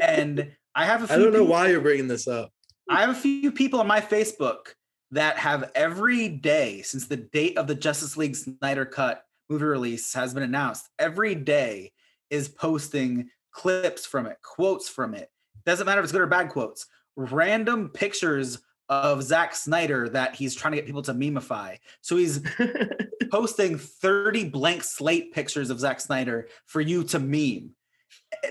and 0.02 0.50
I 0.76 0.84
have 0.84 1.02
a 1.02 1.06
few. 1.08 1.16
I 1.16 1.18
don't 1.18 1.32
know 1.32 1.40
people- 1.40 1.46
why 1.52 1.68
you're 1.68 1.80
bringing 1.80 2.06
this 2.06 2.28
up. 2.28 2.52
I 2.88 3.00
have 3.00 3.10
a 3.10 3.14
few 3.14 3.50
people 3.50 3.80
on 3.80 3.86
my 3.88 4.00
Facebook 4.00 4.74
that 5.10 5.38
have 5.38 5.72
every 5.74 6.28
day 6.28 6.82
since 6.82 7.06
the 7.08 7.16
date 7.16 7.58
of 7.58 7.66
the 7.66 7.74
Justice 7.74 8.16
League 8.16 8.36
Snyder 8.36 8.84
Cut 8.84 9.24
movie 9.48 9.64
release 9.64 10.12
has 10.14 10.34
been 10.34 10.42
announced. 10.42 10.88
Every 10.98 11.34
day 11.34 11.92
is 12.30 12.48
posting 12.48 13.28
clips 13.50 14.06
from 14.06 14.26
it, 14.26 14.36
quotes 14.42 14.88
from 14.88 15.14
it. 15.14 15.30
Doesn't 15.64 15.86
matter 15.86 16.00
if 16.00 16.04
it's 16.04 16.12
good 16.12 16.20
or 16.20 16.26
bad 16.26 16.50
quotes. 16.50 16.86
Random 17.16 17.88
pictures 17.88 18.58
of 18.88 19.22
Zack 19.22 19.54
Snyder 19.54 20.08
that 20.10 20.36
he's 20.36 20.54
trying 20.54 20.72
to 20.72 20.76
get 20.76 20.86
people 20.86 21.02
to 21.02 21.14
memify. 21.14 21.76
So 22.02 22.16
he's 22.16 22.40
posting 23.30 23.78
30 23.78 24.50
blank 24.50 24.84
slate 24.84 25.32
pictures 25.32 25.70
of 25.70 25.80
Zack 25.80 26.00
Snyder 26.00 26.48
for 26.66 26.80
you 26.80 27.02
to 27.04 27.18
meme. 27.18 27.70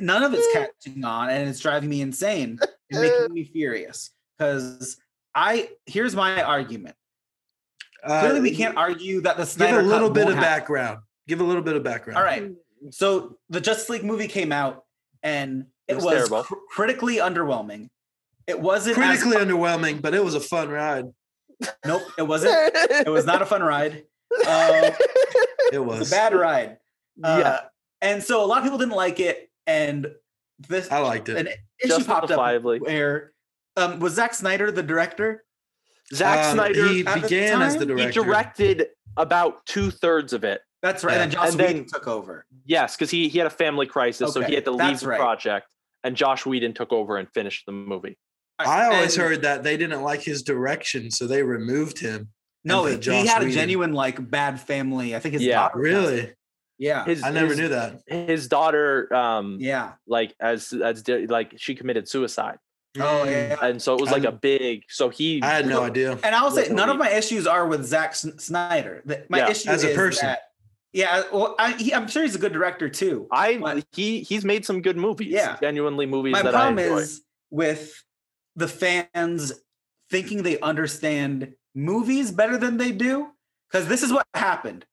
None 0.02 0.24
of 0.24 0.34
it's 0.34 0.48
catching 0.54 1.04
on 1.04 1.30
and 1.30 1.50
it's 1.50 1.60
driving 1.60 1.90
me 1.90 2.02
insane 2.02 2.60
and 2.92 3.02
making 3.02 3.34
me 3.34 3.44
furious. 3.46 4.12
Because 4.38 4.98
I 5.34 5.70
here's 5.86 6.16
my 6.16 6.42
argument. 6.44 6.96
Clearly, 8.06 8.40
Uh, 8.40 8.44
we 8.44 8.56
can't 8.56 8.78
argue 8.78 9.22
that 9.22 9.38
the 9.38 9.46
give 9.58 9.76
a 9.76 9.82
little 9.82 10.10
Cut 10.10 10.14
bit 10.14 10.28
of 10.28 10.36
happen. 10.36 10.42
background. 10.42 11.00
Give 11.28 11.42
a 11.42 11.44
little 11.44 11.64
bit 11.64 11.76
of 11.76 11.84
background. 11.84 12.18
All 12.18 12.24
right. 12.24 12.52
So 12.92 13.38
the 13.50 13.60
Justice 13.62 13.90
League 13.90 14.04
movie 14.04 14.28
came 14.28 14.52
out 14.52 14.86
and 15.24 15.66
it, 15.88 15.94
It 15.94 16.02
was 16.04 16.30
was, 16.30 16.46
cr- 16.46 16.54
critically 16.70 17.16
underwhelming. 17.18 17.90
It 18.48 18.60
wasn't 18.60 18.98
as- 19.00 19.22
Critically 19.24 19.38
underwhelming, 19.44 20.02
but 20.02 20.14
it 20.14 20.24
was 20.24 20.36
a 20.36 20.40
fun 20.40 20.70
ride. 20.70 21.06
nope, 21.86 22.04
it 22.18 22.24
wasn't. 22.24 22.54
It 22.76 23.10
was 23.10 23.26
not 23.26 23.42
a 23.42 23.46
fun 23.46 23.64
ride. 23.64 24.04
Uh, 24.46 24.92
It 25.72 25.76
It 25.76 25.80
was. 25.80 26.00
was 26.00 26.12
a 26.12 26.16
bad 26.16 26.36
ride. 26.36 26.78
Uh, 27.24 27.38
yeah, 27.42 27.60
And 28.02 28.22
so 28.22 28.44
a 28.44 28.46
lot 28.46 28.60
of 28.60 28.64
people 28.66 28.78
didn't 28.78 28.94
like 28.94 29.20
it. 29.20 29.50
And 29.68 30.08
this 30.68 30.92
I 30.92 31.00
liked 31.00 31.30
it. 31.30 31.38
an 31.38 31.48
issue 31.84 32.04
popped 32.06 32.10
up 32.10 32.30
justifiably. 32.30 32.80
where 32.80 33.32
um, 33.78 34.00
was 34.00 34.14
Zack 34.14 34.34
Snyder 34.34 34.72
the 34.72 34.84
director? 34.84 35.44
Zack 36.14 36.46
Um, 36.48 36.54
Snyder 36.56 36.88
He 36.88 37.06
at 37.06 37.16
the 37.16 37.22
began 37.22 37.62
as 37.62 37.74
the 37.74 37.80
he 37.82 37.86
director. 37.88 38.22
he 38.22 38.26
directed 38.26 38.88
about 39.18 39.66
two 39.66 39.92
thirds 39.92 40.34
of 40.34 40.44
it. 40.44 40.62
That's 40.82 41.04
right. 41.04 41.16
Yeah. 41.16 41.24
And 41.24 41.32
then 41.32 41.40
Josh 41.40 41.50
And 41.50 41.58
Whedon 41.60 41.76
then- 41.78 41.86
took 41.86 42.08
over. 42.08 42.46
Yes, 42.66 42.96
because 42.96 43.10
he 43.10 43.28
he 43.28 43.38
had 43.40 43.48
a 43.48 43.52
family 43.52 43.88
crisis, 43.88 44.34
so 44.34 44.42
he 44.42 44.54
had 44.56 44.66
to 44.66 44.72
leave 44.72 44.80
that's 44.80 45.02
the 45.02 45.08
right. 45.10 45.20
project, 45.20 45.68
and 46.04 46.16
Josh 46.16 46.46
Whedon 46.46 46.74
took 46.74 46.92
over 46.94 47.18
and 47.18 47.28
finished 47.34 47.66
the 47.66 47.72
movie. 47.72 48.18
I 48.60 48.86
always 48.86 49.18
And- 49.18 49.24
heard 49.28 49.42
that 49.42 49.64
they 49.64 49.78
didn't 49.78 50.02
like 50.04 50.22
his 50.22 50.42
direction, 50.44 51.12
so 51.12 51.28
they 51.28 51.44
removed 51.44 52.00
him. 52.00 52.30
no. 52.64 52.86
and 52.86 52.92
He 52.92 52.96
put 52.98 53.04
Josh 53.04 53.28
had 53.28 53.44
a 53.44 53.50
genuine 53.52 53.94
like 53.94 54.30
bad 54.32 54.60
family. 54.62 55.16
I 55.16 55.20
think 55.20 55.34
his 55.34 55.44
Yeah. 55.44 55.56
daughter 55.56 55.80
Really? 55.80 56.34
Away. 56.80 56.88
Yeah. 56.88 57.06
His, 57.06 57.24
I 57.24 57.32
never 57.32 57.48
his- 57.48 57.58
knew 57.60 57.68
that. 57.70 58.02
His 58.08 58.48
daughter, 58.48 59.14
um, 59.14 59.58
yeah. 59.60 59.94
like 60.08 60.36
as 60.40 60.72
as 60.74 61.02
di- 61.04 61.28
like 61.28 61.54
she 61.58 61.76
committed 61.76 62.08
suicide, 62.08 62.58
Oh 62.98 63.24
Mm. 63.26 63.32
yeah. 63.32 63.58
and 63.66 63.82
so 63.82 63.94
it 63.96 64.02
was 64.02 64.12
like 64.12 64.24
a 64.24 64.32
big. 64.32 64.84
So 64.90 65.10
he, 65.10 65.42
I 65.42 65.48
had 65.48 65.68
no 65.68 65.84
idea. 65.84 66.18
And 66.24 66.34
I'll 66.36 66.52
say 66.52 66.70
none 66.70 66.90
of 66.90 66.98
my 66.98 67.10
issues 67.12 67.46
are 67.48 67.68
with 67.68 67.86
Zack 67.86 68.16
Snyder. 68.16 69.04
My 69.30 69.40
Yeah, 69.40 69.50
issue 69.50 69.70
as 69.70 69.84
a 69.84 69.90
is 69.92 69.96
person. 69.96 70.28
that- 70.28 70.42
yeah, 70.94 71.24
well, 71.34 71.56
I, 71.60 71.74
he, 71.74 71.94
I'm 71.94 72.08
sure 72.08 72.24
he's 72.24 72.36
a 72.36 72.40
good 72.40 72.54
director 72.54 72.88
too. 72.88 73.28
I 73.30 73.84
he 73.92 74.22
he's 74.22 74.46
made 74.46 74.66
some 74.66 74.82
good 74.82 74.96
movies. 74.96 75.28
Yeah. 75.30 75.58
genuinely 75.60 76.06
movies 76.06 76.32
My 76.32 76.42
that 76.42 76.56
I 76.56 76.68
problem 76.68 76.80
enjoy. 76.80 76.98
is 77.00 77.22
with 77.52 78.02
the 78.56 78.70
fans 78.70 79.52
thinking 80.10 80.44
they 80.44 80.58
understand 80.62 81.54
movies 81.74 82.32
better 82.32 82.58
than 82.58 82.78
they 82.78 82.94
do. 82.94 83.28
Because 83.70 83.90
this 83.90 84.04
is 84.04 84.14
what 84.14 84.26
happened. 84.34 84.86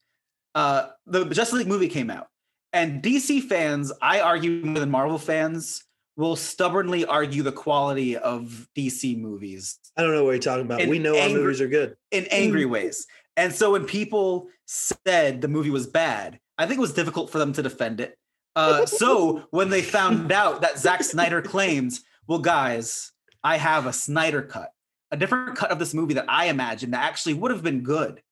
Uh, 0.55 0.88
the 1.07 1.25
Justice 1.27 1.59
League 1.59 1.69
movie 1.69 1.88
came 1.88 2.11
out, 2.11 2.29
and 2.73 3.03
DC 3.03 3.43
fans, 3.43 3.93
I 4.01 4.21
argue 4.21 4.65
more 4.65 4.79
than 4.79 4.91
Marvel 4.91 5.19
fans, 5.19 5.85
will 6.17 6.37
stubbornly 6.37 7.05
argue 7.05 7.43
the 7.43 7.53
quality 7.53 8.17
of 8.17 8.69
DC 8.77 9.19
movies 9.19 9.79
I 9.97 10.03
don't 10.03 10.15
know 10.15 10.25
what 10.25 10.33
you're 10.33 10.41
talking 10.41 10.65
about. 10.65 10.87
We 10.87 10.99
know 10.99 11.15
angry- 11.15 11.37
our 11.38 11.45
movies 11.45 11.61
are 11.61 11.69
good. 11.69 11.97
in 12.11 12.27
angry 12.31 12.65
ways. 12.65 13.07
And 13.37 13.53
so 13.53 13.73
when 13.73 13.85
people 13.85 14.49
said 14.67 15.41
the 15.41 15.49
movie 15.49 15.71
was 15.71 15.87
bad, 15.87 16.38
I 16.59 16.67
think 16.67 16.79
it 16.79 16.83
was 16.83 16.93
difficult 16.93 17.31
for 17.31 17.38
them 17.38 17.53
to 17.55 17.62
defend 17.62 18.01
it. 18.01 18.19
Uh, 18.55 18.85
so 18.85 19.45
when 19.51 19.71
they 19.71 19.83
found 19.83 20.31
out 20.33 20.61
that 20.62 20.79
Zack 20.79 21.03
Snyder 21.03 21.41
claims, 21.41 22.03
well, 22.27 22.38
guys, 22.38 23.12
I 23.43 23.57
have 23.57 23.87
a 23.87 23.93
Snyder 23.93 24.43
cut, 24.43 24.71
a 25.11 25.17
different 25.17 25.57
cut 25.57 25.71
of 25.71 25.79
this 25.79 25.95
movie 25.95 26.15
that 26.15 26.27
I 26.29 26.47
imagined 26.47 26.93
that 26.93 27.05
actually 27.05 27.35
would 27.35 27.51
have 27.51 27.62
been 27.62 27.83
good. 27.83 28.23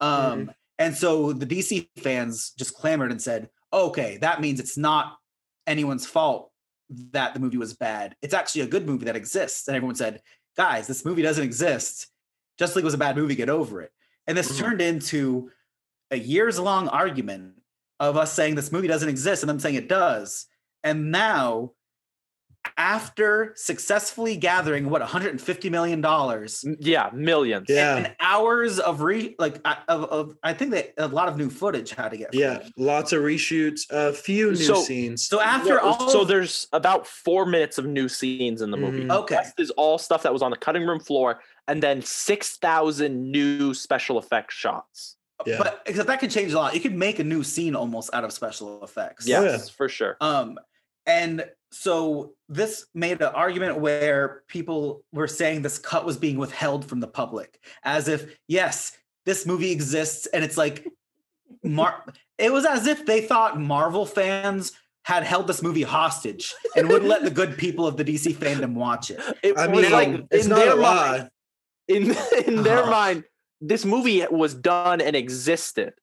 Um, 0.00 0.50
And 0.78 0.94
so 0.94 1.32
the 1.32 1.46
DC 1.46 1.88
fans 1.98 2.52
just 2.58 2.74
clamored 2.74 3.10
and 3.10 3.20
said, 3.20 3.48
okay, 3.72 4.18
that 4.18 4.40
means 4.40 4.60
it's 4.60 4.76
not 4.76 5.16
anyone's 5.66 6.06
fault 6.06 6.50
that 7.12 7.34
the 7.34 7.40
movie 7.40 7.56
was 7.56 7.74
bad. 7.74 8.14
It's 8.22 8.34
actually 8.34 8.62
a 8.62 8.66
good 8.66 8.86
movie 8.86 9.06
that 9.06 9.16
exists. 9.16 9.66
And 9.66 9.76
everyone 9.76 9.96
said, 9.96 10.20
guys, 10.56 10.86
this 10.86 11.04
movie 11.04 11.22
doesn't 11.22 11.42
exist. 11.42 12.08
Justice 12.58 12.76
League 12.76 12.84
was 12.84 12.94
a 12.94 12.98
bad 12.98 13.16
movie, 13.16 13.34
get 13.34 13.48
over 13.48 13.82
it. 13.82 13.90
And 14.26 14.36
this 14.36 14.52
Mhm. 14.52 14.58
turned 14.58 14.80
into 14.80 15.50
a 16.10 16.18
years 16.18 16.58
long 16.58 16.88
argument 16.88 17.54
of 17.98 18.16
us 18.16 18.32
saying 18.32 18.54
this 18.54 18.72
movie 18.72 18.88
doesn't 18.88 19.08
exist 19.08 19.42
and 19.42 19.50
them 19.50 19.58
saying 19.58 19.74
it 19.74 19.88
does. 19.88 20.46
And 20.84 21.10
now, 21.10 21.72
after 22.76 23.52
successfully 23.56 24.36
gathering 24.36 24.90
what 24.90 25.00
150 25.00 25.70
million 25.70 26.00
dollars 26.00 26.64
yeah, 26.80 27.10
millions. 27.12 27.66
Yeah. 27.68 27.96
and 27.96 28.16
hours 28.20 28.78
of 28.78 29.00
re 29.00 29.34
like 29.38 29.60
uh, 29.64 29.76
of, 29.88 30.04
of 30.04 30.36
I 30.42 30.52
think 30.54 30.70
that 30.72 30.94
a 30.98 31.08
lot 31.08 31.28
of 31.28 31.36
new 31.36 31.50
footage 31.50 31.90
had 31.90 32.10
to 32.10 32.16
get 32.16 32.34
Yeah. 32.34 32.58
filmed. 32.58 32.72
Lots 32.76 33.12
of 33.12 33.22
reshoots, 33.22 33.82
a 33.90 34.12
few 34.12 34.50
new 34.50 34.56
So- 34.56 34.82
scenes. 34.82 35.24
So 35.26 35.40
after 35.40 35.74
Yeah, 35.74 35.80
all 35.80 36.08
so 36.08 36.22
of- 36.22 36.28
there's 36.28 36.66
about 36.72 37.06
four 37.06 37.46
minutes 37.46 37.78
of 37.78 37.86
new 37.86 38.08
scenes 38.08 38.62
in 38.62 38.70
the 38.70 38.76
movie. 38.76 39.04
Mhm. 39.04 39.12
okay 39.22 39.36
Rest 39.36 39.60
is 39.60 39.70
all 39.72 39.98
stuff 39.98 40.22
that 40.22 40.32
was 40.32 40.42
on 40.42 40.50
the 40.50 40.56
cutting 40.56 40.86
room 40.86 41.00
floor, 41.00 41.40
and 41.68 41.82
then 41.82 42.02
six 42.02 42.56
thousand 42.56 43.30
new 43.30 43.74
special 43.74 44.18
effects 44.18 44.54
shots. 44.54 45.16
Yeah. 45.44 45.58
but 45.58 45.84
because 45.84 46.06
that 46.06 46.18
can 46.18 46.30
change 46.30 46.54
a 46.54 46.56
lot. 46.56 46.74
You 46.74 46.80
could 46.80 46.94
make 46.94 47.18
a 47.18 47.24
new 47.24 47.44
scene 47.44 47.76
almost 47.76 48.08
out 48.14 48.24
of 48.24 48.32
special 48.32 48.82
effects. 48.82 49.28
Yeah. 49.28 49.42
Yes, 49.42 49.68
for 49.68 49.86
sure. 49.86 50.16
Um, 50.22 50.58
and 51.06 51.44
so 51.72 52.34
this 52.48 52.86
made 52.94 53.20
an 53.20 53.32
argument 53.34 53.78
where 53.80 54.42
people 54.48 55.04
were 55.12 55.28
saying 55.28 55.62
this 55.62 55.78
cut 55.78 56.04
was 56.06 56.16
being 56.16 56.36
withheld 56.38 56.84
from 56.84 57.00
the 57.00 57.06
public, 57.08 57.58
as 57.82 58.08
if 58.08 58.36
yes, 58.48 58.92
this 59.24 59.46
movie 59.46 59.72
exists, 59.72 60.26
and 60.26 60.44
it's 60.44 60.56
like, 60.56 60.86
Mar- 61.62 62.04
it 62.38 62.52
was 62.52 62.64
as 62.64 62.86
if 62.86 63.04
they 63.06 63.20
thought 63.22 63.60
Marvel 63.60 64.06
fans 64.06 64.72
had 65.04 65.22
held 65.22 65.46
this 65.46 65.62
movie 65.62 65.82
hostage 65.82 66.52
and 66.76 66.88
wouldn't 66.88 67.08
let 67.08 67.22
the 67.22 67.30
good 67.30 67.56
people 67.56 67.86
of 67.86 67.96
the 67.96 68.04
DC 68.04 68.34
fandom 68.34 68.74
watch 68.74 69.10
it. 69.10 69.20
It 69.42 69.56
I 69.56 69.68
mean, 69.68 69.90
like 69.92 70.24
it's 70.30 70.44
in 70.44 70.50
not 70.50 70.58
a 70.62 70.64
their 70.64 70.74
lie. 70.74 71.18
mind, 71.18 71.30
in 71.88 72.02
in 72.46 72.62
their 72.62 72.80
Uh-huh. 72.80 72.90
mind, 72.90 73.24
this 73.60 73.84
movie 73.84 74.24
was 74.30 74.54
done 74.54 75.00
and 75.00 75.14
existed 75.16 75.94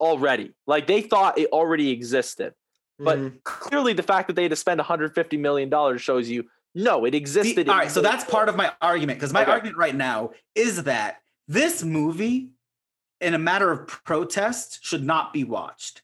already. 0.00 0.52
Like 0.66 0.86
they 0.86 1.02
thought 1.02 1.38
it 1.38 1.50
already 1.52 1.90
existed. 1.90 2.52
But 3.00 3.18
Mhm. 3.18 3.42
clearly, 3.44 3.92
the 3.94 4.02
fact 4.02 4.26
that 4.28 4.34
they 4.36 4.42
had 4.42 4.50
to 4.50 4.56
spend 4.56 4.78
150 4.78 5.36
million 5.36 5.68
dollars 5.70 6.02
shows 6.02 6.28
you 6.28 6.44
no, 6.74 7.04
it 7.04 7.10
The- 7.12 7.16
existed. 7.18 7.68
all 7.68 7.76
right, 7.78 7.90
so 7.90 8.00
that's 8.00 8.22
part 8.24 8.48
of 8.48 8.54
my 8.54 8.72
argument 8.80 9.18
because 9.18 9.32
my 9.32 9.42
Okay. 9.42 9.50
argument 9.50 9.76
right 9.76 9.94
now 9.94 10.30
is 10.54 10.84
that 10.84 11.20
this 11.48 11.82
movie 11.82 12.50
in 13.20 13.34
a 13.34 13.38
matter 13.38 13.70
of 13.70 13.86
protest, 13.86 14.78
should 14.82 15.04
not 15.04 15.30
be 15.32 15.44
watched. 15.44 16.00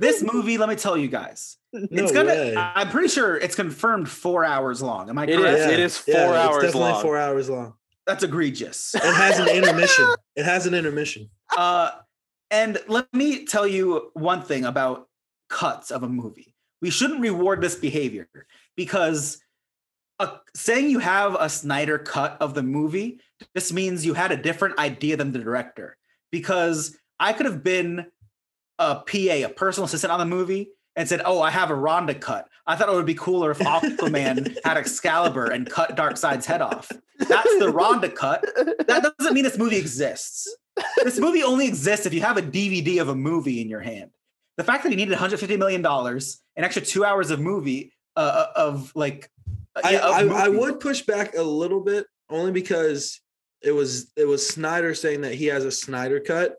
This 0.00 0.22
movie, 0.32 0.56
let 0.56 0.68
me 0.68 0.76
tell 0.76 0.96
you 0.96 1.08
guys, 1.08 1.58
No 1.74 1.86
it's 2.04 2.10
gonna. 2.12 2.28
way. 2.32 2.56
I'm 2.56 2.88
pretty 2.88 3.08
sure 3.08 3.36
it's 3.36 3.54
confirmed 3.54 4.08
four 4.08 4.44
hours 4.46 4.80
long. 4.80 5.10
Am 5.10 5.18
I 5.18 5.24
It 5.24 5.36
correct? 5.36 5.58
is. 5.58 5.66
It 5.66 5.78
is 5.80 5.98
four 5.98 6.14
it's 6.14 6.24
hours 6.24 6.62
definitely 6.62 6.90
long. 6.92 7.02
four 7.02 7.18
hours 7.18 7.50
long. 7.50 7.74
That's 8.06 8.22
egregious. 8.24 8.94
It 8.94 9.02
has 9.02 9.38
an 9.38 9.48
intermission. 9.54 10.06
It 10.36 10.44
has 10.46 10.66
an 10.66 10.72
intermission. 10.74 11.28
Uh, 11.54 11.90
and 12.50 12.78
let 12.88 13.12
me 13.12 13.44
tell 13.44 13.66
you 13.66 14.10
one 14.14 14.40
thing 14.42 14.64
about 14.64 15.08
cuts 15.54 15.92
of 15.92 16.02
a 16.02 16.08
movie. 16.08 16.52
We 16.82 16.90
shouldn't 16.90 17.20
reward 17.20 17.60
this 17.60 17.76
behavior 17.76 18.28
because 18.76 19.40
uh, 20.18 20.36
saying 20.54 20.90
you 20.90 20.98
have 20.98 21.36
a 21.38 21.48
Snyder 21.48 21.96
cut 21.96 22.36
of 22.40 22.54
the 22.54 22.62
movie 22.62 23.20
just 23.56 23.72
means 23.72 24.04
you 24.04 24.14
had 24.14 24.32
a 24.32 24.36
different 24.36 24.78
idea 24.78 25.16
than 25.16 25.30
the 25.30 25.38
director. 25.38 25.96
Because 26.32 26.96
I 27.20 27.32
could 27.32 27.46
have 27.46 27.62
been 27.62 28.06
a 28.80 28.96
PA, 28.96 29.46
a 29.46 29.48
personal 29.48 29.86
assistant 29.86 30.12
on 30.12 30.18
the 30.18 30.26
movie, 30.26 30.70
and 30.96 31.08
said, 31.08 31.22
"Oh, 31.24 31.40
I 31.40 31.50
have 31.50 31.70
a 31.70 31.74
Ronda 31.74 32.14
cut. 32.14 32.48
I 32.66 32.74
thought 32.74 32.88
it 32.88 32.94
would 32.94 33.06
be 33.06 33.14
cooler 33.14 33.52
if 33.52 33.58
Aquaman 33.58 34.56
had 34.64 34.76
Excalibur 34.76 35.46
and 35.46 35.70
cut 35.70 35.96
Darkseid's 35.96 36.46
head 36.46 36.62
off. 36.62 36.90
That's 37.18 37.58
the 37.58 37.70
Ronda 37.70 38.08
cut. 38.08 38.44
That 38.88 39.14
doesn't 39.18 39.34
mean 39.34 39.44
this 39.44 39.58
movie 39.58 39.76
exists. 39.76 40.52
This 41.04 41.20
movie 41.20 41.44
only 41.44 41.68
exists 41.68 42.06
if 42.06 42.14
you 42.14 42.22
have 42.22 42.36
a 42.36 42.42
DVD 42.42 43.00
of 43.00 43.08
a 43.08 43.14
movie 43.14 43.60
in 43.60 43.68
your 43.68 43.80
hand. 43.80 44.10
The 44.56 44.64
fact 44.64 44.84
that 44.84 44.90
he 44.90 44.96
needed 44.96 45.12
150 45.12 45.56
million 45.56 45.82
dollars, 45.82 46.42
an 46.56 46.64
extra 46.64 46.82
two 46.82 47.04
hours 47.04 47.30
of 47.30 47.40
movie 47.40 47.92
uh, 48.16 48.46
of 48.54 48.92
like, 48.94 49.30
uh, 49.76 49.80
I, 49.84 49.96
of 49.96 50.32
I, 50.32 50.46
I 50.46 50.48
would 50.48 50.80
push 50.80 51.02
back 51.02 51.36
a 51.36 51.42
little 51.42 51.80
bit 51.80 52.06
only 52.30 52.52
because 52.52 53.20
it 53.62 53.72
was 53.72 54.12
it 54.16 54.26
was 54.26 54.46
Snyder 54.46 54.94
saying 54.94 55.22
that 55.22 55.34
he 55.34 55.46
has 55.46 55.64
a 55.64 55.72
Snyder 55.72 56.20
cut, 56.20 56.56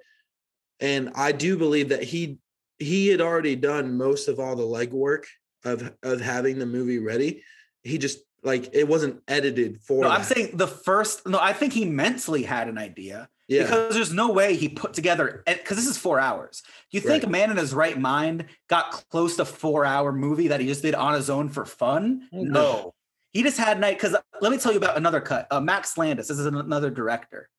and 0.80 1.12
I 1.16 1.32
do 1.32 1.58
believe 1.58 1.90
that 1.90 2.04
he 2.04 2.40
he 2.80 3.08
had 3.08 3.22
already 3.22 3.56
done 3.56 3.98
most 3.98 4.28
of 4.28 4.40
all 4.40 4.56
the 4.56 4.64
legwork 4.64 5.24
of 5.64 5.94
of 6.04 6.20
having 6.20 6.60
the 6.60 6.66
movie 6.66 7.00
ready. 7.00 7.44
He 7.84 7.98
just 7.98 8.20
like 8.46 8.70
it 8.74 8.88
wasn't 8.88 9.22
edited 9.28 9.82
for. 9.82 10.04
No, 10.04 10.10
I'm 10.10 10.24
saying 10.24 10.52
the 10.56 10.68
first. 10.68 11.28
No, 11.28 11.40
I 11.40 11.54
think 11.54 11.74
he 11.74 11.86
mentally 11.86 12.44
had 12.44 12.68
an 12.68 12.78
idea 12.78 13.30
yeah. 13.48 13.64
because 13.64 13.94
there's 13.94 14.14
no 14.14 14.32
way 14.32 14.56
he 14.56 14.70
put 14.70 14.94
together 14.94 15.44
because 15.46 15.78
this 15.78 15.88
is 15.88 15.98
four 15.98 16.20
hours. 16.20 16.62
Do 16.92 16.98
you 16.98 17.02
think 17.02 17.24
Right. 17.24 17.30
a 17.30 17.30
man 17.30 17.52
in 17.52 17.58
his 17.58 17.74
right 17.74 18.00
mind 18.00 18.46
got 18.70 18.92
close 19.10 19.36
to 19.38 19.46
four 19.46 19.86
hour 19.86 20.12
movie 20.12 20.48
that 20.50 20.60
he 20.60 20.68
just 20.68 20.82
did 20.82 20.96
on 20.96 21.14
his 21.14 21.30
own 21.30 21.50
for 21.50 21.66
fun? 21.66 22.28
No, 22.32 22.94
he 23.34 23.44
just 23.44 23.58
had 23.58 23.80
night. 23.80 23.98
Because 23.98 24.16
let 24.42 24.52
me 24.52 24.58
tell 24.58 24.72
you 24.72 24.78
about 24.78 24.98
another 24.98 25.22
cut. 25.22 25.48
Uh, 25.52 25.60
Max 25.60 25.98
Landis. 25.98 26.28
This 26.28 26.40
is 26.40 26.46
another 26.46 26.90
director. 26.90 27.50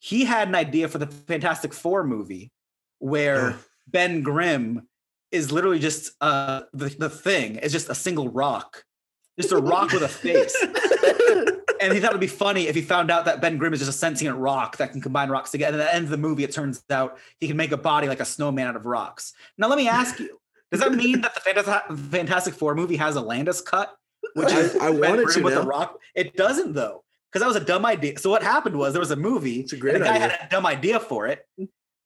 He 0.00 0.24
had 0.24 0.48
an 0.48 0.54
idea 0.54 0.88
for 0.88 0.98
the 0.98 1.06
Fantastic 1.06 1.72
Four 1.74 2.04
movie 2.04 2.52
where 2.98 3.50
Yeah. 3.50 3.56
Ben 3.88 4.22
Grimm 4.22 4.86
is 5.30 5.50
literally 5.52 5.78
just 5.78 6.12
uh 6.20 6.62
the, 6.72 6.88
the 6.88 7.10
thing 7.10 7.56
is 7.56 7.72
just 7.72 7.88
a 7.88 7.94
single 7.94 8.28
rock, 8.28 8.84
just 9.38 9.52
a 9.52 9.56
rock 9.58 9.92
with 9.92 10.02
a 10.02 10.08
face. 10.08 10.56
And 11.80 11.92
he 11.92 12.00
thought 12.00 12.10
it'd 12.10 12.20
be 12.20 12.26
funny 12.26 12.66
if 12.66 12.74
he 12.74 12.82
found 12.82 13.08
out 13.08 13.26
that 13.26 13.40
Ben 13.40 13.56
Grimm 13.56 13.72
is 13.72 13.78
just 13.78 13.88
a 13.88 13.92
sentient 13.92 14.36
rock 14.36 14.78
that 14.78 14.90
can 14.90 15.00
combine 15.00 15.28
rocks 15.30 15.52
together. 15.52 15.74
And 15.78 15.82
at 15.82 15.90
the 15.90 15.94
end 15.94 16.04
of 16.06 16.10
the 16.10 16.16
movie, 16.16 16.42
it 16.42 16.50
turns 16.50 16.82
out 16.90 17.18
he 17.38 17.46
can 17.46 17.56
make 17.56 17.70
a 17.70 17.76
body 17.76 18.08
like 18.08 18.18
a 18.18 18.24
snowman 18.24 18.66
out 18.66 18.74
of 18.74 18.84
rocks. 18.84 19.32
Now, 19.58 19.68
let 19.68 19.78
me 19.78 19.86
ask 19.86 20.18
you: 20.18 20.40
Does 20.72 20.80
that 20.80 20.90
mean 20.92 21.20
that 21.20 21.34
the 21.36 21.96
Fantastic, 22.10 22.54
Four 22.54 22.74
movie 22.74 22.96
has 22.96 23.14
a 23.14 23.20
Landis 23.20 23.60
cut, 23.60 23.94
which 24.34 24.48
I- 24.48 24.58
is 24.58 24.74
I 24.76 24.90
Ben 24.90 25.00
wanted 25.10 25.26
Grimm 25.26 25.38
to 25.38 25.44
with 25.44 25.54
a 25.56 25.62
rock? 25.62 26.00
It 26.16 26.34
doesn't 26.36 26.72
though, 26.72 27.04
because 27.30 27.42
that 27.42 27.46
was 27.46 27.54
a 27.54 27.64
dumb 27.64 27.86
idea. 27.86 28.18
So 28.18 28.28
what 28.28 28.42
happened 28.42 28.76
was 28.76 28.92
there 28.92 28.98
was 28.98 29.12
a 29.12 29.16
movie. 29.16 29.60
It's 29.60 29.72
a 29.72 29.76
great 29.76 29.94
and 29.94 30.02
the 30.02 30.08
guy 30.08 30.16
idea. 30.16 30.28
had 30.30 30.46
a 30.48 30.50
dumb 30.50 30.66
idea 30.66 30.98
for 30.98 31.28
it, 31.28 31.46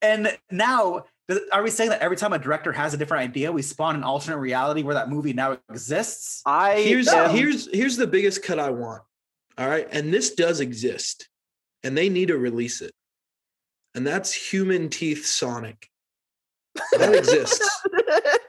and 0.03 0.37
now. 0.51 1.05
Does- 1.27 1.39
Are 1.51 1.63
we 1.63 1.69
saying 1.69 1.89
that 1.91 2.01
every 2.01 2.17
time 2.17 2.33
a 2.33 2.39
director 2.39 2.71
has 2.71 2.93
a 2.93 2.97
different 2.97 3.23
idea, 3.23 3.51
we 3.51 3.61
spawn 3.61 3.95
an 3.95 4.03
alternate 4.03 4.37
reality 4.37 4.83
where 4.83 4.95
that 4.95 5.09
movie 5.09 5.33
now 5.33 5.57
exists? 5.69 6.41
I 6.45 6.81
here's 6.81 7.07
am- 7.07 7.31
here's 7.31 7.69
here's 7.73 7.97
the 7.97 8.07
biggest 8.07 8.43
cut 8.43 8.59
I 8.59 8.69
want. 8.69 9.01
All 9.57 9.67
right, 9.69 9.87
and 9.91 10.13
this 10.13 10.33
does 10.33 10.59
exist, 10.59 11.29
and 11.83 11.95
they 11.97 12.09
need 12.09 12.29
to 12.29 12.37
release 12.37 12.81
it, 12.81 12.91
and 13.95 14.05
that's 14.05 14.33
Human 14.33 14.89
Teeth 14.89 15.25
Sonic. 15.25 15.89
That 16.97 17.13
exists. 17.15 17.81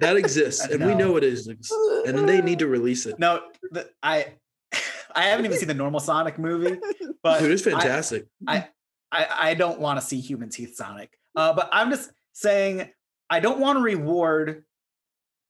That 0.01 0.17
exists, 0.17 0.67
and 0.67 0.85
we 0.85 0.95
know 0.95 1.17
it 1.17 1.25
is, 1.25 1.47
and 1.47 2.29
they 2.29 2.41
need 2.41 2.59
to 2.61 2.67
release 2.67 3.05
it. 3.07 3.19
No, 3.19 3.43
the, 3.71 3.89
I 4.03 4.35
I 5.15 5.25
haven't 5.25 5.45
even 5.45 5.59
seen 5.59 5.69
the 5.69 5.75
normal 5.75 6.01
Sonic 6.01 6.39
movie, 6.39 6.81
but 7.23 7.39
Dude, 7.41 7.53
it's 7.53 7.67
I- 7.67 7.71
fantastic. 7.73 8.27
I, 8.49 8.69
I 9.13 9.55
don't 9.55 9.79
want 9.79 10.01
to 10.01 10.05
see 10.05 10.19
human 10.21 10.49
teeth 10.49 10.75
Sonic. 10.75 11.17
Uh, 11.37 11.53
but 11.53 11.69
I'm 11.71 11.91
just 11.91 12.11
saying 12.35 12.91
I 13.31 13.41
don't 13.41 13.59
want 13.59 13.79
to 13.79 13.83
reward 13.83 14.65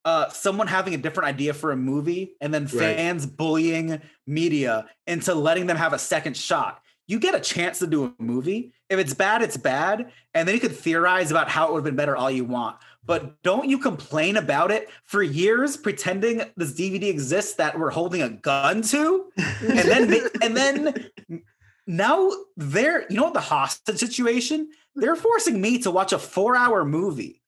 uh, 0.04 0.28
someone 0.28 0.66
having 0.68 0.94
a 0.94 0.98
different 0.98 1.28
idea 1.28 1.52
for 1.54 1.72
a 1.72 1.76
movie 1.76 2.36
and 2.40 2.52
then 2.54 2.64
Right. 2.64 2.96
fans 2.96 3.26
bullying 3.26 4.00
media 4.26 4.86
into 5.06 5.34
letting 5.34 5.66
them 5.66 5.76
have 5.76 5.92
a 5.92 5.98
second 5.98 6.36
shot. 6.36 6.80
You 7.06 7.18
get 7.18 7.34
a 7.34 7.40
chance 7.40 7.80
to 7.80 7.86
do 7.86 8.04
a 8.18 8.22
movie. 8.22 8.72
If 8.88 8.98
it's 8.98 9.14
bad, 9.14 9.42
it's 9.42 9.56
bad. 9.56 10.12
And 10.34 10.46
then 10.46 10.54
you 10.54 10.60
could 10.60 10.76
theorize 10.76 11.30
about 11.30 11.48
how 11.48 11.66
it 11.68 11.72
would 11.72 11.78
have 11.78 11.84
been 11.84 11.96
better 11.96 12.16
all 12.16 12.30
you 12.30 12.44
want. 12.44 12.76
But 13.04 13.42
don't 13.42 13.68
you 13.68 13.78
complain 13.78 14.36
about 14.36 14.70
it 14.70 14.88
for 15.04 15.22
years, 15.22 15.76
pretending 15.76 16.42
this 16.56 16.72
DVD 16.72 17.04
exists 17.04 17.54
that 17.56 17.78
we're 17.78 17.90
holding 17.90 18.22
a 18.22 18.30
gun 18.30 18.80
to? 18.82 19.30
and 19.36 19.78
then 20.10 20.20
and 20.42 20.56
then 20.56 21.10
now 21.86 22.30
they're 22.56 23.02
you 23.10 23.16
know 23.16 23.30
the 23.32 23.40
hostage 23.40 23.98
situation 23.98 24.68
they're 24.96 25.16
forcing 25.16 25.60
me 25.60 25.78
to 25.80 25.90
watch 25.90 26.12
a 26.12 26.18
four 26.18 26.56
hour 26.56 26.84
movie. 26.84 27.42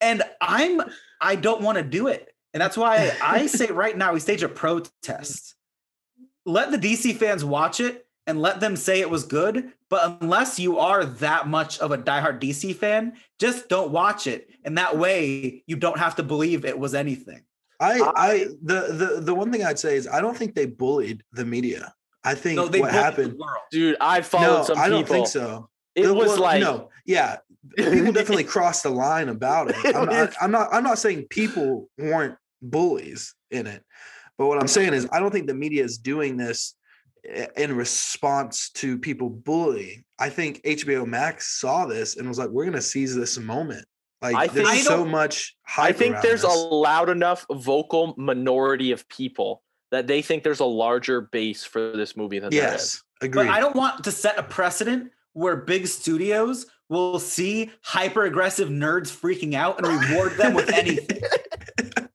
And 0.00 0.22
i'm 0.40 0.80
i 1.20 1.34
don't 1.34 1.60
want 1.60 1.76
to 1.78 1.84
do 1.84 2.06
it. 2.06 2.28
And 2.54 2.60
that's 2.60 2.76
why 2.76 3.12
i 3.22 3.46
say 3.46 3.66
right 3.70 3.96
now 3.96 4.12
we 4.12 4.20
stage 4.20 4.42
a 4.42 4.48
protest. 4.48 5.54
Let 6.46 6.70
the 6.70 6.78
dc 6.78 7.16
fans 7.16 7.44
watch 7.44 7.80
it 7.80 8.06
and 8.26 8.40
let 8.40 8.60
them 8.60 8.76
say 8.76 9.00
it 9.00 9.10
was 9.10 9.24
good 9.24 9.72
but 9.90 10.18
unless 10.20 10.58
you 10.58 10.78
are 10.78 11.04
that 11.04 11.48
much 11.48 11.78
of 11.78 11.90
a 11.92 11.98
diehard 11.98 12.40
dc 12.40 12.74
fan 12.76 13.14
just 13.40 13.68
don't 13.68 13.90
watch 13.90 14.26
it. 14.26 14.48
And 14.64 14.78
that 14.78 14.96
way 14.98 15.64
you 15.66 15.76
don't 15.76 15.98
have 15.98 16.16
to 16.16 16.22
believe 16.22 16.64
it 16.64 16.78
was 16.78 16.94
anything. 16.94 17.42
I, 17.80 18.00
I- 18.00 18.12
I, 18.16 18.38
the, 18.62 18.80
the, 18.92 19.20
the 19.22 19.34
one 19.34 19.50
thing 19.50 19.64
I'd 19.64 19.78
say 19.78 19.96
is 19.96 20.06
I 20.06 20.20
don't 20.20 20.36
think 20.36 20.54
they 20.54 20.66
bullied 20.66 21.22
the 21.32 21.44
media. 21.44 21.94
I 22.28 22.34
think 22.34 22.56
no 22.56 22.66
they 22.68 22.80
what 22.80 22.90
bullied 22.90 22.94
the 22.94 23.02
happened. 23.04 23.38
world. 23.38 23.62
Dude, 23.70 23.96
I 24.00 24.20
followed 24.20 24.46
No, 24.58 24.64
some 24.64 24.76
people. 24.76 24.82
I 24.82 24.88
don't 24.88 25.08
think 25.08 25.26
so. 25.26 25.68
It 25.94 26.02
The- 26.02 26.14
was 26.14 26.28
well, 26.32 26.40
like 26.40 26.60
no, 26.60 26.90
yeah, 27.06 27.36
people 27.76 28.12
definitely 28.12 28.44
crossed 28.54 28.82
the 28.82 28.90
line 28.90 29.28
about 29.28 29.70
it. 29.70 29.76
It 29.84 29.96
I'm, 29.96 30.06
was- 30.06 30.16
not, 30.16 30.32
I'm 30.40 30.50
not. 30.50 30.68
I'm 30.72 30.84
not 30.84 30.98
saying 30.98 31.26
people 31.30 31.88
weren't 31.98 32.36
bullies 32.62 33.34
in 33.50 33.66
it, 33.66 33.82
but 34.36 34.46
what 34.46 34.60
I'm 34.60 34.68
saying 34.68 34.94
is 34.94 35.08
I 35.12 35.18
don't 35.20 35.30
think 35.32 35.46
the 35.46 35.54
media 35.54 35.82
is 35.84 35.98
doing 35.98 36.36
this 36.36 36.74
in 37.56 37.74
response 37.76 38.70
to 38.70 38.98
people 38.98 39.28
bullying. 39.28 40.04
I 40.18 40.30
think 40.30 40.62
HBO 40.62 41.06
Max 41.06 41.58
saw 41.60 41.86
this 41.86 42.16
and 42.16 42.28
was 42.28 42.38
like, 42.38 42.48
"We're 42.50 42.64
going 42.64 42.74
to 42.74 42.82
seize 42.82 43.14
this 43.14 43.38
moment." 43.38 43.84
Like 44.22 44.34
I 44.36 44.46
there's 44.48 44.68
think- 44.68 44.82
so 44.84 44.98
don't- 44.98 45.10
much 45.10 45.56
hype. 45.62 45.90
I 45.90 45.92
think 45.92 46.14
around 46.14 46.22
there's 46.24 46.42
a 46.44 46.48
loud 46.48 47.08
enough 47.08 47.44
vocal 47.52 48.14
minority 48.16 48.92
of 48.92 49.08
people 49.08 49.62
that 49.90 50.06
they 50.06 50.22
think 50.22 50.42
there's 50.42 50.60
a 50.60 50.64
larger 50.64 51.20
base 51.22 51.64
for 51.64 51.92
this 51.96 52.16
movie 52.16 52.38
than 52.38 52.50
there 52.50 52.66
is. 52.68 52.72
yes, 52.72 53.02
agreed. 53.22 53.46
But 53.46 53.48
I 53.48 53.60
don't 53.60 53.76
want 53.76 54.04
to 54.04 54.10
set 54.12 54.38
a 54.38 54.42
precedent 54.42 55.10
where 55.32 55.56
big 55.56 55.86
studios 55.86 56.66
will 56.88 57.18
see 57.18 57.70
hyper 57.82 58.24
aggressive 58.24 58.68
nerds 58.68 59.14
freaking 59.14 59.54
out 59.54 59.78
and 59.78 59.86
reward 59.86 60.32
them 60.36 60.54
with 60.54 60.70
anything. 60.72 61.20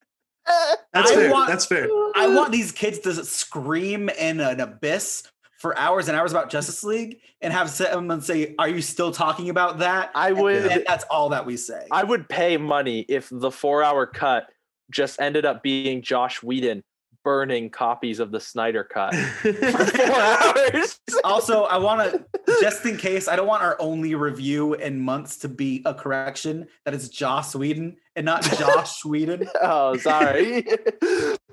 That's 0.94 1.12
I 1.12 1.16
fair. 1.16 1.32
want- 1.32 1.50
That's 1.50 1.66
fair. 1.66 1.88
I 2.16 2.28
want 2.28 2.52
these 2.52 2.72
kids 2.72 3.00
to 3.00 3.14
scream 3.26 4.10
in 4.10 4.40
an 4.40 4.60
abyss 4.60 5.24
for 5.60 5.78
hours 5.78 6.08
and 6.10 6.18
hours 6.18 6.32
about 6.32 6.50
Justice 6.50 6.84
League 6.84 7.20
and 7.42 7.54
have 7.54 7.70
someone 7.70 8.22
say, 8.22 8.54
Are 8.60 8.68
you 8.68 8.82
still 8.82 9.12
talking 9.12 9.50
about 9.50 9.80
that? 9.80 10.12
I 10.14 10.30
And 10.30 10.38
would 10.42 10.64
then 10.64 10.84
that's 10.86 11.06
all 11.06 11.30
that 11.30 11.46
we 11.46 11.56
say. 11.58 11.88
I 11.90 12.04
would 12.04 12.28
pay 12.30 12.58
money 12.58 13.06
if 13.08 13.30
the 13.32 13.50
four 13.50 13.82
hour 13.84 14.06
cut 14.06 14.48
just 14.92 15.20
ended 15.22 15.46
up 15.46 15.64
being 15.64 16.02
Josh 16.02 16.44
Whedon 16.44 16.84
burning 17.24 17.70
copies 17.70 18.20
of 18.20 18.32
the 18.32 18.40
Snyder 18.40 18.84
cut 18.84 19.16
for 19.42 19.54
four 19.54 20.22
hours. 20.22 21.00
also, 21.24 21.64
I 21.64 21.78
want 21.78 22.12
to, 22.12 22.26
just 22.62 22.86
in 22.86 22.98
case, 22.98 23.28
I 23.28 23.36
don't 23.36 23.48
want 23.48 23.64
our 23.64 23.78
only 23.80 24.16
review 24.16 24.74
in 24.74 25.00
months 25.00 25.38
to 25.38 25.50
be 25.50 25.82
a 25.86 25.94
correction 25.94 26.68
that 26.86 26.94
it's 26.94 27.10
Joss 27.10 27.56
Whedon 27.56 27.98
and 28.16 28.26
not 28.26 28.44
Josh 28.44 29.04
Whedon. 29.06 29.48
oh, 29.62 29.98
sorry. 29.98 30.66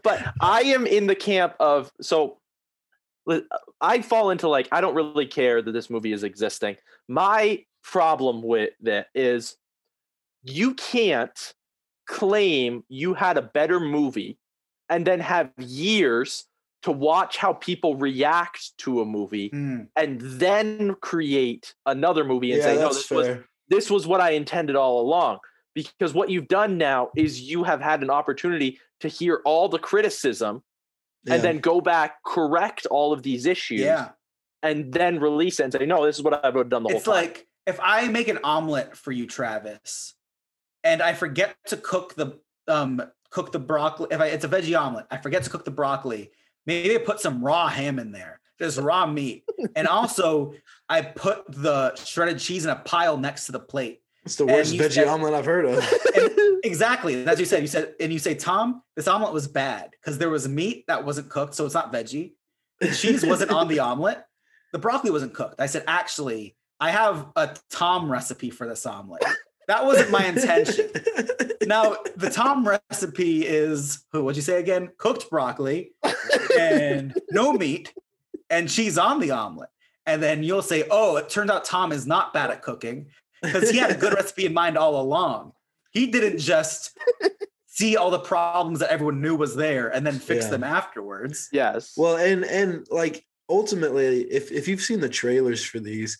but 0.03 0.35
I 0.41 0.63
am 0.63 0.87
in 0.87 1.07
the 1.07 1.15
camp 1.15 1.55
of 1.61 1.91
so 2.01 2.39
I 3.81 4.03
fall 4.03 4.31
into 4.31 4.49
like 4.49 4.69
I 4.73 4.81
don't 4.81 4.95
really 4.95 5.27
care 5.27 5.63
that 5.63 5.73
this 5.73 5.91
movie 5.91 6.13
is 6.13 6.25
existing. 6.25 6.77
My 7.09 7.65
problem 7.83 8.43
with 8.43 8.71
that 8.81 9.07
is 9.15 9.57
you 10.43 10.75
can't 10.75 11.55
claim 12.07 12.83
you 12.89 13.15
had 13.15 13.37
a 13.37 13.43
better 13.43 13.79
movie 13.79 14.37
and 14.91 15.07
then 15.07 15.21
have 15.21 15.51
years 15.59 16.45
to 16.83 16.93
watch 16.93 17.37
how 17.37 17.53
people 17.53 17.95
react 17.97 18.77
to 18.79 19.01
a 19.01 19.05
movie 19.05 19.51
Mm, 19.51 19.89
and 19.97 20.21
then 20.21 20.95
create 21.01 21.75
another 21.87 22.25
movie 22.25 22.53
and 22.53 22.59
yeah, 22.59 22.65
say, 22.65 22.75
no, 22.77 22.89
this 22.89 23.11
was 23.11 23.39
this 23.69 23.89
was 23.91 24.07
what 24.07 24.21
I 24.21 24.31
intended 24.31 24.77
all 24.77 25.01
along. 25.01 25.39
Because 25.75 26.13
what 26.13 26.29
you've 26.31 26.49
done 26.49 26.77
now 26.79 27.11
is 27.17 27.41
you 27.41 27.63
have 27.63 27.81
had 27.81 28.03
an 28.03 28.11
opportunity 28.11 28.81
to 29.01 29.09
hear 29.09 29.41
all 29.45 29.69
the 29.69 29.79
criticism 29.79 30.63
Yeah. 31.25 31.35
and 31.35 31.43
then 31.45 31.59
go 31.61 31.81
back, 31.81 32.17
correct 32.27 32.87
all 32.87 33.13
of 33.13 33.23
these 33.23 33.47
issues, 33.47 33.81
yeah. 33.81 34.09
and 34.63 34.93
then 34.93 35.21
release 35.21 35.61
it 35.61 35.65
and 35.65 35.73
say, 35.73 35.87
no, 35.87 36.05
this 36.05 36.17
is 36.19 36.23
what 36.25 36.45
I 36.45 36.49
would 36.49 36.59
have 36.65 36.69
done 36.71 36.83
the 36.83 36.89
whole 36.89 36.99
It's 36.99 37.07
like 37.07 37.47
if 37.67 37.79
I 37.81 38.09
make 38.09 38.27
an 38.29 38.41
omelet 38.43 38.97
for 38.97 39.13
you, 39.13 39.27
Travis, 39.27 40.15
and 40.83 41.01
I 41.03 41.13
forget 41.13 41.55
to 41.67 41.77
cook 41.77 42.15
the 42.15 42.41
um 42.67 43.01
cook 43.31 43.53
the 43.53 43.59
broccoli. 43.59 44.09
If 44.11 44.21
I, 44.21 44.27
it's 44.27 44.45
a 44.45 44.49
veggie 44.49 44.79
omelet, 44.79 45.07
I 45.11 45.17
forget 45.19 45.43
to 45.45 45.51
cook 45.51 45.65
the 45.65 45.71
broccoli. 45.71 46.31
Maybe 46.67 46.95
I 46.95 46.99
put 46.99 47.21
some 47.21 47.43
raw 47.43 47.69
ham 47.69 47.99
in 47.99 48.13
there, 48.13 48.41
just 48.59 48.79
raw 48.79 49.07
meat, 49.07 49.45
and 49.75 49.89
also 49.89 50.55
I 50.89 51.03
put 51.03 51.45
the 51.51 51.95
shredded 51.97 52.39
cheese 52.39 52.65
in 52.65 52.71
a 52.71 52.77
pile 52.77 53.17
next 53.17 53.47
to 53.47 53.53
the 53.53 53.61
plate. 53.61 54.03
It's 54.25 54.37
the 54.37 54.47
worst 54.47 54.75
veggie 54.75 54.93
said- 54.93 55.09
omelet 55.09 55.35
I've 55.35 55.47
heard 55.47 55.65
of. 55.65 55.93
Exactly, 56.63 57.25
that's 57.25 57.37
what 57.37 57.41
you 57.41 57.47
said. 57.47 57.63
You 57.63 57.67
said, 57.69 57.95
and 58.01 58.13
you 58.13 58.19
say, 58.19 58.35
Tom, 58.35 58.83
this 58.95 59.09
omelet 59.09 59.33
was 59.33 59.49
bad 59.49 59.93
because 59.93 60.19
there 60.19 60.29
was 60.29 60.47
meat 60.47 60.85
that 60.89 61.07
wasn't 61.07 61.31
cooked, 61.31 61.55
so 61.55 61.65
it's 61.65 61.73
not 61.73 61.91
veggie. 61.91 62.33
The 62.81 62.91
cheese 62.91 63.25
wasn't 63.25 63.51
on 63.51 63.67
the 63.67 63.79
omelet. 63.91 64.23
The 64.73 64.79
broccoli 64.79 65.11
wasn't 65.11 65.33
cooked. 65.33 65.59
I 65.59 65.65
said, 65.67 65.85
actually, 65.87 66.55
I 66.79 66.91
have 66.91 67.29
a 67.35 67.57
Tom 67.71 68.13
recipe 68.13 68.51
for 68.51 68.69
this 68.69 68.85
omelet. 68.85 69.25
That 69.71 69.85
wasn't 69.87 70.11
my 70.11 70.25
intention. 70.27 70.91
Now, 71.67 71.97
the 72.17 72.29
Tom 72.29 72.67
recipe 72.67 73.47
is 73.47 74.05
who? 74.11 74.25
What'd 74.25 74.35
you 74.37 74.43
say 74.43 74.59
again? 74.59 74.91
Cooked 74.99 75.31
broccoli 75.31 75.93
and 76.59 77.15
no 77.31 77.53
meat 77.53 77.93
and 78.49 78.69
cheese 78.69 78.99
on 78.99 79.21
the 79.21 79.31
omelet. 79.31 79.69
And 80.07 80.21
then 80.21 80.43
you'll 80.43 80.63
say, 80.63 80.85
oh, 80.91 81.17
it 81.19 81.29
turns 81.29 81.51
out 81.51 81.65
Tom 81.65 81.93
is 81.93 82.05
not 82.07 82.35
bad 82.35 82.51
at 82.51 82.63
cooking 82.63 83.07
because 83.43 83.71
he 83.71 83.79
had 83.79 83.91
a 83.93 83.95
good 83.95 84.13
recipe 84.15 84.47
in 84.47 84.53
mind 84.53 84.77
all 84.77 85.01
along. 85.01 85.53
He 85.93 86.09
didn't 86.09 86.39
just 86.39 86.99
see 87.67 87.97
all 87.97 88.11
the 88.11 88.19
problems 88.19 88.81
that 88.81 88.91
everyone 88.91 89.21
knew 89.21 89.37
was 89.37 89.55
there 89.55 89.89
and 89.95 90.05
then 90.05 90.19
fix 90.19 90.47
Yeah. 90.47 90.51
them 90.51 90.65
afterwards. 90.65 91.49
yes. 91.53 91.93
Well, 91.97 92.17
and 92.17 92.45
and 92.45 92.87
like 92.91 93.25
ultimately, 93.49 94.23
if 94.23 94.51
if 94.51 94.67
you've 94.67 94.81
seen 94.83 94.99
the 94.99 95.09
trailers 95.09 95.63
for 95.65 95.79
these, 95.79 96.19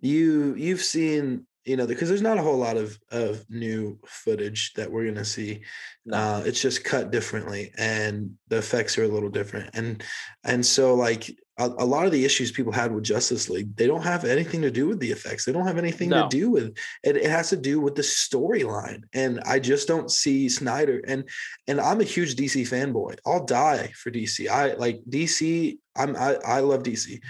you 0.00 0.54
you've 0.56 0.82
seen 0.82 1.46
you 1.68 1.76
know 1.76 1.86
because 1.86 2.08
there's 2.08 2.22
not 2.22 2.38
a 2.38 2.42
whole 2.42 2.56
lot 2.56 2.76
of 2.76 2.98
of 3.10 3.44
new 3.50 3.98
footage 4.06 4.72
that 4.74 4.90
we're 4.90 5.04
gonna 5.06 5.24
see. 5.24 5.62
Uh, 6.10 6.42
it's 6.46 6.62
just 6.62 6.84
cut 6.84 7.10
differently, 7.12 7.70
and 7.76 8.34
the 8.48 8.56
effects 8.58 8.96
are 8.98 9.04
a 9.04 9.08
little 9.08 9.28
different, 9.28 9.70
and 9.74 10.02
and 10.44 10.64
so 10.64 10.94
like. 10.94 11.30
A, 11.60 11.66
a 11.78 11.84
lot 11.84 12.06
of 12.06 12.12
the 12.12 12.24
issues 12.24 12.52
people 12.52 12.70
had 12.70 12.94
with 12.94 13.02
Justice 13.02 13.50
League, 13.50 13.74
they 13.74 13.88
don't 13.88 14.04
have 14.04 14.24
anything 14.24 14.62
to 14.62 14.70
do 14.70 14.86
with 14.86 15.00
the 15.00 15.10
effects. 15.10 15.44
They 15.44 15.50
don't 15.50 15.66
have 15.66 15.76
anything 15.76 16.08
No. 16.10 16.22
to 16.22 16.28
do 16.28 16.52
with 16.52 16.66
it. 17.02 17.16
It 17.16 17.28
has 17.28 17.48
to 17.50 17.56
do 17.56 17.80
with 17.80 17.96
the 17.96 18.02
storyline, 18.02 19.02
and 19.12 19.40
I 19.40 19.58
just 19.58 19.88
don't 19.88 20.08
see 20.08 20.48
Snyder. 20.48 21.02
And 21.08 21.28
and 21.66 21.80
I'm 21.80 22.00
a 22.00 22.04
huge 22.04 22.36
DC 22.36 22.62
fanboy. 22.62 23.16
I'll 23.26 23.44
die 23.44 23.90
for 23.96 24.12
DC. 24.12 24.48
I 24.48 24.74
like 24.74 25.00
DC. 25.10 25.78
I'm 25.96 26.14
I, 26.14 26.36
I 26.46 26.60
love 26.60 26.84
DC. 26.84 27.20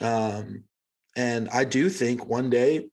Um, 0.00 0.64
and 1.14 1.48
I 1.50 1.62
do 1.62 1.88
think 1.88 2.26
one 2.26 2.50
day 2.50 2.88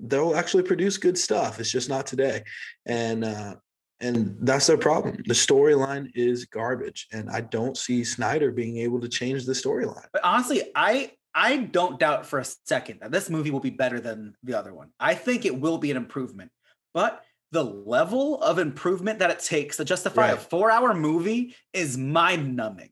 they'll 0.00 0.36
actually 0.36 0.62
produce 0.62 0.96
good 0.96 1.18
stuff. 1.18 1.60
It's 1.60 1.70
just 1.70 1.88
not 1.88 2.06
today. 2.06 2.42
And 2.86 3.24
uh 3.24 3.56
and 4.00 4.36
that's 4.42 4.68
their 4.68 4.78
problem. 4.78 5.22
The 5.26 5.34
storyline 5.34 6.10
is 6.14 6.44
garbage. 6.44 7.08
And 7.12 7.28
I 7.28 7.40
don't 7.40 7.76
see 7.76 8.04
Snyder 8.04 8.52
being 8.52 8.76
able 8.78 9.00
to 9.00 9.08
change 9.08 9.44
the 9.44 9.52
storyline. 9.52 10.06
But 10.12 10.24
honestly, 10.24 10.62
I 10.74 11.12
I 11.34 11.56
don't 11.56 11.98
doubt 11.98 12.26
for 12.26 12.38
a 12.38 12.44
second 12.64 13.00
that 13.00 13.10
this 13.10 13.30
movie 13.30 13.50
will 13.50 13.60
be 13.60 13.70
better 13.70 14.00
than 14.00 14.34
the 14.42 14.58
other 14.58 14.72
one. 14.72 14.90
I 14.98 15.14
think 15.14 15.44
it 15.44 15.58
will 15.58 15.78
be 15.78 15.90
an 15.90 15.96
improvement. 15.96 16.50
But 16.94 17.24
the 17.50 17.64
level 17.64 18.42
of 18.42 18.58
improvement 18.58 19.20
that 19.20 19.30
it 19.30 19.38
takes 19.38 19.76
to 19.78 19.84
justify 19.84 20.28
a 20.28 20.36
four-hour 20.36 20.94
movie 20.94 21.54
is 21.72 21.96
mind-numbing. 21.96 22.90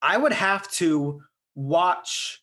I 0.00 0.16
would 0.18 0.32
have 0.32 0.70
to 0.72 1.22
watch 1.54 2.42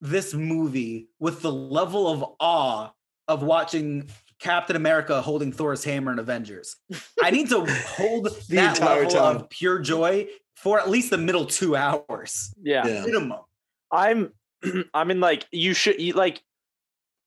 this 0.00 0.34
movie 0.34 1.08
with 1.18 1.42
the 1.42 1.52
level 1.52 2.08
of 2.08 2.24
awe 2.38 2.90
of 3.28 3.42
watching 3.42 4.08
Captain 4.38 4.76
America 4.76 5.20
holding 5.22 5.52
Thor's 5.52 5.82
hammer 5.84 6.12
in 6.12 6.18
Avengers. 6.18 6.76
I 7.22 7.30
need 7.30 7.48
to 7.50 7.64
hold 7.68 8.26
The 8.26 8.56
that 8.56 8.76
entire 8.78 9.04
level 9.04 9.10
time. 9.10 9.36
of 9.36 9.50
pure 9.50 9.78
joy 9.78 10.28
for 10.56 10.78
at 10.78 10.88
least 10.90 11.10
the 11.10 11.18
middle 11.18 11.46
two 11.46 11.76
hours 11.76 12.52
yeah. 12.62 12.86
Yeah. 12.86 13.04
minimum. 13.04 13.40
I'm 13.90 14.32
I'm 14.94 15.10
in 15.10 15.20
like 15.20 15.46
you 15.52 15.74
should 15.74 16.00
you 16.00 16.12
like 16.12 16.42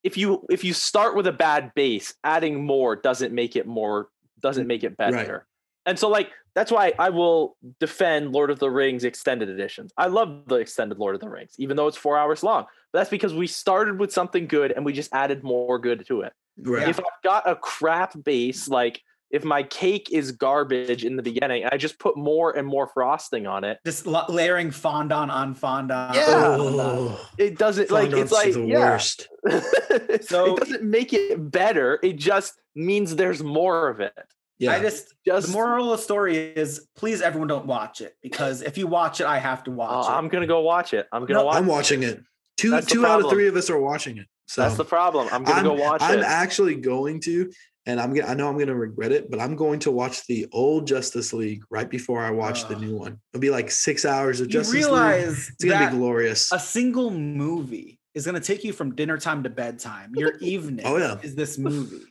if 0.04 0.18
you 0.18 0.46
if 0.50 0.64
you 0.64 0.74
start 0.74 1.16
with 1.16 1.28
a 1.28 1.32
bad 1.32 1.74
base, 1.76 2.14
adding 2.24 2.64
more 2.66 2.96
doesn't 2.96 3.34
make 3.34 3.56
it 3.56 3.66
more 3.68 4.10
doesn't 4.40 4.68
make 4.68 4.84
it 4.84 4.96
Right. 5.00 5.12
better. 5.12 5.46
And 5.86 5.98
so 5.98 6.10
like 6.10 6.32
that's 6.54 6.72
why 6.72 6.94
I 7.00 7.10
will 7.10 7.56
defend 7.80 8.32
Lord 8.32 8.50
of 8.52 8.60
the 8.60 8.70
Rings 8.70 9.04
extended 9.04 9.50
editions. 9.50 9.92
I 9.98 10.08
love 10.08 10.44
the 10.48 10.56
extended 10.56 10.98
Lord 10.98 11.16
of 11.16 11.22
the 11.22 11.30
Rings, 11.30 11.54
even 11.58 11.78
though 11.78 11.88
it's 11.88 11.98
four 11.98 12.18
hours 12.18 12.44
long. 12.44 12.66
But 12.92 13.00
that's 13.00 13.10
because 13.10 13.34
we 13.34 13.48
started 13.48 14.00
with 14.00 14.12
something 14.12 14.48
good 14.48 14.72
and 14.72 14.84
we 14.86 14.94
just 14.94 15.14
added 15.14 15.44
more 15.44 15.78
good 15.80 16.06
to 16.08 16.22
it. 16.22 16.34
Right. 16.58 16.88
If 16.90 17.00
I've 17.00 17.24
got 17.24 17.50
a 17.50 17.56
crap 17.56 18.22
base, 18.24 18.68
like 18.68 19.02
if 19.32 19.44
my 19.44 19.62
cake 19.62 20.10
is 20.12 20.32
garbage 20.32 21.06
in 21.06 21.16
the 21.16 21.22
beginning, 21.22 21.64
I 21.72 21.78
just 21.78 22.00
put 22.00 22.18
more 22.18 22.58
and 22.58 22.68
more 22.68 22.88
frosting 22.88 23.46
on 23.46 23.64
it. 23.64 23.78
just 23.86 24.08
layering 24.08 24.72
fondant 24.72 25.30
on 25.30 25.54
fondant. 25.54 26.16
Yeah. 26.16 26.26
Oh, 26.28 27.30
It 27.38 27.58
doesn't 27.60 27.92
like 27.92 28.12
it's 28.12 28.32
like 28.32 28.54
the 28.54 28.66
yeah. 28.66 28.92
worst. 28.92 29.28
So- 30.24 30.56
it 30.56 30.60
doesn't 30.60 30.84
make 30.84 31.14
it 31.14 31.52
better. 31.52 32.00
It 32.02 32.16
just 32.18 32.56
means 32.76 33.16
there's 33.16 33.44
more 33.44 33.88
of 33.90 34.00
it. 34.00 34.14
Yeah. 34.60 34.74
I 34.74 34.80
just 34.82 35.14
Just 35.26 35.48
the 35.48 35.54
moral 35.54 35.92
of 35.94 35.98
the 35.98 36.04
story 36.04 36.36
is 36.38 36.88
please 36.96 37.22
everyone 37.22 37.48
don't 37.48 37.66
watch 37.66 38.02
it 38.02 38.14
because 38.22 38.62
if 38.62 38.78
you 38.78 38.88
watch 38.88 39.22
it, 39.22 39.26
I 39.28 39.40
have 39.40 39.64
to 39.64 39.72
watch 39.72 40.06
uh, 40.06 40.12
it. 40.12 40.16
I'm 40.16 40.28
gonna 40.28 40.48
go 40.48 40.60
watch 40.62 40.94
it. 40.94 41.08
I'm 41.12 41.22
gonna 41.26 41.40
No, 41.40 41.46
watch. 41.46 41.56
I'm 41.58 41.66
it. 41.66 41.72
watching 41.72 42.04
it. 42.04 42.22
Two 42.58 42.72
That's 42.72 42.86
two 42.88 43.06
out 43.06 43.24
of 43.24 43.30
three 43.32 43.48
of 43.48 43.56
us 43.56 43.70
are 43.70 43.80
watching 43.80 44.18
it. 44.18 44.28
So 44.48 44.62
That's 44.62 44.76
the 44.76 44.84
problem. 44.86 45.30
I'm 45.32 45.44
gonna 45.44 45.60
I'm, 45.60 45.64
go 45.64 45.74
watch 45.76 46.02
it. 46.02 46.06
I'm 46.06 46.20
actually 46.24 46.76
going 46.76 47.22
to, 47.22 47.50
and 47.86 48.02
I'm 48.02 48.14
gonna. 48.14 48.28
I 48.28 48.34
know 48.34 48.50
I'm 48.50 48.58
gonna 48.58 48.76
regret 48.76 49.12
it, 49.14 49.30
but 49.32 49.40
I'm 49.40 49.56
going 49.56 49.80
to 49.82 49.92
watch 49.92 50.26
the 50.28 50.48
old 50.52 50.86
Justice 50.88 51.32
League 51.32 51.62
right 51.70 51.90
before 51.90 52.20
I 52.22 52.32
watch 52.32 52.68
the 52.68 52.76
new 52.76 52.98
one. 52.98 53.18
It'll 53.32 53.40
be 53.42 53.52
like 53.52 53.72
six 53.72 54.04
hours 54.06 54.42
of 54.42 54.48
you 54.48 54.54
Justice 54.54 54.74
League. 54.74 54.84
realize 54.86 55.50
It's 55.54 55.64
gonna 55.64 55.76
that 55.86 55.92
be 55.92 55.98
glorious. 56.00 56.52
a 56.52 56.60
single 56.60 57.12
movie 57.12 57.98
is 58.16 58.26
going 58.26 58.36
to 58.36 58.42
take 58.42 58.64
you 58.64 58.74
from 58.74 58.96
dinner 58.96 59.18
time 59.18 59.44
to 59.44 59.50
bedtime. 59.50 60.12
Your 60.16 60.34
evening 60.40 60.82
Oh, 60.86 60.98
yeah. 60.98 61.20
is 61.22 61.36
this 61.36 61.58
movie. 61.60 62.02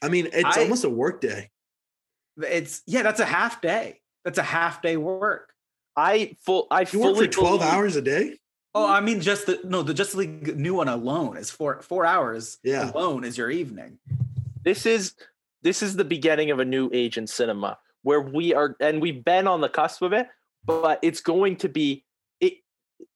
I 0.00 0.08
mean, 0.08 0.28
it's 0.32 0.56
I- 0.56 0.62
almost 0.62 0.82
a 0.84 0.90
work 0.90 1.20
day. 1.20 1.50
It's 2.36 2.82
yeah, 2.86 3.02
that's 3.02 3.20
a 3.20 3.24
half 3.26 3.60
day. 3.60 4.00
That's 4.24 4.38
a 4.38 4.42
half 4.42 4.82
day 4.82 4.96
work. 4.96 5.52
I 5.96 6.36
full. 6.44 6.66
I 6.70 6.80
You 6.80 6.86
fully 6.86 7.12
work 7.12 7.16
for 7.16 7.26
12 7.26 7.60
believe- 7.60 7.72
hours 7.74 7.96
a 7.96 8.02
day? 8.02 8.38
Oh, 8.74 8.88
I 8.90 9.00
mean, 9.02 9.20
just 9.20 9.44
the 9.46 9.60
no, 9.64 9.82
the 9.82 9.92
Justice 9.92 10.14
League 10.14 10.56
new 10.56 10.74
one 10.74 10.88
alone 10.88 11.36
is 11.36 11.50
four 11.50 11.82
four 11.82 12.06
hours. 12.06 12.58
Yeah. 12.64 12.90
alone 12.90 13.24
is 13.24 13.36
your 13.36 13.50
evening. 13.50 13.98
This 14.64 14.86
is 14.86 15.14
this 15.62 15.82
is 15.82 15.96
the 15.96 16.04
beginning 16.04 16.50
of 16.50 16.58
a 16.58 16.64
new 16.64 16.88
age 16.92 17.18
in 17.18 17.26
cinema 17.26 17.78
where 18.02 18.20
we 18.20 18.54
are, 18.54 18.74
and 18.80 19.02
we've 19.02 19.22
been 19.24 19.46
on 19.46 19.60
the 19.60 19.68
cusp 19.68 20.00
of 20.02 20.12
it. 20.14 20.26
But 20.64 21.00
it's 21.02 21.20
going 21.20 21.56
to 21.56 21.68
be 21.68 21.92
it. 21.92 22.02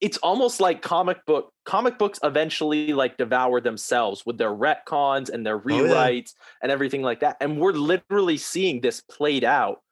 It's 0.01 0.17
almost 0.19 0.61
like 0.61 0.83
comic 0.83 1.25
book. 1.27 1.53
Comic 1.65 1.99
books 1.99 2.19
eventually 2.23 2.93
like 2.93 3.17
devour 3.17 3.61
themselves 3.61 4.25
with 4.27 4.39
their 4.39 4.55
retcons 4.55 5.31
and 5.31 5.45
their 5.47 5.57
Oh, 5.57 5.61
yeah. 5.69 5.83
rewrites 5.83 6.33
and 6.63 6.73
everything 6.73 7.03
like 7.03 7.21
that. 7.21 7.37
And 7.41 7.59
we're 7.59 7.73
literally 7.73 8.37
seeing 8.37 8.81
this 8.81 9.01
played 9.01 9.45
out 9.45 9.83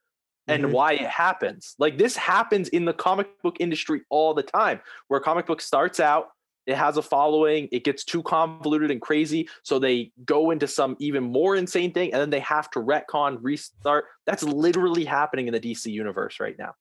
and 0.47 0.65
Mhm. 0.65 0.73
why 0.73 0.93
it 0.93 1.07
happens. 1.09 1.75
Like 1.79 1.99
this 1.99 2.17
happens 2.17 2.69
in 2.69 2.85
the 2.85 2.93
comic 2.93 3.29
book 3.43 3.57
industry 3.61 4.03
all 4.11 4.35
the 4.35 4.43
time, 4.43 4.81
where 5.09 5.21
a 5.21 5.23
comic 5.23 5.47
book 5.47 5.61
starts 5.61 6.01
out, 6.01 6.29
it 6.67 6.77
has 6.77 6.97
a 6.97 7.03
following, 7.03 7.69
it 7.73 7.85
gets 7.85 8.05
too 8.05 8.23
convoluted 8.23 8.91
and 8.91 9.01
crazy, 9.01 9.49
so 9.63 9.79
they 9.79 10.13
go 10.25 10.51
into 10.51 10.67
some 10.67 10.97
even 10.99 11.23
more 11.23 11.57
insane 11.57 11.93
thing, 11.93 12.13
and 12.13 12.21
then 12.21 12.31
they 12.31 12.41
have 12.41 12.71
to 12.71 12.79
retcon, 12.81 13.39
restart. 13.43 14.07
That's 14.27 14.43
literally 14.43 15.05
happening 15.05 15.47
in 15.47 15.53
the 15.53 15.61
DC 15.61 15.91
universe 15.91 16.41
right 16.41 16.59
now. 16.59 16.75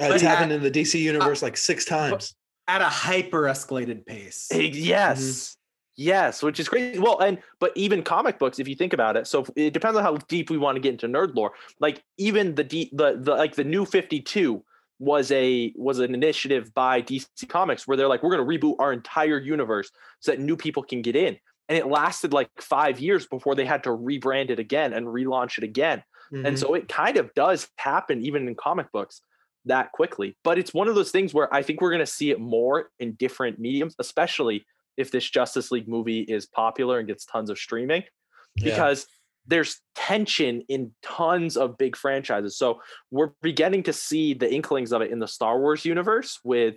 Uh, 0.00 0.06
It's 0.06 0.22
happened 0.22 0.52
in 0.52 0.62
the 0.62 0.70
DC 0.70 1.00
universe 1.00 1.42
like 1.42 1.56
six 1.56 1.84
times. 1.84 2.34
At 2.66 2.80
a 2.80 2.86
hyper 2.86 3.42
escalated 3.42 4.06
pace. 4.06 4.48
Eh, 4.50 4.70
Yes. 4.72 5.56
Yes, 5.96 6.42
which 6.42 6.58
is 6.58 6.68
crazy. 6.68 6.98
Well, 6.98 7.20
and 7.20 7.38
but 7.60 7.70
even 7.76 8.02
comic 8.02 8.40
books, 8.40 8.58
if 8.58 8.66
you 8.66 8.74
think 8.74 8.92
about 8.92 9.16
it, 9.16 9.28
so 9.28 9.42
if- 9.42 9.50
it 9.54 9.72
depends 9.72 9.96
on 9.96 10.02
how 10.02 10.16
deep 10.28 10.50
we 10.50 10.58
want 10.58 10.74
to 10.74 10.80
get 10.80 10.90
into 10.92 11.06
nerd 11.06 11.36
lore. 11.36 11.52
Like 11.78 12.02
even 12.18 12.56
the 12.56 12.64
D, 12.64 12.90
the 12.92 13.16
the 13.20 13.34
like 13.36 13.54
the 13.54 13.62
new 13.62 13.84
Fifty 13.84 14.20
Two 14.20 14.64
was 14.98 15.30
a 15.30 15.72
was 15.76 16.00
an 16.00 16.12
initiative 16.12 16.74
by 16.74 17.00
DC 17.00 17.48
Comics 17.48 17.86
where 17.86 17.96
they're 17.96 18.08
like, 18.08 18.24
we're 18.24 18.34
going 18.36 18.44
to 18.44 18.66
reboot 18.66 18.74
our 18.80 18.92
entire 18.92 19.38
universe 19.38 19.90
so 20.18 20.32
that 20.32 20.40
new 20.40 20.56
people 20.56 20.82
can 20.82 21.00
get 21.00 21.14
in, 21.14 21.38
and 21.68 21.78
it 21.78 21.86
lasted 21.86 22.32
like 22.32 22.48
five 22.60 22.98
years 22.98 23.26
before 23.28 23.54
they 23.54 23.64
had 23.66 23.84
to 23.84 23.90
rebrand 23.90 24.50
it 24.50 24.58
again 24.58 24.92
and 24.94 25.06
relaunch 25.06 25.58
it 25.58 25.64
again. 25.64 26.02
And 26.32 26.46
Mhm. 26.46 26.58
so 26.58 26.74
it 26.74 26.88
kind 26.88 27.18
of 27.18 27.32
does 27.34 27.68
happen 27.76 28.24
even 28.24 28.48
in 28.48 28.56
comic 28.56 28.90
books. 28.90 29.20
That 29.66 29.92
quickly. 29.92 30.36
But 30.44 30.58
it's 30.58 30.74
one 30.74 30.88
of 30.88 30.94
those 30.94 31.10
things 31.10 31.32
where 31.32 31.52
I 31.52 31.62
think 31.62 31.80
we're 31.80 31.90
going 31.90 32.00
to 32.00 32.06
see 32.06 32.30
it 32.30 32.40
more 32.40 32.90
in 32.98 33.12
different 33.14 33.58
mediums, 33.58 33.94
especially 33.98 34.64
if 34.96 35.10
this 35.10 35.28
Justice 35.28 35.70
League 35.70 35.88
movie 35.88 36.20
is 36.20 36.46
popular 36.46 36.98
and 36.98 37.08
gets 37.08 37.24
tons 37.24 37.50
of 37.50 37.58
streaming, 37.58 38.04
Yeah. 38.56 38.70
because 38.70 39.06
there's 39.46 39.80
tension 39.94 40.62
in 40.68 40.92
tons 41.02 41.56
of 41.56 41.76
big 41.76 41.96
franchises. 41.96 42.56
So 42.56 42.80
we're 43.10 43.32
beginning 43.42 43.82
to 43.84 43.92
see 43.92 44.34
the 44.34 44.52
inklings 44.52 44.92
of 44.92 45.02
it 45.02 45.10
in 45.10 45.18
the 45.18 45.28
Star 45.28 45.58
Wars 45.58 45.84
universe 45.84 46.40
with 46.44 46.76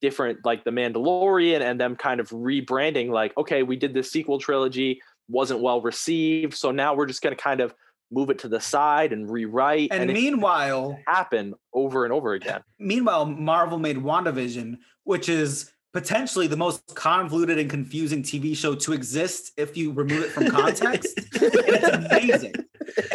different 0.00 0.40
like 0.44 0.64
the 0.64 0.70
Mandalorian 0.70 1.60
and 1.62 1.80
them 1.80 1.96
kind 1.96 2.20
of 2.20 2.28
rebranding 2.30 3.08
like 3.10 3.32
okay 3.38 3.62
we 3.62 3.76
did 3.76 3.94
this 3.94 4.10
sequel 4.10 4.38
trilogy 4.38 5.00
wasn't 5.28 5.58
well 5.60 5.80
received 5.80 6.52
so 6.52 6.70
now 6.70 6.94
we're 6.94 7.06
just 7.06 7.22
going 7.22 7.34
to 7.34 7.42
kind 7.42 7.60
of 7.60 7.74
move 8.10 8.30
it 8.30 8.38
to 8.40 8.48
the 8.48 8.60
side 8.60 9.12
and 9.12 9.30
rewrite 9.30 9.88
And, 9.90 10.10
it 10.10 10.14
meanwhile, 10.14 10.98
happen 11.06 11.54
over 11.72 12.04
and 12.04 12.12
over 12.12 12.34
again 12.34 12.62
meanwhile, 12.78 13.26
Marvel 13.26 13.78
made 13.78 13.96
WandaVision, 13.96 14.78
which 15.04 15.28
is 15.28 15.70
potentially 15.94 16.48
the 16.48 16.56
most 16.56 16.94
convoluted 16.96 17.56
and 17.56 17.70
confusing 17.70 18.22
TV 18.22 18.56
show 18.56 18.74
to 18.74 18.92
exist 18.92 19.52
if 19.56 19.76
you 19.76 19.92
remove 19.92 20.24
it 20.24 20.30
from 20.30 20.48
context. 20.50 21.16
and 21.16 21.26
it's 21.40 21.88
amazing. 21.88 22.54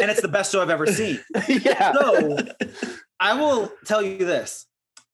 And 0.00 0.10
it's 0.10 0.22
the 0.22 0.28
best 0.28 0.50
show 0.50 0.62
I've 0.62 0.70
ever 0.70 0.86
seen. 0.86 1.20
yeah 1.48 1.92
So 1.92 2.38
I 3.20 3.34
will 3.34 3.70
tell 3.84 4.02
you 4.02 4.18
this. 4.18 4.66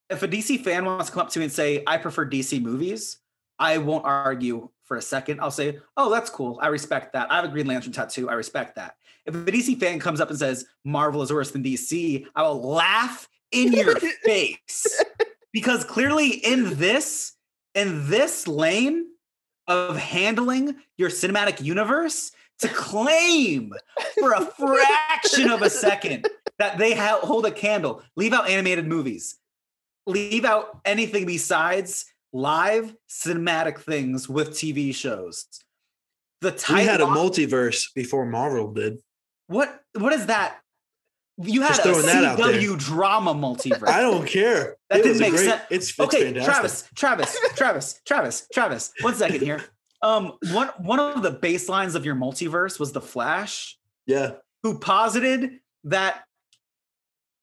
If 0.08 0.22
a 0.22 0.28
DC 0.28 0.62
fan 0.62 0.84
wants 0.84 1.06
to 1.06 1.12
come 1.12 1.22
up 1.22 1.30
to 1.30 1.40
me 1.40 1.46
and 1.46 1.52
say, 1.52 1.82
I 1.88 1.98
prefer 1.98 2.24
DC 2.24 2.62
movies, 2.62 3.18
I 3.58 3.78
won't 3.78 4.04
argue 4.04 4.70
for 4.84 4.96
a 4.96 5.02
second. 5.02 5.40
I'll 5.40 5.50
say, 5.50 5.78
oh, 5.96 6.10
that's 6.10 6.30
cool. 6.30 6.60
I 6.62 6.68
respect 6.68 7.14
that. 7.14 7.32
I 7.32 7.36
have 7.36 7.44
a 7.44 7.48
Green 7.48 7.66
Lantern 7.66 7.92
tattoo. 7.92 8.30
I 8.30 8.34
respect 8.34 8.76
that. 8.76 8.94
If 9.26 9.34
a 9.34 9.38
DC 9.38 9.78
fan 9.78 9.98
comes 9.98 10.20
up 10.20 10.30
and 10.30 10.38
says, 10.38 10.66
Marvel 10.84 11.22
is 11.22 11.32
worse 11.32 11.50
than 11.50 11.62
DC, 11.62 12.26
I 12.34 12.42
will 12.42 12.62
laugh 12.62 13.28
in 13.50 13.72
your 13.72 13.96
face. 14.24 15.02
Because 15.52 15.84
clearly 15.84 16.28
in 16.28 16.76
this, 16.78 17.32
in 17.74 18.08
this 18.08 18.46
lane 18.46 19.06
of 19.66 19.96
handling 19.96 20.76
your 20.96 21.10
cinematic 21.10 21.62
universe, 21.62 22.32
to 22.60 22.68
claim 22.68 23.72
for 24.18 24.32
a 24.32 24.46
fraction 24.46 25.50
of 25.50 25.62
a 25.62 25.70
second 25.70 26.26
that 26.58 26.78
they 26.78 26.94
ha- 26.94 27.20
hold 27.22 27.46
a 27.46 27.50
candle. 27.50 28.02
Leave 28.16 28.32
out 28.32 28.48
animated 28.48 28.86
movies. 28.86 29.38
Leave 30.06 30.44
out 30.44 30.80
anything 30.84 31.26
besides 31.26 32.06
live 32.32 32.94
cinematic 33.08 33.78
things 33.78 34.28
with 34.28 34.50
TV 34.50 34.94
shows. 34.94 35.46
The 36.40 36.52
title 36.52 36.76
we 36.76 36.84
had 36.84 37.00
a 37.00 37.04
multiverse 37.04 37.92
before 37.94 38.26
Marvel 38.26 38.72
did. 38.72 39.00
What? 39.48 39.82
What 39.98 40.12
is 40.12 40.26
that? 40.26 40.58
You 41.38 41.62
had 41.62 41.78
a 41.78 41.82
throwing 41.82 42.06
that 42.06 42.24
out 42.24 42.38
there. 42.38 42.46
CW 42.54 42.78
drama 42.78 43.34
multiverse. 43.34 43.88
I 43.88 44.00
don't 44.00 44.26
care. 44.26 44.76
That 44.88 45.00
It 45.00 45.02
didn't 45.02 45.20
make 45.20 45.30
great- 45.32 45.44
sense. 45.44 45.62
It's, 45.70 45.90
it's 45.90 46.00
okay, 46.00 46.32
fantastic. 46.32 46.46
Travis, 46.46 46.88
Travis, 46.94 47.38
Travis, 47.54 48.00
Travis, 48.06 48.46
Travis. 48.52 48.92
One 49.02 49.14
second 49.14 49.42
here. 49.42 49.62
Um, 50.02 50.32
one 50.52 50.68
one 50.78 50.98
of 50.98 51.22
the 51.22 51.32
baselines 51.32 51.94
of 51.94 52.04
your 52.06 52.14
multiverse 52.14 52.78
was 52.80 52.92
the 52.92 53.00
Flash. 53.00 53.78
Yeah. 54.06 54.32
who 54.62 54.78
posited 54.78 55.58
that 55.84 56.22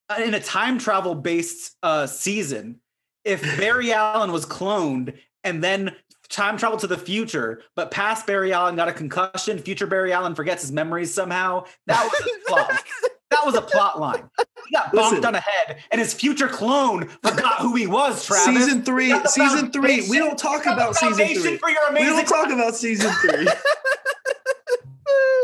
uh, 0.09 0.21
in 0.23 0.33
a 0.33 0.39
time 0.39 0.77
travel 0.79 1.13
based 1.13 1.75
uh, 1.83 2.07
season, 2.07 2.79
if 3.25 3.41
Barry 3.57 3.91
Allen 3.93 4.31
was 4.31 4.45
cloned 4.45 5.17
and 5.43 5.61
then 5.63 5.93
time 6.29 6.57
travel 6.57 6.77
to 6.79 6.87
the 6.87 6.97
future, 6.97 7.61
but 7.75 7.91
past 7.91 8.25
Barry 8.25 8.53
Allen 8.53 8.75
got 8.75 8.87
a 8.87 8.93
concussion, 8.93 9.59
future 9.59 9.87
Barry 9.87 10.11
Allen 10.13 10.35
forgets 10.35 10.61
his 10.61 10.71
memories 10.71 11.13
somehow, 11.13 11.65
that 11.87 12.03
was 12.03 12.21
a 12.21 12.47
plot. 12.49 12.83
that 13.29 13.45
was 13.45 13.55
a 13.55 13.61
plot 13.61 13.99
line. 13.99 14.29
He 14.37 14.75
got 14.75 14.87
bonked 14.93 15.11
Listen. 15.11 15.25
on 15.25 15.33
the 15.33 15.39
head, 15.41 15.83
and 15.91 15.99
his 15.99 16.13
future 16.13 16.47
clone 16.47 17.07
forgot 17.23 17.59
who 17.59 17.75
he 17.75 17.85
was. 17.87 18.25
Travis, 18.25 18.45
Season 18.65 18.83
three. 18.83 19.13
Season 19.27 19.71
three. 19.71 20.07
We 20.09 20.17
don't 20.17 20.37
talk 20.37 20.65
about 20.65 20.95
season 20.95 21.27
three. 21.27 21.57
for 21.57 21.69
your 21.69 21.79
We 21.93 21.99
don't 22.05 22.27
talk 22.27 22.49
about 22.51 22.75
season 22.75 23.11
three. 23.21 23.47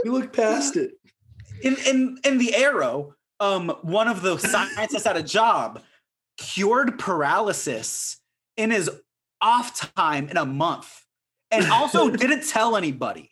we 0.03 0.09
look 0.09 0.31
past 0.33 0.75
it. 0.77 0.93
in 1.63 1.75
in 1.85 2.17
in 2.23 2.37
the 2.37 2.55
arrow 2.55 3.13
um 3.41 3.69
one 3.81 4.07
of 4.07 4.21
the 4.21 4.37
scientists 4.37 5.05
at 5.05 5.17
a 5.17 5.23
job 5.23 5.81
cured 6.37 6.97
paralysis 6.97 8.17
in 8.57 8.71
his 8.71 8.89
off 9.41 9.93
time 9.95 10.29
in 10.29 10.37
a 10.37 10.45
month 10.45 11.05
and 11.51 11.65
also 11.71 12.09
didn't 12.15 12.47
tell 12.47 12.75
anybody 12.75 13.31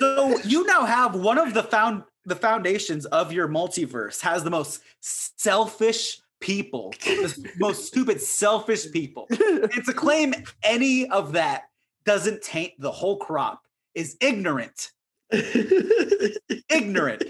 so 0.00 0.38
you 0.44 0.66
now 0.66 0.84
have 0.84 1.14
one 1.14 1.38
of 1.38 1.54
the 1.54 1.62
found 1.62 2.02
the 2.24 2.36
foundations 2.36 3.06
of 3.06 3.32
your 3.32 3.48
multiverse 3.48 4.20
has 4.20 4.42
the 4.44 4.50
most 4.50 4.82
selfish 5.00 6.20
people 6.40 6.92
the 7.04 7.50
most 7.58 7.86
stupid 7.86 8.20
selfish 8.20 8.90
people 8.92 9.26
and 9.30 9.84
to 9.84 9.92
claim 9.92 10.34
any 10.62 11.08
of 11.10 11.32
that 11.32 11.64
doesn't 12.04 12.42
taint 12.42 12.72
the 12.78 12.90
whole 12.90 13.16
crop 13.16 13.62
is 13.94 14.16
ignorant 14.20 14.90
ignorant. 16.68 17.24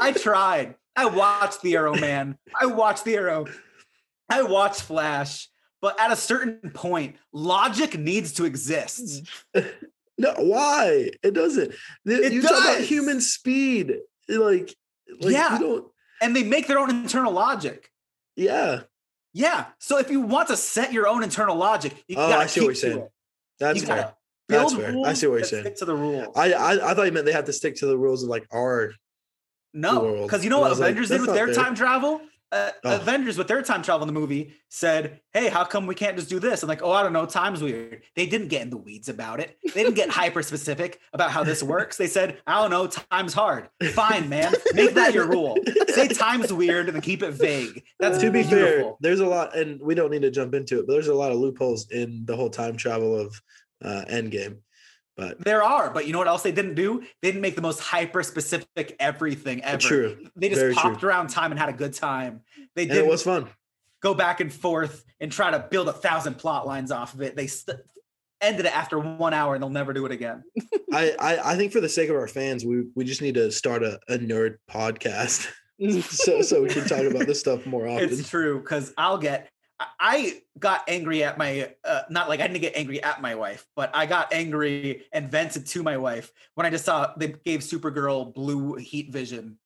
I 0.00 0.12
tried. 0.12 0.74
I 0.94 1.06
watched 1.06 1.62
the 1.62 1.74
Arrow 1.74 1.94
Man. 1.94 2.38
I 2.58 2.66
watched 2.66 3.04
the 3.04 3.16
Arrow. 3.16 3.46
I 4.28 4.42
watched 4.42 4.82
Flash. 4.82 5.48
But 5.82 6.00
at 6.00 6.10
a 6.10 6.16
certain 6.16 6.70
point, 6.70 7.16
logic 7.32 7.98
needs 7.98 8.32
to 8.34 8.44
exist. 8.44 9.22
no, 10.18 10.32
why? 10.38 11.10
It 11.22 11.34
doesn't. 11.34 11.74
It 12.06 12.32
you 12.32 12.40
talk 12.42 12.50
about 12.52 12.78
does. 12.78 12.88
human 12.88 13.20
speed. 13.20 13.96
Like, 14.28 14.74
like 15.20 15.32
Yeah. 15.32 15.52
you 15.58 15.58
don't 15.64 15.86
And 16.22 16.34
they 16.34 16.42
make 16.44 16.66
their 16.66 16.78
own 16.78 16.90
internal 16.90 17.32
logic. 17.32 17.90
yeah. 18.36 18.82
Yeah. 19.34 19.66
So 19.80 19.98
if 19.98 20.10
you 20.10 20.20
want 20.22 20.48
to 20.48 20.56
set 20.56 20.94
your 20.94 21.06
own 21.06 21.22
internal 21.22 21.56
logic, 21.56 21.92
you 22.08 22.16
Oh, 22.18 22.26
gotta 22.30 22.44
I 22.44 22.46
see 22.46 22.60
what 22.60 22.66
you're 22.68 22.74
saying. 22.74 22.98
it. 23.00 23.10
That's 23.60 23.80
you 23.82 23.86
fair. 23.86 24.14
That's 24.48 24.72
fair. 24.74 24.96
I 25.04 25.12
see 25.12 25.26
what 25.26 25.34
you're 25.36 25.44
saying. 25.44 25.64
Stick 25.64 25.76
to 25.76 25.84
the 25.84 25.94
rules. 25.94 26.28
I, 26.34 26.52
I 26.54 26.90
I 26.90 26.94
thought 26.94 27.02
you 27.04 27.12
meant 27.12 27.26
they 27.26 27.32
had 27.32 27.44
to 27.46 27.52
stick 27.52 27.76
to 27.76 27.86
the 27.86 27.98
rules 27.98 28.22
of 28.22 28.30
like 28.30 28.46
our 28.50 28.94
No, 29.74 30.22
because 30.22 30.42
you 30.42 30.48
know 30.48 30.60
what 30.60 30.70
was 30.70 30.80
like, 30.80 30.92
Avengers 30.92 31.10
did 31.10 31.20
with 31.20 31.34
their 31.34 31.48
fair. 31.52 31.54
time 31.64 31.74
travel? 31.74 32.22
Uh, 32.52 32.70
Oh. 32.84 32.96
Avengers 32.96 33.36
with 33.36 33.48
their 33.48 33.60
time 33.60 33.82
travel 33.82 34.06
in 34.06 34.14
the 34.14 34.18
movie 34.18 34.54
said, 34.68 35.20
"Hey, 35.32 35.48
how 35.48 35.64
come 35.64 35.86
we 35.86 35.96
can't 35.96 36.16
just 36.16 36.28
do 36.28 36.38
this?" 36.38 36.62
I'm 36.62 36.68
like, 36.68 36.82
"Oh, 36.82 36.92
I 36.92 37.02
don't 37.02 37.12
know, 37.12 37.26
time's 37.26 37.60
weird." 37.60 38.02
They 38.14 38.26
didn't 38.26 38.48
get 38.48 38.62
in 38.62 38.70
the 38.70 38.76
weeds 38.76 39.08
about 39.08 39.40
it. 39.40 39.58
They 39.64 39.82
didn't 39.82 39.94
get 39.96 40.10
hyper 40.22 40.42
specific 40.42 41.00
about 41.12 41.32
how 41.32 41.42
this 41.42 41.62
works. 41.62 41.96
They 41.96 42.06
said, 42.06 42.38
"I 42.46 42.62
don't 42.62 42.70
know, 42.70 42.86
time's 42.86 43.34
hard." 43.34 43.68
Fine, 43.92 44.28
man, 44.28 44.54
make 44.74 44.94
that 44.94 45.12
your 45.12 45.26
rule. 45.26 45.56
Say 45.88 46.06
time's 46.08 46.52
weird 46.52 46.88
and 46.88 47.02
keep 47.02 47.22
it 47.24 47.32
vague. 47.32 47.82
That's 47.98 48.18
to 48.18 48.30
be 48.30 48.44
fair, 48.44 48.92
there's 49.00 49.20
a 49.20 49.26
lot, 49.26 49.56
and 49.56 49.80
we 49.80 49.96
don't 49.96 50.12
need 50.12 50.22
to 50.22 50.30
jump 50.30 50.54
into 50.54 50.78
it, 50.78 50.86
but 50.86 50.92
there's 50.92 51.08
a 51.08 51.14
lot 51.14 51.32
of 51.32 51.38
loopholes 51.38 51.90
in 51.90 52.24
the 52.26 52.36
whole 52.36 52.50
time 52.50 52.76
travel 52.76 53.18
of 53.18 53.40
uh, 53.84 54.04
Endgame. 54.08 54.58
But 55.16 55.42
There 55.44 55.62
are, 55.62 55.90
but 55.90 56.06
you 56.06 56.12
know 56.12 56.18
what 56.18 56.28
else 56.28 56.42
they 56.42 56.52
didn't 56.52 56.74
do? 56.74 57.00
They 57.22 57.28
didn't 57.30 57.40
make 57.40 57.56
the 57.56 57.62
most 57.62 57.80
hyper 57.80 58.22
specific 58.22 58.96
everything 59.00 59.62
ever. 59.64 59.78
true, 59.78 60.28
They 60.36 60.48
just 60.50 60.60
Very 60.60 60.74
popped 60.74 61.00
true. 61.00 61.08
around 61.08 61.28
time 61.28 61.50
and 61.52 61.58
had 61.58 61.68
a 61.70 61.72
good 61.72 61.94
time. 61.94 62.42
They 62.74 62.86
didn't 62.86 63.06
it 63.06 63.08
was 63.08 63.22
fun. 63.22 63.48
go 64.02 64.12
back 64.14 64.40
and 64.40 64.52
forth 64.52 65.04
and 65.20 65.32
try 65.32 65.50
to 65.50 65.58
build 65.70 65.88
a 65.88 65.92
thousand 65.94 66.34
plot 66.34 66.66
lines 66.66 66.90
off 66.92 67.14
of 67.14 67.22
it. 67.22 67.34
They 67.34 67.46
st- 67.46 67.78
ended 68.42 68.66
it 68.66 68.76
after 68.76 68.98
one 68.98 69.32
hour 69.32 69.54
and 69.54 69.62
they'll 69.62 69.70
never 69.70 69.94
do 69.94 70.04
it 70.04 70.12
again. 70.12 70.44
I, 70.92 71.14
I 71.18 71.52
I 71.52 71.56
think 71.56 71.72
for 71.72 71.80
the 71.80 71.88
sake 71.88 72.10
of 72.10 72.16
our 72.16 72.28
fans, 72.28 72.66
we 72.66 72.84
we 72.94 73.04
just 73.04 73.22
need 73.22 73.34
to 73.36 73.50
start 73.50 73.82
a, 73.82 73.98
a 74.08 74.18
nerd 74.18 74.56
podcast 74.70 75.48
so 76.02 76.42
so 76.42 76.62
we 76.62 76.68
can 76.68 76.86
talk 76.86 77.00
about 77.04 77.26
this 77.26 77.40
stuff 77.40 77.64
more 77.64 77.88
often. 77.88 78.10
It's 78.10 78.28
true 78.28 78.60
because 78.60 78.92
I'll 78.98 79.16
get. 79.18 79.48
I- 79.78 80.42
got 80.58 80.84
angry 80.88 81.22
at 81.22 81.36
my, 81.36 81.74
uh, 81.84 82.02
not 82.08 82.28
like 82.30 82.40
I 82.40 82.46
didn't 82.46 82.62
get 82.62 82.76
angry 82.76 83.02
at 83.02 83.20
my 83.20 83.34
wife, 83.34 83.66
but 83.76 83.90
I 83.94 84.06
got 84.06 84.32
angry 84.32 85.04
and 85.12 85.30
vented 85.30 85.66
to 85.66 85.82
my 85.82 85.96
wife 85.98 86.32
when 86.54 86.66
I 86.66 86.70
just 86.70 86.84
saw 86.84 87.12
they 87.16 87.28
gave 87.44 87.60
Supergirl 87.60 88.32
blue 88.32 88.74
heat 88.76 89.12
vision 89.12 89.58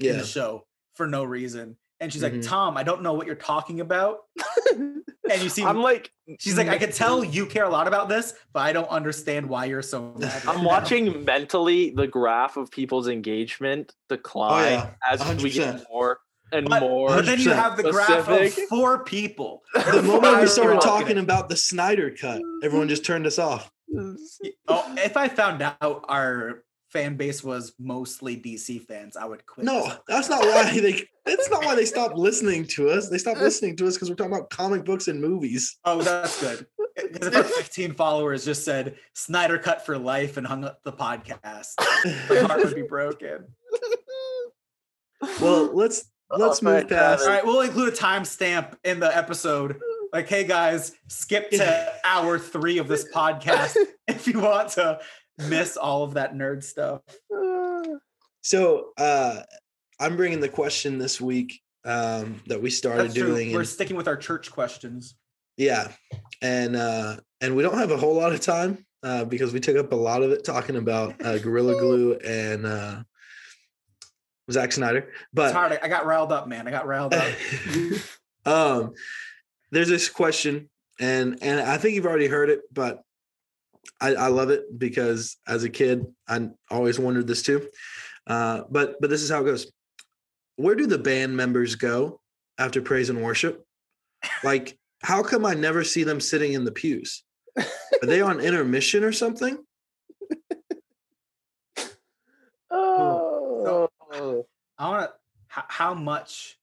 in 0.00 0.18
the 0.18 0.24
show 0.26 0.66
for 0.94 1.06
no 1.06 1.22
reason. 1.24 1.76
And 2.00 2.12
she's 2.12 2.22
Mhm. 2.22 2.32
like, 2.32 2.42
Tom, 2.42 2.76
I 2.76 2.82
don't 2.82 3.02
know 3.02 3.12
what 3.14 3.26
you're 3.26 3.36
talking 3.36 3.80
about. 3.80 4.24
And 5.28 5.42
you 5.42 5.48
see, 5.48 5.64
I'm 5.64 5.82
like, 5.82 6.12
she's 6.38 6.56
like, 6.56 6.68
I 6.68 6.78
could 6.78 6.92
tell 6.92 7.24
you 7.24 7.46
care 7.46 7.64
a 7.64 7.68
lot 7.68 7.88
about 7.88 8.08
this, 8.08 8.34
but 8.52 8.60
I 8.60 8.72
don't 8.72 8.88
understand 8.88 9.48
why 9.48 9.64
you're 9.64 9.82
so 9.82 10.14
mad. 10.18 10.42
I'm 10.46 10.62
now." 10.62 10.68
watching 10.68 11.24
mentally 11.24 11.90
the 11.90 12.06
graph 12.06 12.56
of 12.56 12.70
people's 12.70 13.08
engagement 13.08 13.92
decline 14.08 14.74
yeah, 14.74 14.94
as 15.10 15.42
we 15.42 15.50
get 15.50 15.84
more 15.90 16.20
and 16.52 16.68
But, 16.68 16.80
more. 16.82 17.08
but 17.08 17.26
then 17.26 17.40
you 17.40 17.50
have 17.50 17.76
the 17.76 17.90
graph 17.90 18.28
of 18.28 18.52
four 18.68 19.04
people. 19.04 19.62
the 19.74 20.02
moment 20.02 20.40
we 20.40 20.46
started 20.46 20.80
people. 20.80 20.98
talking 20.98 21.18
about 21.18 21.48
the 21.48 21.56
Snyder 21.56 22.10
cut, 22.10 22.40
everyone 22.62 22.88
just 22.88 23.04
turned 23.04 23.26
us 23.26 23.38
off. 23.38 23.70
Oh, 24.68 24.92
if 24.98 25.16
I 25.16 25.28
found 25.28 25.62
out 25.62 26.04
our 26.08 26.64
fan 26.90 27.16
base 27.16 27.44
was 27.44 27.72
mostly 27.78 28.36
DC 28.36 28.84
fans, 28.84 29.16
I 29.16 29.24
would 29.24 29.46
quit. 29.46 29.64
No, 29.64 29.92
that's 30.08 30.28
not 30.28 30.40
why 30.40 30.78
they. 30.80 31.02
That's 31.24 31.48
not 31.50 31.64
why 31.64 31.76
they 31.76 31.84
stopped 31.84 32.16
listening 32.16 32.66
to 32.68 32.90
us. 32.90 33.08
They 33.08 33.18
stopped 33.18 33.38
listening 33.38 33.76
to 33.76 33.86
us 33.86 33.94
because 33.94 34.10
we're 34.10 34.16
talking 34.16 34.32
about 34.32 34.50
comic 34.50 34.84
books 34.84 35.06
and 35.06 35.20
movies. 35.20 35.78
Oh, 35.84 36.02
that's 36.02 36.40
good. 36.40 36.66
Because 37.12 37.28
if 37.28 37.36
our 37.36 37.44
15 37.44 37.92
followers 37.92 38.44
just 38.46 38.64
said 38.64 38.96
Snyder 39.14 39.58
cut 39.58 39.84
for 39.84 39.98
life 39.98 40.38
and 40.38 40.46
hung 40.46 40.64
up 40.64 40.82
the 40.82 40.92
podcast, 40.92 41.74
my 42.30 42.38
heart 42.38 42.64
would 42.64 42.74
be 42.74 42.82
broken. 42.82 43.44
Well, 45.40 45.70
let's 45.74 46.10
let's 46.30 46.62
Oh, 46.62 46.66
move 46.66 46.88
past. 46.88 47.22
All 47.22 47.28
right, 47.28 47.44
we'll 47.44 47.60
include 47.62 47.92
a 47.92 47.96
timestamp 47.96 48.74
in 48.84 49.00
the 49.00 49.14
episode. 49.16 49.78
Like, 50.12 50.28
hey 50.28 50.44
guys, 50.44 50.92
skip 51.08 51.50
to 51.50 51.92
hour 52.04 52.38
three 52.38 52.78
of 52.78 52.88
this 52.88 53.06
podcast 53.14 53.76
if 54.06 54.26
you 54.26 54.40
want 54.40 54.70
to 54.70 55.00
miss 55.48 55.76
all 55.76 56.04
of 56.04 56.14
that 56.14 56.34
nerd 56.34 56.62
stuff. 56.62 57.02
So 58.42 58.90
uh, 58.96 59.40
I'm 59.98 60.16
bringing 60.16 60.38
the 60.38 60.48
question 60.48 60.98
this 60.98 61.20
week 61.20 61.60
um, 61.84 62.40
that 62.46 62.62
we 62.62 62.70
started 62.70 63.06
That's 63.06 63.14
true. 63.14 63.26
doing. 63.28 63.52
We're 63.52 63.60
and- 63.60 63.68
sticking 63.68 63.96
with 63.96 64.06
our 64.06 64.16
church 64.16 64.52
questions. 64.52 65.16
Yeah, 65.56 65.88
and 66.42 66.76
uh, 66.76 67.16
and 67.40 67.56
we 67.56 67.62
don't 67.64 67.76
have 67.78 67.90
a 67.90 67.96
whole 67.96 68.14
lot 68.14 68.32
of 68.32 68.40
time 68.40 68.86
uh, 69.02 69.24
because 69.24 69.52
we 69.52 69.58
took 69.58 69.76
up 69.76 69.90
a 69.92 69.96
lot 69.96 70.22
of 70.22 70.30
it 70.30 70.44
talking 70.44 70.76
about 70.76 71.20
uh, 71.24 71.38
Gorilla 71.38 71.72
Glue 71.80 72.14
and 72.24 72.66
uh, 72.66 73.02
Zack 74.50 74.72
Snyder. 74.72 74.98
It's 74.98 75.08
But 75.32 75.52
hard. 75.52 75.78
I 75.82 75.88
got 75.88 76.06
riled 76.06 76.32
up, 76.32 76.48
man. 76.48 76.68
I 76.68 76.70
got 76.70 76.86
riled 76.86 77.14
up. 77.14 77.34
um, 78.46 78.94
there's 79.70 79.88
this 79.88 80.08
question, 80.08 80.70
and 81.00 81.38
and 81.42 81.60
I 81.60 81.78
think 81.78 81.94
you've 81.94 82.06
already 82.06 82.28
heard 82.28 82.50
it, 82.50 82.60
but 82.72 83.02
I, 84.00 84.14
I 84.14 84.28
love 84.28 84.50
it 84.50 84.78
because 84.78 85.36
as 85.46 85.64
a 85.64 85.70
kid, 85.70 86.06
I 86.28 86.48
always 86.70 86.98
wondered 86.98 87.26
this 87.26 87.42
too. 87.42 87.68
Uh, 88.26 88.62
but 88.70 89.00
but 89.00 89.10
this 89.10 89.22
is 89.22 89.30
how 89.30 89.40
it 89.40 89.44
goes. 89.44 89.70
Where 90.56 90.74
do 90.74 90.86
the 90.86 90.98
band 90.98 91.36
members 91.36 91.74
go 91.74 92.20
after 92.58 92.80
praise 92.80 93.10
and 93.10 93.22
worship? 93.22 93.64
Like, 94.42 94.78
how 95.02 95.22
come 95.22 95.44
I 95.44 95.54
never 95.54 95.84
see 95.84 96.04
them 96.04 96.20
sitting 96.20 96.54
in 96.54 96.64
the 96.64 96.72
pews? 96.72 97.22
Are 97.58 97.64
they 98.06 98.20
on 98.20 98.40
intermission 98.40 99.04
or 99.04 99.12
something? 99.12 99.58
I 104.78 104.88
want 104.88 105.10
to. 105.10 105.12
How, 105.48 105.64
how 105.68 105.94
much? 105.94 106.58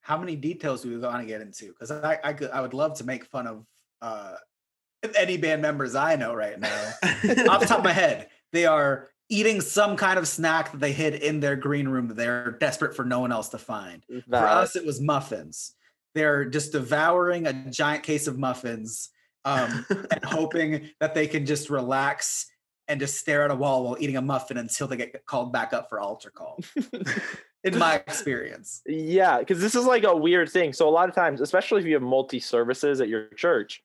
How 0.00 0.16
many 0.16 0.36
details 0.36 0.82
do 0.82 0.90
we 0.90 0.98
want 0.98 1.20
to 1.20 1.26
get 1.26 1.40
into? 1.40 1.66
Because 1.66 1.90
I, 1.90 2.18
I 2.24 2.32
could, 2.32 2.50
I 2.50 2.60
would 2.60 2.72
love 2.72 2.96
to 2.98 3.04
make 3.04 3.26
fun 3.26 3.46
of 3.46 3.66
uh, 4.00 4.36
any 5.16 5.36
band 5.36 5.62
members 5.62 5.94
I 5.94 6.16
know 6.16 6.34
right 6.34 6.58
now. 6.58 6.92
Off 7.02 7.60
the 7.60 7.66
top 7.66 7.78
of 7.78 7.84
my 7.84 7.92
head, 7.92 8.28
they 8.52 8.64
are 8.64 9.10
eating 9.28 9.60
some 9.60 9.96
kind 9.96 10.18
of 10.18 10.26
snack 10.26 10.72
that 10.72 10.80
they 10.80 10.92
hid 10.92 11.14
in 11.14 11.40
their 11.40 11.56
green 11.56 11.88
room 11.88 12.08
that 12.08 12.16
they're 12.16 12.52
desperate 12.52 12.96
for 12.96 13.04
no 13.04 13.20
one 13.20 13.32
else 13.32 13.50
to 13.50 13.58
find. 13.58 14.02
For 14.28 14.36
us, 14.36 14.76
it 14.76 14.86
was 14.86 15.00
muffins. 15.00 15.74
They're 16.14 16.46
just 16.46 16.72
devouring 16.72 17.46
a 17.46 17.52
giant 17.70 18.02
case 18.02 18.26
of 18.26 18.38
muffins 18.38 19.10
um, 19.44 19.84
and 19.90 20.24
hoping 20.24 20.90
that 21.00 21.14
they 21.14 21.26
can 21.26 21.44
just 21.44 21.70
relax 21.70 22.46
and 22.88 22.98
just 22.98 23.18
stare 23.18 23.44
at 23.44 23.50
a 23.50 23.54
wall 23.54 23.84
while 23.84 23.96
eating 24.00 24.16
a 24.16 24.22
muffin 24.22 24.56
until 24.56 24.88
they 24.88 24.96
get 24.96 25.24
called 25.26 25.52
back 25.52 25.72
up 25.72 25.88
for 25.88 26.00
altar 26.00 26.30
call. 26.30 26.58
In 27.64 27.76
my 27.76 27.96
experience, 27.96 28.82
Yeah, 28.86 29.40
because 29.40 29.60
this 29.60 29.74
is 29.74 29.84
like 29.84 30.04
a 30.04 30.16
weird 30.16 30.48
thing. 30.48 30.72
So 30.72 30.88
a 30.88 30.90
lot 30.90 31.08
of 31.08 31.14
times, 31.14 31.40
especially 31.40 31.80
if 31.80 31.86
you 31.86 31.94
have 31.94 32.02
multi 32.02 32.38
services 32.38 33.00
at 33.00 33.08
your 33.08 33.28
church, 33.30 33.82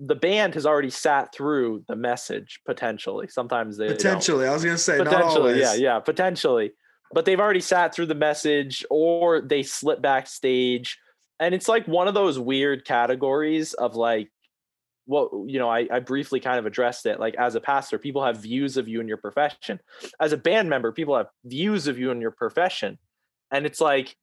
the 0.00 0.14
band 0.14 0.54
has 0.54 0.64
already 0.64 0.90
sat 0.90 1.32
through 1.34 1.84
the 1.86 1.96
message 1.96 2.60
potentially. 2.66 3.28
Sometimes 3.28 3.76
they 3.76 3.88
don't. 3.88 3.96
Potentially, 3.96 4.46
I 4.48 4.54
was 4.54 4.64
gonna 4.64 4.78
say 4.78 4.98
not 4.98 5.08
potentially, 5.08 5.60
yeah, 5.60 5.74
yeah, 5.74 6.00
potentially. 6.00 6.72
But 7.12 7.26
they've 7.26 7.38
already 7.38 7.60
sat 7.60 7.94
through 7.94 8.06
the 8.06 8.14
message, 8.14 8.84
or 8.90 9.42
they 9.42 9.62
slip 9.62 10.00
backstage, 10.00 10.98
and 11.38 11.54
it's 11.54 11.68
like 11.68 11.86
one 11.86 12.08
of 12.08 12.14
those 12.14 12.38
weird 12.38 12.84
categories 12.84 13.74
of 13.74 13.94
like, 13.94 14.30
well, 15.06 15.44
you 15.46 15.58
know, 15.58 15.68
I, 15.68 15.86
I 15.90 16.00
briefly 16.00 16.40
kind 16.40 16.58
of 16.58 16.66
addressed 16.66 17.06
it. 17.06 17.20
Like 17.20 17.34
as 17.34 17.54
a 17.54 17.60
pastor, 17.60 17.98
people 17.98 18.24
have 18.24 18.38
views 18.38 18.76
of 18.76 18.88
you 18.88 19.00
in 19.00 19.08
your 19.08 19.16
profession. 19.18 19.80
As 20.20 20.32
a 20.32 20.36
band 20.36 20.68
member, 20.70 20.92
people 20.92 21.16
have 21.16 21.28
views 21.44 21.86
of 21.86 21.98
you 21.98 22.10
in 22.10 22.20
your 22.20 22.30
profession, 22.30 22.98
and 23.50 23.66
it's 23.66 23.80
like, 23.80 24.16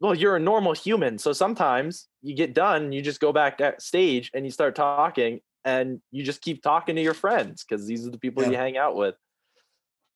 well, 0.00 0.14
you're 0.14 0.36
a 0.36 0.40
normal 0.40 0.74
human, 0.74 1.18
so 1.18 1.32
sometimes 1.32 2.08
you 2.22 2.34
get 2.36 2.52
done, 2.54 2.92
you 2.92 3.00
just 3.00 3.20
go 3.20 3.32
back 3.32 3.60
at 3.60 3.80
stage 3.80 4.30
and 4.34 4.44
you 4.44 4.50
start 4.50 4.74
talking, 4.74 5.40
and 5.64 6.00
you 6.10 6.22
just 6.22 6.42
keep 6.42 6.62
talking 6.62 6.96
to 6.96 7.02
your 7.02 7.14
friends 7.14 7.64
because 7.64 7.86
these 7.86 8.06
are 8.06 8.10
the 8.10 8.18
people 8.18 8.42
Yeah. 8.42 8.50
you 8.50 8.56
hang 8.56 8.76
out 8.76 8.96
with 8.96 9.14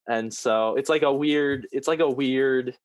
and 0.08 0.32
so 0.32 0.76
it's 0.76 0.88
like 0.88 1.02
a 1.02 1.12
weird 1.12 1.66
it's 1.72 1.86
like 1.88 2.00
a 2.00 2.08
weird 2.08 2.76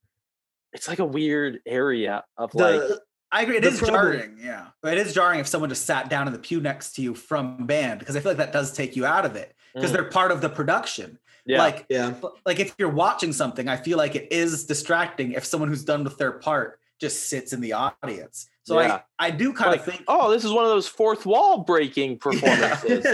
it's 0.73 0.87
like 0.87 0.99
a 0.99 1.05
weird 1.05 1.59
area 1.65 2.23
of 2.37 2.53
like 2.53 2.81
The, 2.81 3.01
I 3.31 3.41
agree. 3.41 3.57
It 3.57 3.61
The 3.61 3.67
is 3.69 3.79
problem- 3.79 4.01
jarring, 4.17 4.37
yeah, 4.41 4.67
but 4.81 4.97
it 4.97 5.05
is 5.05 5.13
jarring 5.13 5.39
if 5.39 5.47
someone 5.47 5.69
just 5.69 5.85
sat 5.85 6.09
down 6.09 6.27
in 6.27 6.33
the 6.33 6.39
pew 6.39 6.61
next 6.61 6.93
to 6.95 7.01
you 7.01 7.13
from 7.15 7.65
band 7.65 7.99
because 7.99 8.15
I 8.15 8.19
feel 8.21 8.31
like 8.31 8.37
that 8.37 8.53
does 8.53 8.71
take 8.71 8.95
you 8.95 9.05
out 9.05 9.25
of 9.25 9.35
it 9.35 9.53
because 9.73 9.89
Mm. 9.91 9.93
they're 9.93 10.03
part 10.09 10.31
of 10.31 10.41
the 10.41 10.49
production. 10.49 11.19
yeah 11.45 11.59
Like 11.61 11.85
yeah, 11.89 12.13
like 12.45 12.59
if 12.59 12.73
you're 12.77 12.89
watching 12.89 13.33
something, 13.33 13.67
I 13.67 13.77
feel 13.77 13.97
like 13.97 14.15
it 14.15 14.31
is 14.31 14.65
distracting 14.65 15.33
if 15.33 15.43
someone 15.45 15.69
who's 15.69 15.83
done 15.83 16.03
with 16.03 16.17
their 16.17 16.31
part 16.33 16.79
just 16.99 17.27
sits 17.27 17.51
in 17.53 17.59
the 17.61 17.73
audience. 17.73 18.47
So 18.63 18.79
Yeah. 18.79 19.01
I 19.19 19.27
I 19.27 19.31
do 19.31 19.53
kind 19.53 19.71
like 19.71 19.81
of 19.81 19.85
think 19.85 20.03
oh 20.07 20.31
this 20.31 20.43
is 20.45 20.51
one 20.51 20.63
of 20.63 20.69
those 20.71 20.87
fourth 20.87 21.25
wall 21.25 21.63
breaking 21.63 22.17
performances 22.25 23.05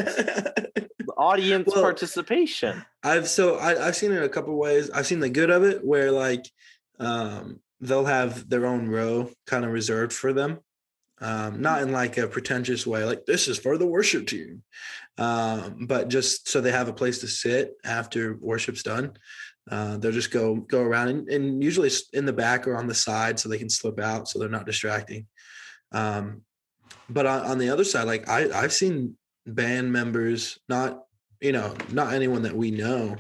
audience 1.18 1.68
Well, 1.68 1.82
participation 1.82 2.86
I've 3.04 3.28
so 3.28 3.58
I, 3.58 3.88
I've 3.88 3.96
seen 3.96 4.12
it 4.12 4.24
a 4.24 4.30
couple 4.30 4.56
ways. 4.58 4.90
I've 4.92 5.08
seen 5.08 5.20
the 5.20 5.30
good 5.30 5.50
of 5.50 5.64
it 5.64 5.84
where 5.84 6.12
like 6.12 6.46
um 7.00 7.60
they'll 7.82 8.06
have 8.06 8.48
their 8.50 8.66
own 8.66 8.88
row 8.88 9.30
kind 9.48 9.66
of 9.66 9.72
reserved 9.72 10.14
for 10.14 10.34
them. 10.34 10.60
Um, 11.20 11.62
not 11.62 11.84
in 11.84 11.92
like 11.92 12.18
a 12.18 12.28
pretentious 12.28 12.88
way, 12.88 13.04
like 13.04 13.26
this 13.26 13.48
is 13.48 13.60
for 13.60 13.78
the 13.78 13.86
worship 13.86 14.26
team. 14.26 14.64
Um, 15.20 15.86
but 15.86 16.08
just 16.08 16.50
so 16.50 16.62
they 16.62 16.72
have 16.72 16.88
a 16.88 16.94
place 16.94 17.20
to 17.20 17.28
sit 17.28 17.74
after 17.84 18.38
worship's 18.40 18.82
done. 18.82 19.14
Uh, 19.70 19.98
they'll 19.98 20.12
just 20.12 20.32
go 20.32 20.56
go 20.56 20.82
around 20.82 21.10
and, 21.10 21.30
and 21.30 21.64
usually 21.64 21.92
in 22.14 22.26
the 22.26 22.34
back 22.34 22.68
or 22.68 22.76
on 22.76 22.88
the 22.88 22.96
side 22.96 23.40
so 23.40 23.48
they 23.48 23.60
can 23.60 23.70
slip 23.70 24.00
out 24.00 24.28
so 24.28 24.40
they're 24.40 24.50
not 24.50 24.66
distracting. 24.66 25.28
Um, 25.92 26.42
but 27.08 27.28
on, 27.28 27.42
on 27.42 27.58
the 27.60 27.70
other 27.70 27.84
side, 27.84 28.08
like 28.08 28.28
I 28.28 28.50
I've 28.52 28.74
seen 28.74 29.16
band 29.46 29.92
members 29.92 30.60
not 30.70 31.04
you 31.40 31.52
know 31.52 31.76
not 31.92 32.14
anyone 32.14 32.44
that 32.44 32.56
we 32.56 32.72
know 32.72 33.16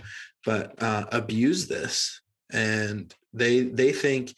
but 0.45 0.81
uh 0.81 1.05
abuse 1.11 1.67
this 1.67 2.20
and 2.51 3.13
they 3.33 3.61
they 3.61 3.91
think 3.91 4.33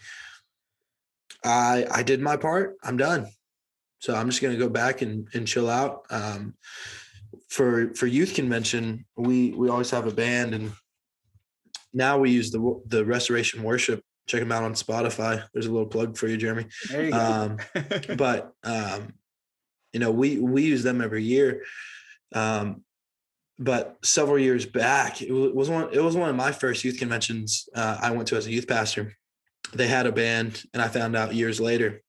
i 1.44 1.86
i 1.92 2.04
did 2.04 2.22
my 2.22 2.38
part 2.38 2.76
i'm 2.84 2.98
done. 2.98 3.28
So 4.00 4.14
i'm 4.16 4.30
just 4.30 4.42
going 4.42 4.54
to 4.54 4.60
go 4.60 4.70
back 4.70 5.02
and 5.02 5.28
and 5.34 5.48
chill 5.48 5.70
out. 5.70 6.06
Um 6.10 6.56
for 7.50 7.94
for 7.96 8.08
youth 8.08 8.34
convention 8.34 9.06
we 9.16 9.52
we 9.52 9.70
always 9.70 9.92
have 9.92 10.08
a 10.08 10.12
band 10.12 10.54
and 10.54 10.72
now 11.94 12.18
we 12.18 12.32
use 12.32 12.52
the 12.52 12.82
the 12.88 13.06
restoration 13.06 13.64
worship. 13.64 14.04
Check 14.26 14.40
them 14.40 14.52
out 14.52 14.64
on 14.64 14.74
spotify. 14.74 15.44
There's 15.54 15.66
a 15.66 15.72
little 15.72 15.88
plug 15.88 16.18
for 16.18 16.28
you 16.28 16.38
jeremy. 16.38 16.66
There 16.90 17.06
you 17.06 17.12
go. 17.12 17.18
um 17.18 17.58
but 18.18 18.54
um 18.64 19.14
you 19.92 20.00
know 20.00 20.12
we 20.12 20.38
we 20.38 20.64
use 20.64 20.84
them 20.84 21.02
every 21.02 21.24
year. 21.24 21.64
Um 22.34 22.84
but 23.60 23.98
several 24.04 24.40
years 24.40 24.66
back 24.66 25.22
it 25.22 25.32
was 25.32 25.70
one 25.70 25.90
it 25.94 26.02
was 26.02 26.18
one 26.18 26.30
of 26.30 26.36
my 26.36 26.52
first 26.52 26.84
youth 26.84 26.98
conventions 26.98 27.70
uh, 27.76 27.98
i 28.02 28.12
went 28.12 28.28
to 28.28 28.36
as 28.36 28.48
a 28.48 28.52
youth 28.52 28.68
pastor. 28.68 29.14
They 29.74 29.88
had 29.88 30.06
a 30.06 30.12
band 30.12 30.64
and 30.74 30.82
i 30.82 30.88
found 30.88 31.16
out 31.16 31.34
years 31.34 31.60
later 31.60 32.02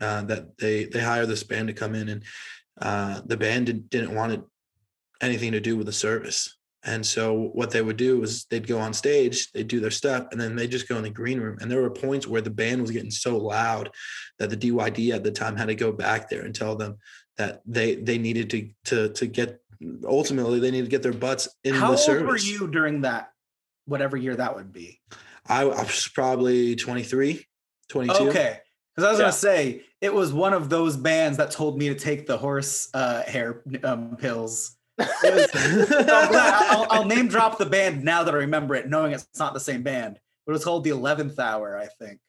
uh, 0.00 0.22
that 0.22 0.58
they 0.58 0.84
they 0.84 1.00
hired 1.00 1.28
this 1.28 1.44
band 1.44 1.68
to 1.68 1.74
come 1.74 1.94
in 1.94 2.08
and 2.08 2.22
uh, 2.80 3.20
the 3.24 3.36
band 3.36 3.66
did, 3.66 3.88
didn't 3.90 4.14
want 4.14 4.32
it, 4.32 4.42
anything 5.20 5.52
to 5.52 5.60
do 5.60 5.76
with 5.76 5.86
the 5.86 5.92
service. 5.92 6.56
And 6.86 7.04
so 7.06 7.50
what 7.54 7.70
they 7.70 7.80
would 7.80 7.96
do 7.96 8.20
was 8.20 8.44
they'd 8.44 8.66
go 8.66 8.78
on 8.78 8.92
stage 8.92 9.50
they'd 9.52 9.68
do 9.68 9.80
their 9.80 9.90
stuff 9.90 10.26
and 10.30 10.40
then 10.40 10.54
they'd 10.54 10.70
just 10.70 10.88
go 10.88 10.98
in 10.98 11.02
the 11.02 11.10
green 11.10 11.40
room. 11.40 11.56
And 11.60 11.70
there 11.70 11.80
were 11.80 11.90
points 11.90 12.26
where 12.26 12.42
the 12.42 12.50
band 12.50 12.82
was 12.82 12.90
getting 12.90 13.10
so 13.10 13.38
loud 13.38 13.90
that 14.38 14.50
the 14.50 14.56
dyd 14.56 15.14
at 15.14 15.24
the 15.24 15.30
time 15.30 15.56
had 15.56 15.68
to 15.68 15.74
go 15.74 15.92
back 15.92 16.28
there 16.28 16.42
and 16.42 16.54
tell 16.54 16.76
them 16.76 16.98
that 17.38 17.62
they 17.64 17.94
they 17.94 18.18
needed 18.18 18.50
to 18.50 18.70
to 18.84 19.08
to 19.14 19.26
get 19.26 19.60
ultimately 20.06 20.60
they 20.60 20.70
need 20.70 20.82
to 20.82 20.90
get 20.90 21.02
their 21.02 21.12
butts 21.12 21.48
in 21.64 21.74
How 21.74 21.86
the 21.86 21.90
old 21.92 21.98
service. 22.00 22.26
were 22.26 22.36
you 22.36 22.68
during 22.68 23.02
that, 23.02 23.30
whatever 23.86 24.16
year 24.16 24.36
that 24.36 24.54
would 24.56 24.72
be? 24.72 25.00
I, 25.46 25.62
I 25.62 25.82
was 25.82 26.08
probably 26.14 26.74
23, 26.76 27.44
22. 27.88 28.14
Okay. 28.30 28.58
Because 28.94 29.06
I 29.08 29.10
was 29.10 29.18
Yeah. 29.18 29.22
gonna 29.24 29.32
say 29.32 29.82
it 30.00 30.14
was 30.14 30.32
one 30.32 30.52
of 30.52 30.70
those 30.70 30.96
bands 30.96 31.38
that 31.38 31.50
told 31.50 31.78
me 31.78 31.88
to 31.88 31.94
take 31.94 32.26
the 32.26 32.38
horse 32.38 32.88
uh, 32.94 33.22
hair 33.24 33.62
um, 33.82 34.16
pills. 34.16 34.76
Was- 34.98 35.50
I'll, 36.08 36.86
I'll 36.90 37.04
name 37.04 37.26
drop 37.28 37.58
the 37.58 37.66
band 37.66 38.04
now 38.04 38.22
that 38.24 38.34
I 38.34 38.38
remember 38.38 38.74
it, 38.74 38.88
knowing 38.88 39.12
it's 39.12 39.26
not 39.38 39.52
the 39.54 39.60
same 39.60 39.82
band. 39.82 40.18
But 40.46 40.52
it 40.52 40.54
was 40.54 40.64
called 40.64 40.84
the 40.84 40.90
Eleventh 40.90 41.38
Hour, 41.38 41.76
I 41.76 41.86
think. 41.86 42.20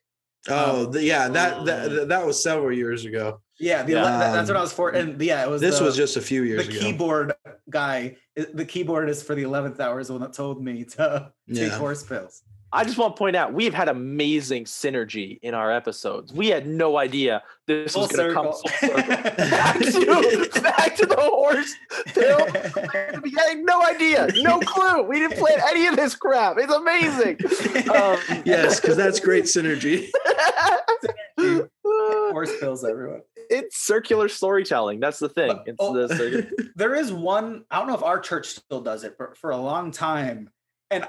Oh, 0.49 0.85
the, 0.85 1.03
yeah, 1.03 1.27
that, 1.29 1.65
that 1.65 2.07
that 2.09 2.25
was 2.25 2.41
several 2.41 2.71
years 2.71 3.05
ago. 3.05 3.41
Yeah, 3.59 3.83
the 3.83 3.93
Yeah. 3.93 4.03
that- 4.03 4.33
that's 4.33 4.47
what 4.49 4.57
I 4.57 4.59
Um, 4.59 4.63
was 4.65 4.73
for. 4.73 4.89
And 4.89 5.21
yeah, 5.21 5.43
it 5.43 5.49
was. 5.49 5.61
This 5.61 5.79
the, 5.79 5.85
was 5.85 5.95
just 5.95 6.17
a 6.17 6.21
few 6.21 6.41
the 6.41 6.47
years 6.47 6.67
ago. 6.67 6.73
The 6.73 6.79
keyboard 6.79 7.33
guy. 7.69 8.17
The 8.53 8.65
keyboard 8.65 9.09
is 9.09 9.23
for 9.23 9.33
the 9.33 9.43
Eleventh 9.43 9.79
Hour. 9.79 9.99
Is 9.99 10.07
the 10.07 10.13
one 10.13 10.21
that 10.21 10.33
told 10.33 10.61
me 10.63 10.83
to 10.83 11.31
take 11.53 11.71
horse 11.71 12.03
pills. 12.03 12.43
I 12.75 12.83
just 12.83 12.97
want 12.97 13.15
to 13.15 13.17
point 13.17 13.37
out 13.37 13.53
we've 13.53 13.73
had 13.73 13.87
amazing 13.87 14.65
synergy 14.65 15.39
in 15.41 15.53
our 15.53 15.71
episodes. 15.71 16.33
We 16.33 16.47
had 16.49 16.67
no 16.67 16.97
idea 16.97 17.41
this 17.67 17.93
Full 17.93 18.01
was 18.03 18.11
going 18.11 18.27
to 18.27 18.33
come 18.33 18.45
full 18.51 18.61
circle. 18.79 18.97
back, 19.07 19.79
to, 19.79 20.61
back 20.61 20.95
to 20.97 21.05
the 21.05 21.15
horse 21.17 21.73
pill. 22.07 22.41
At 22.41 23.13
the 23.15 23.21
beginning, 23.23 23.63
no 23.63 23.81
idea, 23.81 24.27
no 24.41 24.59
clue. 24.59 25.03
We 25.03 25.19
didn't 25.19 25.37
plan 25.37 25.59
any 25.69 25.87
of 25.87 25.95
this 25.95 26.15
crap. 26.15 26.57
It's 26.59 26.73
amazing. 26.73 27.37
Um, 27.89 28.43
Yes, 28.45 28.81
because 28.81 28.97
that's 28.97 29.19
great 29.21 29.45
synergy. 29.45 30.09
Horse 31.85 32.51
pills, 32.59 32.83
everyone. 32.83 33.21
it's 33.49 33.77
circular 33.77 34.27
storytelling. 34.27 34.99
That's 34.99 35.19
the 35.19 35.29
thing. 35.29 35.59
It's 35.65 35.77
oh. 35.79 35.93
the 36.07 36.13
circular- 36.15 36.49
There 36.75 36.95
is 36.95 37.13
one. 37.13 37.63
I 37.71 37.79
don't 37.79 37.87
know 37.87 37.95
if 37.95 38.03
our 38.03 38.19
church 38.19 38.47
still 38.49 38.81
does 38.81 39.03
it, 39.05 39.15
but 39.17 39.37
for 39.37 39.51
a 39.51 39.57
long 39.57 39.91
time, 39.91 40.49
and 40.91 41.07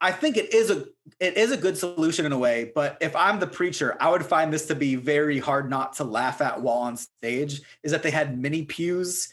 I 0.00 0.12
think 0.12 0.36
it 0.36 0.54
is 0.54 0.70
a 0.70 0.86
it 1.18 1.36
is 1.36 1.52
a 1.52 1.56
good 1.56 1.76
solution 1.76 2.24
in 2.24 2.32
a 2.32 2.38
way. 2.38 2.72
But 2.74 2.96
if 3.00 3.14
I'm 3.14 3.38
the 3.38 3.46
preacher, 3.46 3.96
I 4.00 4.10
would 4.10 4.24
find 4.24 4.52
this 4.52 4.66
to 4.66 4.74
be 4.74 4.96
very 4.96 5.38
hard 5.38 5.68
not 5.68 5.94
to 5.94 6.04
laugh 6.04 6.40
at 6.40 6.60
while 6.60 6.78
on 6.78 6.96
stage. 6.96 7.60
Is 7.82 7.92
that 7.92 8.02
they 8.02 8.10
had 8.10 8.38
mini 8.38 8.64
pews 8.64 9.28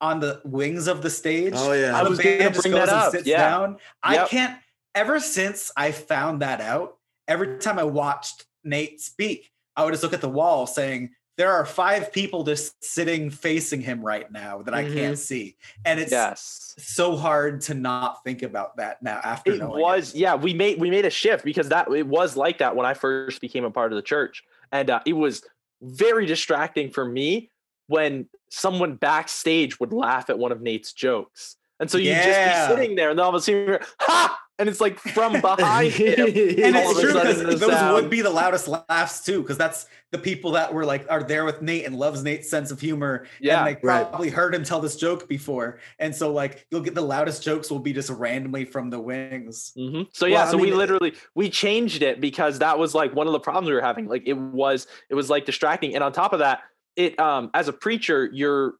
on 0.00 0.20
the 0.20 0.40
wings 0.44 0.86
of 0.86 1.02
the 1.02 1.10
stage. 1.10 1.52
Oh, 1.56 1.72
yeah. 1.72 1.98
I 1.98 2.02
was 2.02 2.18
gonna 2.18 2.50
bring 2.50 2.72
that 2.72 2.88
up. 2.88 3.14
Yeah. 3.24 3.36
down. 3.36 3.76
I 4.02 4.14
Yep. 4.14 4.28
can't. 4.28 4.58
Ever 4.94 5.20
since 5.20 5.70
I 5.76 5.92
found 5.92 6.42
that 6.42 6.60
out, 6.60 6.96
every 7.28 7.58
time 7.58 7.78
I 7.78 7.84
watched 7.84 8.46
Nate 8.64 9.00
speak, 9.00 9.52
I 9.76 9.84
would 9.84 9.92
just 9.92 10.02
look 10.02 10.14
at 10.14 10.20
the 10.20 10.28
wall 10.28 10.66
saying, 10.66 11.14
"There 11.40 11.50
are 11.50 11.64
five 11.64 12.12
people 12.12 12.44
just 12.44 12.84
sitting 12.84 13.30
facing 13.30 13.80
him 13.80 14.02
right 14.04 14.30
now 14.30 14.60
that 14.60 14.74
I 14.74 14.84
Mhm. 14.84 14.92
can't 14.94 15.18
see," 15.18 15.56
and 15.86 15.98
it's 15.98 16.12
yes. 16.12 16.74
so 16.78 17.16
hard 17.16 17.62
to 17.62 17.72
not 17.72 18.22
think 18.24 18.42
about 18.42 18.76
that 18.76 19.02
now. 19.02 19.20
After 19.24 19.52
It 19.52 19.58
knowing 19.60 19.80
was 19.80 20.14
yeah. 20.14 20.34
We 20.34 20.52
made 20.52 20.78
we 20.78 20.90
made 20.90 21.06
a 21.06 21.10
shift 21.10 21.42
because 21.42 21.70
that 21.70 21.90
it 21.90 22.06
was 22.06 22.36
like 22.36 22.58
that 22.58 22.76
when 22.76 22.84
I 22.84 22.92
first 22.92 23.40
became 23.40 23.64
a 23.64 23.70
part 23.70 23.90
of 23.90 23.96
the 23.96 24.02
church, 24.02 24.44
and 24.70 24.90
uh, 24.90 25.00
it 25.06 25.14
was 25.14 25.42
very 25.80 26.26
distracting 26.26 26.90
for 26.90 27.06
me 27.06 27.50
when 27.86 28.28
someone 28.50 28.96
backstage 28.96 29.80
would 29.80 29.94
laugh 29.94 30.28
at 30.28 30.38
one 30.38 30.52
of 30.52 30.60
Nate's 30.60 30.92
jokes, 30.92 31.56
and 31.80 31.90
so 31.90 31.96
you 31.96 32.10
would 32.10 32.18
Yeah. 32.18 32.26
just 32.58 32.68
be 32.68 32.76
sitting 32.76 32.96
there, 32.96 33.08
and 33.08 33.18
then 33.18 33.24
all 33.24 33.30
of 33.30 33.34
a 33.36 33.40
sudden, 33.40 33.66
you're, 33.66 33.80
ha! 33.98 34.38
And 34.60 34.68
it's 34.68 34.80
like 34.80 34.98
from 34.98 35.32
behind 35.40 35.92
him. 35.92 36.26
And 36.62 36.76
all 36.76 36.90
it's 36.92 37.00
true 37.00 37.14
because 37.14 37.60
those 37.60 37.70
sound- 37.72 37.94
would 37.94 38.10
be 38.10 38.20
the 38.20 38.30
loudest 38.30 38.68
laughs 38.68 39.24
too, 39.24 39.40
because 39.42 39.58
that's 39.58 39.86
the 40.12 40.18
people 40.18 40.52
that 40.52 40.72
were 40.74 40.84
like 40.84 41.06
are 41.08 41.22
there 41.22 41.44
with 41.44 41.62
Nate 41.62 41.86
and 41.86 41.96
loves 41.96 42.22
Nate's 42.22 42.50
sense 42.50 42.70
of 42.70 42.80
humor. 42.80 43.26
Yeah, 43.40 43.58
and 43.58 43.68
they 43.68 43.80
right. 43.82 44.08
probably 44.08 44.28
heard 44.28 44.54
him 44.54 44.62
tell 44.64 44.80
this 44.80 44.96
joke 44.96 45.28
before, 45.28 45.78
and 45.98 46.14
so 46.14 46.32
like 46.32 46.66
you'll 46.70 46.82
get 46.82 46.94
the 46.94 47.00
loudest 47.02 47.42
jokes 47.42 47.70
will 47.70 47.78
be 47.78 47.92
just 47.92 48.10
randomly 48.10 48.64
from 48.64 48.90
the 48.90 49.00
wings. 49.00 49.72
hmm 49.74 50.02
So 50.12 50.26
Well, 50.26 50.32
yeah, 50.32 50.44
I 50.44 50.50
so 50.50 50.58
we 50.58 50.72
literally 50.72 51.14
we 51.34 51.48
changed 51.48 52.02
it 52.02 52.20
because 52.20 52.58
that 52.58 52.78
was 52.78 52.94
like 52.94 53.14
one 53.14 53.26
of 53.26 53.32
the 53.32 53.40
problems 53.40 53.68
we 53.68 53.74
were 53.74 53.80
having. 53.80 54.06
Like 54.06 54.24
it 54.26 54.34
was 54.36 54.86
it 55.08 55.14
was 55.14 55.30
like 55.30 55.46
distracting, 55.46 55.94
and 55.94 56.04
on 56.04 56.12
top 56.12 56.32
of 56.32 56.40
that, 56.40 56.60
it 56.96 57.18
um 57.18 57.50
as 57.54 57.68
a 57.68 57.72
preacher, 57.72 58.28
you're 58.32 58.74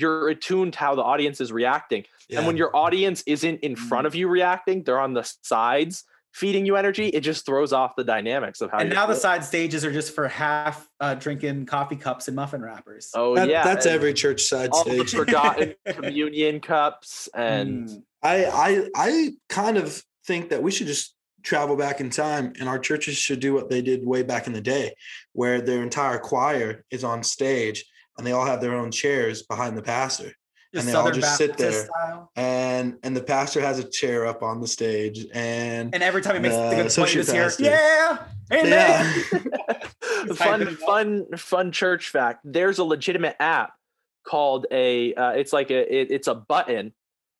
you're 0.00 0.28
attuned 0.28 0.72
to 0.74 0.78
how 0.78 0.94
the 0.94 1.02
audience 1.02 1.40
is 1.40 1.50
reacting, 1.52 2.04
and 2.30 2.46
when 2.46 2.56
your 2.56 2.74
audience 2.76 3.22
isn't 3.26 3.60
in 3.60 3.74
Mm. 3.74 3.78
front 3.88 4.06
of 4.06 4.14
you 4.14 4.28
reacting, 4.28 4.82
they're 4.84 5.00
on 5.00 5.14
the 5.14 5.24
sides 5.42 6.04
feeding 6.32 6.66
you 6.66 6.76
energy. 6.76 7.06
It 7.08 7.20
just 7.20 7.46
throws 7.46 7.72
off 7.72 7.96
the 7.96 8.04
dynamics 8.04 8.60
of 8.60 8.70
how. 8.70 8.78
And 8.78 8.88
you're 8.90 8.94
now 9.00 9.06
the 9.06 9.14
side 9.16 9.42
stages 9.42 9.84
are 9.86 9.92
just 9.92 10.14
for 10.14 10.28
half 10.28 10.86
uh, 11.00 11.14
drinking 11.14 11.64
coffee 11.64 11.96
cups 11.96 12.28
and 12.28 12.36
muffin 12.36 12.60
wrappers. 12.60 13.10
Oh 13.14 13.34
That- 13.36 13.48
yeah, 13.48 13.64
that's 13.64 13.86
and 13.86 13.94
every 13.94 14.12
church 14.12 14.42
side 14.42 14.68
all 14.72 14.84
the 14.84 14.90
stage. 15.06 15.14
forgotten 15.22 15.74
communion 15.86 16.60
cups 16.60 17.28
and. 17.34 17.88
Mm. 17.88 18.02
I 18.22 18.44
I 18.46 18.88
I 18.96 19.30
kind 19.48 19.76
of 19.78 20.02
think 20.26 20.50
that 20.50 20.62
we 20.62 20.70
should 20.72 20.88
just 20.88 21.14
travel 21.44 21.76
back 21.76 22.00
in 22.00 22.10
time 22.10 22.52
and 22.58 22.68
our 22.68 22.78
churches 22.78 23.16
should 23.16 23.38
do 23.40 23.54
what 23.54 23.70
they 23.70 23.80
did 23.80 24.04
way 24.04 24.22
back 24.24 24.46
in 24.48 24.52
the 24.52 24.60
day 24.60 24.94
where 25.32 25.60
their 25.60 25.80
entire 25.82 26.18
choir 26.18 26.84
is 26.90 27.04
on 27.04 27.22
stage 27.22 27.84
and 28.18 28.26
they 28.26 28.32
all 28.32 28.44
have 28.46 28.60
their 28.60 28.74
own 28.74 28.90
chairs 28.90 29.42
behind 29.42 29.76
the 29.76 29.82
pastor 29.82 30.32
Just 30.74 30.86
And 30.86 30.88
they 30.88 30.92
all 30.98 31.04
Southern 31.06 31.20
just 31.20 31.36
sit 31.36 31.56
there. 31.56 31.72
style. 31.86 32.30
and 32.36 32.96
and 33.02 33.16
the 33.16 33.22
pastor 33.22 33.60
has 33.60 33.78
a 33.78 33.84
chair 33.88 34.26
up 34.26 34.42
on 34.42 34.60
the 34.60 34.66
stage 34.68 35.26
and 35.34 35.94
And 35.94 36.02
every 36.02 36.22
time 36.22 36.34
he 36.34 36.40
makes 36.40 36.54
The 36.54 36.60
a 36.66 36.70
good 36.70 36.76
point, 36.76 37.14
you 37.14 37.20
associate 37.20 37.26
just 37.26 37.60
hear, 37.60 37.70
"Yeah, 37.70 38.18
amen." 38.52 39.24
yeah 39.32 39.78
fun, 40.34 40.60
hyping 40.60 40.62
it 40.62 40.68
up. 40.68 40.78
fun, 40.80 41.26
fun 41.36 41.72
church 41.72 42.08
fact. 42.10 42.40
There's 42.44 42.78
a 42.78 42.84
legitimate 42.84 43.36
app 43.40 43.72
called 44.26 44.66
a. 44.70 45.14
Uh, 45.14 45.30
it's 45.30 45.52
like 45.52 45.70
a. 45.70 45.80
It, 46.00 46.10
it's 46.10 46.26
a 46.28 46.34
button, 46.34 46.92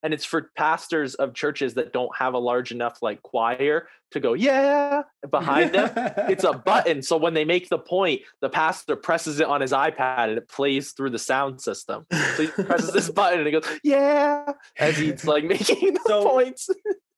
and 0.02 0.14
it's 0.14 0.24
for 0.24 0.50
pastors 0.56 1.14
of 1.14 1.34
churches 1.34 1.74
that 1.74 1.92
don't 1.92 2.14
have 2.16 2.34
a 2.34 2.38
large 2.38 2.70
enough 2.72 2.98
like 3.02 3.22
choir 3.22 3.88
to 4.12 4.20
go 4.20 4.34
yeah 4.34 5.02
behind 5.30 5.74
them. 5.74 5.90
It's 6.30 6.44
a 6.44 6.52
button, 6.66 7.02
so 7.02 7.16
when 7.16 7.34
they 7.34 7.44
make 7.44 7.68
the 7.68 7.78
point, 7.78 8.22
the 8.40 8.48
pastor 8.48 8.94
presses 8.96 9.40
it 9.40 9.46
on 9.46 9.60
his 9.60 9.72
iPad 9.72 10.28
and 10.28 10.38
it 10.38 10.48
plays 10.48 10.92
through 10.92 11.10
the 11.10 11.18
sound 11.18 11.60
system. 11.60 12.06
So 12.36 12.46
he 12.46 12.48
presses 12.64 12.92
this 12.92 13.10
button 13.20 13.38
and 13.40 13.46
he 13.46 13.52
goes 13.52 13.68
yeah 13.82 14.52
as 14.78 14.96
he's 14.96 15.24
like 15.24 15.44
making 15.56 15.94
the 15.94 16.00
So- 16.06 16.28
points. 16.28 16.68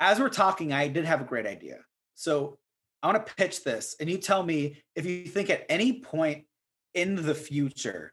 as 0.00 0.18
we're 0.18 0.28
talking, 0.30 0.72
I 0.72 0.88
did 0.88 1.04
have 1.04 1.20
a 1.20 1.24
great 1.24 1.46
idea. 1.46 1.80
So 2.14 2.58
I 3.02 3.08
want 3.12 3.24
to 3.26 3.34
pitch 3.34 3.62
this, 3.62 3.94
and 4.00 4.10
you 4.10 4.18
tell 4.18 4.42
me 4.42 4.82
if 4.96 5.06
you 5.06 5.24
think 5.26 5.50
at 5.50 5.64
any 5.68 6.00
point 6.00 6.44
in 6.94 7.14
the 7.14 7.34
future 7.34 8.12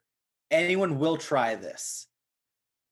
anyone 0.52 1.00
will 1.00 1.18
try 1.18 1.56
this. 1.56 2.08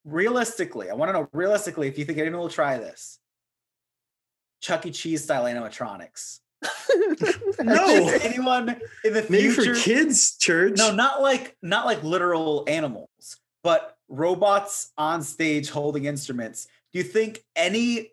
Realistically, 0.06 0.89
I 0.89 0.95
want 0.95 1.10
to 1.10 1.14
know 1.14 1.30
realistically 1.32 1.88
if 1.88 1.97
you 1.97 2.06
think 2.06 2.20
anyone 2.20 2.39
will 2.39 2.49
try 2.49 2.78
this. 2.78 3.20
Chuck 4.62 4.86
E. 4.86 4.91
Cheese 4.91 5.24
style 5.24 5.43
animatronics. 5.43 6.39
no 7.60 8.08
anyone 8.22 8.70
in 9.04 9.14
the 9.14 9.26
maybe 9.30 9.49
future? 9.49 9.76
for 9.76 9.82
kids 9.82 10.38
church 10.38 10.78
No, 10.78 10.93
not 10.93 11.22
like 11.22 11.56
not 11.62 11.86
like 11.86 12.04
literal 12.04 12.64
animals, 12.68 13.38
but 13.64 13.97
robots 14.08 14.91
on 14.97 15.22
stage 15.22 15.70
holding 15.70 16.06
instruments. 16.06 16.68
Do 16.91 16.99
you 16.99 17.04
think 17.04 17.43
any 17.56 18.12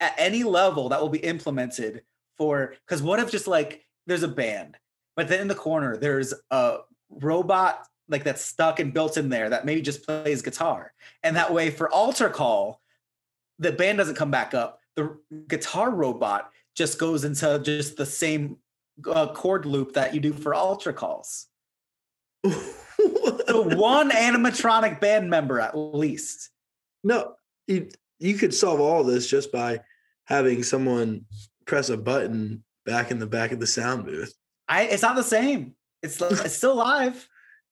at 0.00 0.14
any 0.18 0.42
level 0.42 0.88
that 0.88 1.00
will 1.00 1.08
be 1.08 1.18
implemented 1.18 2.02
for 2.36 2.74
because 2.86 3.02
what 3.02 3.20
if 3.20 3.30
just 3.30 3.46
like 3.46 3.86
there's 4.06 4.24
a 4.24 4.28
band, 4.28 4.76
but 5.16 5.28
then 5.28 5.40
in 5.40 5.48
the 5.48 5.54
corner 5.54 5.96
there's 5.96 6.34
a 6.50 6.78
robot 7.10 7.86
like 8.12 8.24
that's 8.24 8.42
stuck 8.42 8.80
and 8.80 8.94
built 8.94 9.16
in 9.16 9.28
there 9.28 9.50
that 9.50 9.64
maybe 9.64 9.82
just 9.82 10.04
plays 10.04 10.42
guitar. 10.42 10.92
And 11.22 11.36
that 11.36 11.52
way 11.52 11.70
for 11.70 11.90
altar 11.90 12.28
call, 12.28 12.80
the 13.58 13.72
band 13.72 13.98
doesn't 13.98 14.16
come 14.16 14.30
back 14.30 14.54
up. 14.54 14.80
The 14.94 15.16
guitar 15.48 15.90
robot 15.90 16.50
just 16.74 16.98
goes 16.98 17.24
into 17.24 17.60
just 17.64 17.96
the 17.96 18.06
same 18.06 18.58
uh, 19.06 19.32
chord 19.32 19.66
loop 19.66 19.94
that 19.94 20.14
you 20.14 20.20
do 20.20 20.32
for 20.32 20.54
altar 20.54 20.92
calls. 20.92 21.46
So 23.48 23.62
one 23.76 24.10
animatronic 24.10 25.00
band 25.00 25.28
member 25.28 25.60
at 25.60 25.76
least. 25.76 26.50
no 27.02 27.34
you, 27.66 27.88
you 28.18 28.34
could 28.34 28.54
solve 28.54 28.80
all 28.80 29.02
this 29.02 29.28
just 29.28 29.50
by 29.52 29.80
having 30.24 30.62
someone 30.62 31.26
press 31.66 31.90
a 31.90 31.96
button 31.96 32.62
back 32.86 33.10
in 33.10 33.18
the 33.18 33.26
back 33.26 33.52
of 33.52 33.60
the 33.60 33.66
sound 33.66 34.06
booth 34.06 34.32
I 34.68 34.84
it's 34.84 35.02
not 35.02 35.16
the 35.16 35.22
same. 35.22 35.74
It's 36.02 36.20
it's 36.20 36.56
still 36.56 36.76
live. 36.76 37.28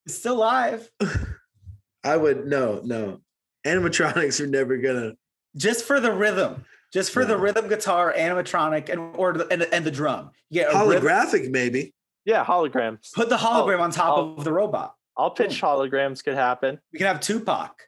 It's 0.06 0.16
still 0.16 0.36
live. 0.36 0.90
i 2.04 2.16
would 2.16 2.46
no 2.46 2.80
no 2.82 3.20
animatronics 3.66 4.40
are 4.40 4.46
never 4.46 4.78
gonna 4.78 5.12
Just 5.56 5.84
for 5.84 6.00
the 6.00 6.12
rhythm. 6.12 6.64
Just 6.92 7.12
for 7.12 7.24
the 7.24 7.36
rhythm 7.36 7.68
guitar, 7.68 8.12
animatronic, 8.16 8.88
and 8.88 9.14
or 9.16 9.32
the, 9.34 9.46
and, 9.52 9.62
and 9.62 9.84
the 9.84 9.90
drum. 9.92 10.30
Yeah, 10.50 10.64
get 10.72 10.74
a 10.74 10.88
rhythm- 10.88 11.04
holographic 11.08 11.50
maybe 11.50 11.94
Yeah, 12.24 12.44
holograms. 12.44 13.12
put 13.14 13.28
the 13.28 13.36
hologram 13.36 13.80
on 13.80 13.90
top 13.92 14.18
of 14.38 14.44
the 14.44 14.52
robot. 14.52 14.94
I'll 15.16 15.30
pitch 15.30 15.60
holograms 15.60 16.24
could 16.24 16.34
happen. 16.34 16.80
We 16.92 16.98
can 16.98 17.06
have 17.06 17.20
Tupac. 17.20 17.82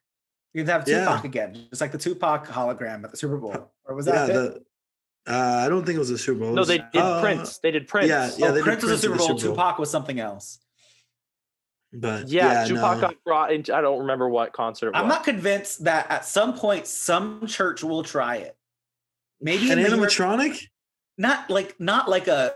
We 0.54 0.60
can 0.60 0.68
have 0.68 0.86
Yeah. 0.86 1.00
Tupac 1.06 1.24
again, 1.24 1.66
just 1.70 1.80
like 1.80 1.90
the 1.92 1.98
Tupac 1.98 2.46
hologram 2.46 3.02
at 3.04 3.10
the 3.10 3.16
Super 3.16 3.38
Bowl. 3.38 3.72
Or 3.86 3.94
was 3.96 4.06
yeah 4.06 4.26
that 4.26 4.30
it? 4.30 4.34
the 4.34 4.62
uh, 5.32 5.62
i 5.64 5.68
don't 5.68 5.84
think 5.86 5.94
it 5.96 6.00
was 6.00 6.10
a 6.10 6.18
super 6.18 6.40
bowl 6.40 6.52
No, 6.52 6.64
they 6.64 6.78
did 6.78 6.96
uh, 6.96 7.20
Prince. 7.20 7.58
They 7.58 7.70
did 7.70 7.86
Prince. 7.88 8.08
yeah, 8.08 8.30
yeah, 8.36 8.46
oh, 8.48 8.52
they 8.52 8.58
did 8.58 8.64
Prince 8.64 8.82
was 8.82 8.92
a 8.92 8.92
Prince 8.92 8.98
at 8.98 9.00
Super 9.02 9.12
the 9.14 9.18
Bowl. 9.18 9.38
Super 9.38 9.46
Bowl. 9.48 9.56
Tupac 9.56 9.78
was 9.78 9.90
something 9.90 10.18
else. 10.20 10.58
But 11.92 12.28
Yeah, 12.28 12.62
yeah, 12.62 12.64
Tupac 12.66 12.96
no. 12.96 13.00
got 13.00 13.24
brought 13.24 13.52
into. 13.52 13.74
I 13.74 13.80
don't 13.80 14.00
remember 14.00 14.28
what 14.28 14.52
concert 14.52 14.88
it 14.88 14.92
was. 14.94 15.02
I'm 15.02 15.08
not 15.08 15.24
convinced 15.24 15.84
that 15.84 16.10
at 16.10 16.24
some 16.24 16.54
point 16.56 16.86
some 16.86 17.46
church 17.46 17.82
will 17.84 18.02
try 18.02 18.36
it. 18.36 18.56
Maybe 19.40 19.70
an 19.70 19.78
in 19.78 19.84
the 19.90 19.96
animatronic 19.96 20.66
not 21.18 21.50
like 21.50 21.78
not 21.78 22.08
like 22.08 22.28
a 22.28 22.54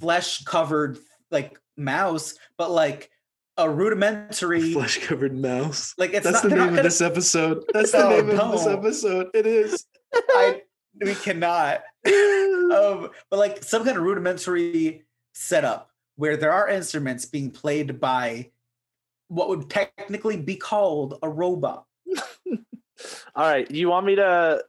flesh 0.00 0.42
covered 0.44 0.98
like 1.30 1.58
mouse, 1.76 2.34
but 2.58 2.70
like 2.70 3.10
a 3.56 3.70
rudimentary. 3.70 4.72
flesh 4.72 4.98
covered 5.06 5.32
mouse 5.36 5.94
Like 5.96 6.12
it's 6.12 6.24
that's 6.24 6.42
not, 6.42 6.44
the 6.44 6.48
name 6.50 6.58
not 6.58 6.68
of 6.70 6.74
gonna- 6.76 6.82
this 6.82 7.00
episode 7.00 7.62
that's 7.72 7.92
the 7.92 8.08
name 8.08 8.30
of 8.30 8.50
this 8.52 8.66
episode 8.66 9.28
it 9.34 9.46
is 9.46 9.86
I, 10.14 10.62
we 11.00 11.14
cannot. 11.14 11.82
Um, 12.64 13.10
but 13.30 13.38
like 13.38 13.62
some 13.62 13.84
kind 13.84 13.96
of 13.96 14.02
rudimentary 14.02 15.04
setup 15.34 15.90
where 16.16 16.36
there 16.36 16.52
are 16.52 16.68
instruments 16.68 17.24
being 17.24 17.50
played 17.50 18.00
by 18.00 18.50
what 19.28 19.48
would 19.48 19.68
technically 19.70 20.36
be 20.36 20.56
called 20.56 21.18
a 21.22 21.28
robot. 21.28 21.86
All 22.48 22.56
right, 23.36 23.68
you 23.70 23.88
want 23.88 24.06
me 24.06 24.14
to 24.16 24.64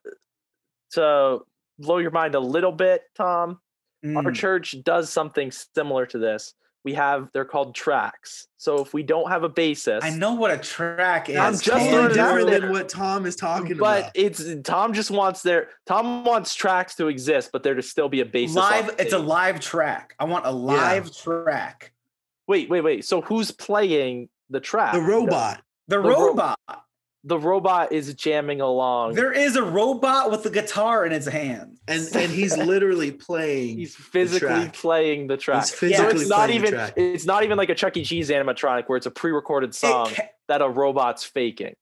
to 0.94 1.40
blow 1.78 1.98
your 1.98 2.12
mind 2.12 2.36
a 2.36 2.40
little 2.40 2.72
bit, 2.72 3.04
Tom. 3.16 3.60
Our 4.04 4.24
Mm. 4.24 4.36
church 4.36 4.76
does 4.84 5.10
something 5.12 5.52
similar 5.52 6.06
to 6.08 6.20
this. 6.20 6.54
We 6.86 6.94
have 6.94 7.30
they're 7.34 7.46
called 7.46 7.74
tracks. 7.74 8.48
So 8.58 8.80
if 8.80 8.94
we 8.94 9.02
don't 9.02 9.28
have 9.30 9.44
a 9.44 9.50
basis, 9.50 10.04
I 10.04 10.12
know 10.12 10.36
what 10.36 10.52
a 10.52 10.58
track 10.58 11.30
is. 11.30 11.36
I'm 11.36 11.54
just 11.54 11.68
totally 11.68 12.14
different 12.14 12.50
than 12.52 12.70
what 12.70 12.88
Tom 12.88 13.26
is 13.26 13.36
talking 13.36 13.76
but 13.78 14.02
about. 14.02 14.04
But 14.04 14.12
it's 14.14 14.46
Tom 14.64 14.94
just 14.94 15.10
wants 15.10 15.42
their 15.42 15.70
Tom 15.88 16.24
wants 16.24 16.54
tracks 16.54 16.94
to 16.98 17.08
exist, 17.08 17.50
but 17.52 17.64
there 17.64 17.74
to 17.74 17.82
still 17.82 18.08
be 18.08 18.22
a 18.22 18.26
bassist. 18.26 18.50
on 18.50 18.56
live. 18.56 18.96
It's 19.00 19.14
a 19.14 19.18
live 19.18 19.60
track. 19.60 20.14
I 20.20 20.26
want 20.26 20.46
a 20.46 20.52
live 20.52 21.12
track. 21.12 21.92
Wait, 22.48 22.70
wait, 22.70 22.82
wait. 22.82 23.04
So 23.04 23.22
who's 23.22 23.50
playing 23.50 24.30
the 24.52 24.60
track? 24.60 24.94
The 24.94 25.02
robot. 25.02 25.64
The, 25.88 25.96
The 25.96 26.08
ro- 26.08 26.28
robot. 26.28 26.60
The 27.28 27.40
robot 27.40 27.92
is 27.92 28.14
jamming 28.14 28.62
along. 28.62 29.16
There 29.16 29.32
is 29.32 29.56
a 29.56 29.64
robot 29.64 30.30
with 30.30 30.46
a 30.46 30.52
guitar 30.52 31.04
in 31.08 31.12
his 31.12 31.26
hand. 31.26 31.80
And 31.88 32.08
and 32.16 32.32
he's 32.32 32.56
literally 32.56 33.12
playing. 33.28 33.80
He's 33.80 33.96
physically 33.96 34.48
track. 34.48 34.74
playing 34.74 35.26
the 35.28 35.36
track. 35.36 35.64
He's 35.64 35.72
so 35.72 35.76
physically 35.78 36.22
it's 36.22 36.30
not 36.30 36.46
playing 36.46 36.62
the 36.62 36.68
even 36.68 36.74
track. 36.80 36.94
it's 36.96 37.26
not 37.26 37.44
even 37.44 37.58
like 37.58 37.70
a 37.70 37.76
Chuck 37.76 37.98
E. 37.98 38.04
Cheese 38.06 38.30
animatronic 38.30 38.84
where 38.88 38.98
it's 38.98 39.08
a 39.08 39.12
pre-recorded 39.12 39.74
song 39.74 40.12
ca- 40.14 40.30
that 40.48 40.62
a 40.62 40.70
robot's 40.70 41.24
faking. 41.24 41.74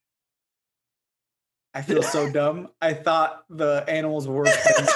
I 1.73 1.81
feel 1.81 2.03
so 2.03 2.29
dumb. 2.31 2.69
I 2.81 2.93
thought 2.93 3.43
the 3.49 3.83
animals 3.87 4.27
were 4.29 4.45
playing. 4.45 4.57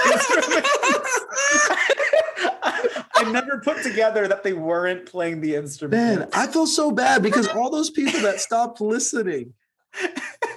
I 3.19 3.29
never 3.31 3.59
put 3.59 3.83
together 3.83 4.27
that 4.27 4.43
they 4.43 4.53
weren't 4.53 5.05
playing 5.07 5.41
the 5.41 5.55
instrument. 5.55 6.19
Man, 6.19 6.29
I 6.33 6.47
feel 6.47 6.67
so 6.67 6.91
bad 6.91 7.21
because 7.23 7.47
all 7.49 7.69
those 7.69 7.89
people 7.89 8.21
that 8.21 8.39
stopped 8.39 8.79
listening 8.79 9.53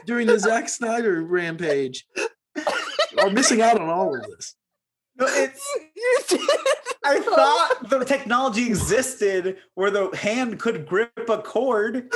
during 0.07 0.26
the 0.26 0.38
Zack 0.38 0.68
Snyder 0.68 1.22
rampage 1.22 2.07
are 3.18 3.30
missing 3.30 3.61
out 3.62 3.80
on 3.80 3.88
all 3.88 4.14
of 4.16 4.22
this. 4.22 4.55
No, 5.16 5.26
it's. 5.28 5.62
I 7.05 7.20
thought 7.20 7.88
the 7.90 8.05
technology 8.05 8.66
existed 8.66 9.57
where 9.74 9.90
the 9.90 10.11
hand 10.16 10.59
could 10.61 10.86
grip 10.86 11.12
a 11.28 11.38
cord. 11.38 12.12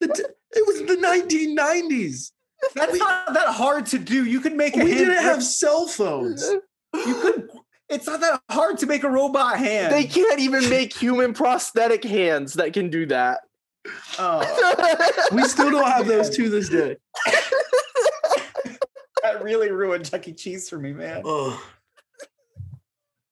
It 0.00 0.66
was 0.66 0.80
the 0.82 0.96
1990s. 0.96 2.32
That's 2.74 2.92
We- 2.92 2.98
not 2.98 3.34
that 3.34 3.48
hard 3.48 3.86
to 3.86 3.98
do. 3.98 4.24
You 4.24 4.40
can 4.40 4.56
make 4.56 4.76
a 4.76 4.80
We 4.84 4.90
hand. 4.92 4.98
didn't 4.98 5.14
grip- 5.14 5.24
have 5.24 5.42
cell 5.42 5.86
phones. 5.86 6.48
You 6.94 7.14
could. 7.20 7.48
It's 7.88 8.06
not 8.06 8.20
that 8.20 8.40
hard 8.50 8.78
to 8.78 8.86
make 8.86 9.04
a 9.04 9.08
robot 9.10 9.58
hand. 9.58 9.92
They 9.94 10.04
can't 10.04 10.40
even 10.40 10.68
make 10.68 10.92
human 10.96 11.32
prosthetic 11.32 12.02
hands 12.02 12.54
that 12.54 12.72
can 12.72 12.90
do 12.90 13.06
that. 13.06 13.40
Oh, 14.18 15.28
We 15.32 15.42
still 15.44 15.70
don't 15.70 15.86
have 15.86 16.06
those 16.06 16.30
to 16.36 16.48
this 16.48 16.68
day. 16.68 16.96
that 19.22 19.42
really 19.42 19.70
ruined 19.70 20.08
Chuck 20.10 20.26
E. 20.28 20.32
Cheese 20.32 20.68
for 20.68 20.78
me, 20.78 20.92
man. 20.92 21.22
Oh. 21.24 21.62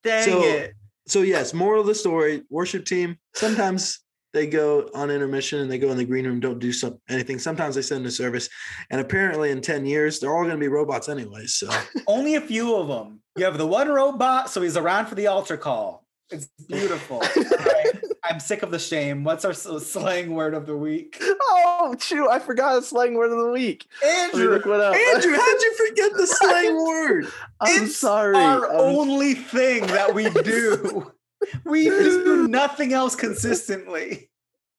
Dang 0.02 0.24
So- 0.24 0.42
it. 0.42 0.74
So 1.06 1.20
yes, 1.20 1.52
moral 1.52 1.82
of 1.82 1.86
the 1.86 1.94
story: 1.94 2.44
worship 2.48 2.86
team. 2.86 3.18
Sometimes 3.34 4.00
they 4.32 4.46
go 4.46 4.88
on 4.94 5.10
intermission 5.10 5.60
and 5.60 5.70
they 5.70 5.76
go 5.78 5.90
in 5.90 5.98
the 5.98 6.04
green 6.04 6.24
room, 6.26 6.40
don't 6.40 6.58
do 6.58 6.72
some 6.72 6.98
anything. 7.10 7.38
Sometimes 7.38 7.74
they 7.74 7.82
send 7.82 8.06
a 8.06 8.10
service, 8.10 8.48
and 8.90 9.02
apparently 9.02 9.50
in 9.50 9.60
ten 9.60 9.84
years 9.84 10.18
they're 10.18 10.34
all 10.34 10.44
going 10.44 10.54
to 10.54 10.60
be 10.60 10.68
robots 10.68 11.10
anyway. 11.10 11.44
So 11.44 11.68
Only 12.06 12.36
a 12.36 12.40
few 12.40 12.74
of 12.76 12.88
them. 12.88 13.20
You 13.36 13.44
have 13.44 13.58
the 13.58 13.66
one 13.66 13.88
robot, 13.88 14.48
so 14.48 14.62
he's 14.62 14.78
around 14.78 15.06
for 15.06 15.14
the 15.14 15.26
altar 15.26 15.58
call. 15.58 16.06
It's 16.30 16.48
beautiful. 16.68 17.22
Right. 17.36 17.93
I'm 18.26 18.40
sick 18.40 18.62
of 18.62 18.70
the 18.70 18.78
shame. 18.78 19.22
What's 19.22 19.44
our 19.44 19.52
slang 19.52 20.34
word 20.34 20.54
of 20.54 20.66
the 20.66 20.76
week? 20.76 21.18
Oh, 21.20 21.94
shoot. 22.00 22.28
I 22.28 22.38
forgot 22.38 22.78
a 22.78 22.82
slang 22.82 23.14
word 23.14 23.30
of 23.30 23.38
the 23.38 23.50
week. 23.50 23.86
Andrew, 24.04 24.48
look 24.50 24.64
what 24.64 24.80
up. 24.80 24.94
Andrew, 24.94 25.34
how'd 25.34 25.60
you 25.60 25.74
forget 25.88 26.12
the 26.14 26.26
slang 26.30 26.82
word? 26.82 27.26
I'm 27.60 27.84
it's 27.84 27.96
sorry. 27.96 28.36
our 28.36 28.66
I'm 28.66 28.80
only 28.80 29.34
thing 29.34 29.86
that 29.88 30.14
we 30.14 30.30
do. 30.42 31.12
We 31.64 31.84
do 31.84 32.48
nothing 32.48 32.94
else 32.94 33.14
consistently. 33.14 34.30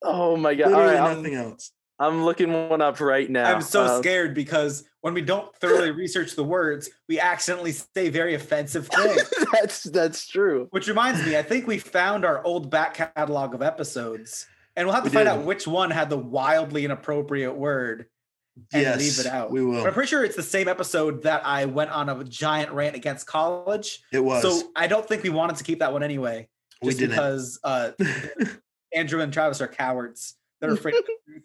Oh 0.01 0.35
my 0.37 0.55
god! 0.55 0.65
All 0.65 0.79
Literally 0.79 0.95
right, 0.95 1.11
I'm, 1.11 1.17
nothing 1.17 1.35
else. 1.35 1.71
I'm 1.99 2.25
looking 2.25 2.51
one 2.69 2.81
up 2.81 2.99
right 2.99 3.29
now. 3.29 3.53
I'm 3.53 3.61
so 3.61 3.85
Um, 3.85 4.01
scared 4.01 4.33
because 4.33 4.83
when 5.01 5.13
we 5.13 5.21
don't 5.21 5.55
thoroughly 5.55 5.91
research 5.91 6.35
the 6.35 6.43
words, 6.43 6.89
we 7.07 7.19
accidentally 7.19 7.71
say 7.71 8.09
very 8.09 8.33
offensive 8.33 8.87
things. 8.93 9.33
that's 9.53 9.83
that's 9.83 10.27
true. 10.27 10.67
Which 10.71 10.87
reminds 10.87 11.25
me, 11.25 11.37
I 11.37 11.41
think 11.41 11.67
we 11.67 11.77
found 11.77 12.25
our 12.25 12.43
old 12.43 12.69
back 12.69 12.95
catalog 12.95 13.53
of 13.53 13.61
episodes, 13.61 14.45
and 14.75 14.85
we'll 14.85 14.93
have 14.95 15.03
to 15.05 15.09
We 15.09 15.13
find 15.13 15.27
did. 15.27 15.33
out 15.39 15.45
which 15.45 15.67
one 15.67 15.89
had 15.91 16.09
the 16.09 16.17
wildly 16.17 16.83
inappropriate 16.83 17.55
word 17.55 18.07
and 18.73 18.81
yes, 18.83 18.99
leave 18.99 19.25
it 19.25 19.31
out. 19.31 19.51
We 19.51 19.61
But 19.61 19.87
I'm 19.87 19.93
pretty 19.93 20.07
sure 20.07 20.23
it's 20.25 20.35
the 20.35 20.43
same 20.43 20.67
episode 20.67 21.23
that 21.23 21.45
I 21.45 21.65
went 21.65 21.91
on 21.91 22.09
a 22.09 22.23
giant 22.23 22.71
rant 22.71 22.95
against 22.95 23.25
college. 23.27 24.01
It 24.11 24.19
was. 24.23 24.41
So 24.41 24.69
I 24.75 24.87
don't 24.87 25.07
think 25.07 25.23
we 25.23 25.29
wanted 25.29 25.57
to 25.57 25.63
keep 25.63 25.79
that 25.79 25.91
one 25.93 26.03
anyway. 26.03 26.47
we 26.81 26.89
Just 26.89 26.99
didn't. 26.99 27.11
because 27.11 27.59
uh, 27.63 27.91
Andrew 28.93 29.21
and 29.21 29.31
Travis 29.33 29.61
are 29.61 29.67
cowards. 29.67 30.35
They're 30.61 30.71
afraid. 30.71 30.95
of 30.95 31.05
the 31.05 31.13
truth. 31.31 31.43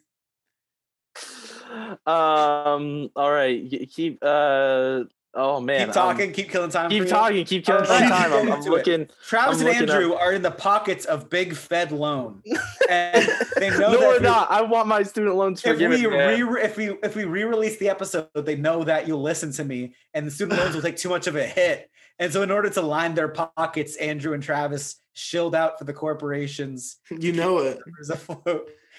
Um. 2.06 3.10
All 3.16 3.30
right. 3.30 3.88
Keep. 3.92 4.18
Uh. 4.22 5.04
Oh 5.32 5.60
man. 5.60 5.86
keep 5.86 5.94
talking. 5.94 6.32
keep 6.32 6.50
killing 6.50 6.70
time. 6.70 6.86
Um, 6.86 6.90
for 6.90 6.94
keep 6.94 7.02
you. 7.04 7.08
talking. 7.08 7.44
Keep 7.44 7.64
killing 7.64 7.82
Alright, 7.84 8.08
time. 8.10 8.32
I'm, 8.32 8.46
get 8.46 8.52
I'm 8.52 8.58
into 8.58 8.68
it. 8.68 8.76
looking. 8.76 9.08
Travis 9.24 9.60
I'm 9.60 9.66
and 9.68 9.76
looking 9.78 9.90
Andrew 9.96 10.14
are 10.14 10.32
in 10.32 10.42
the 10.42 10.50
pockets 10.50 11.04
of 11.04 11.30
Big 11.30 11.54
Fed 11.54 11.92
loan, 11.92 12.42
and 12.90 13.28
they 13.56 13.70
know 13.78 13.92
No, 13.92 13.98
we're 14.00 14.18
we- 14.18 14.24
not. 14.24 14.50
I 14.50 14.62
want 14.62 14.88
my 14.88 15.04
student 15.04 15.36
loans 15.36 15.60
If 15.64 15.72
forgiven. 15.74 16.00
we 16.00 16.42
re- 16.42 16.62
if 16.64 16.76
we 16.76 16.90
if 17.04 17.14
we 17.14 17.24
re-release 17.26 17.78
the 17.78 17.88
episode, 17.90 18.26
they 18.34 18.56
know 18.56 18.82
that 18.82 19.06
you'll 19.06 19.22
listen 19.22 19.52
to 19.52 19.64
me, 19.64 19.94
and 20.14 20.26
the 20.26 20.32
student 20.32 20.58
loans 20.58 20.74
will 20.74 20.82
take 20.82 20.96
too 20.96 21.08
much 21.10 21.28
of 21.28 21.36
a 21.36 21.46
hit. 21.46 21.88
And 22.18 22.32
so, 22.32 22.42
in 22.42 22.50
order 22.50 22.68
to 22.68 22.82
line 22.82 23.14
their 23.14 23.28
pockets, 23.28 23.94
Andrew 23.96 24.34
and 24.34 24.42
Travis 24.42 24.96
shilled 25.12 25.54
out 25.54 25.78
for 25.78 25.84
the 25.84 25.92
corporations 25.92 26.96
you 27.08 27.32
know 27.32 27.58
it. 27.58 27.78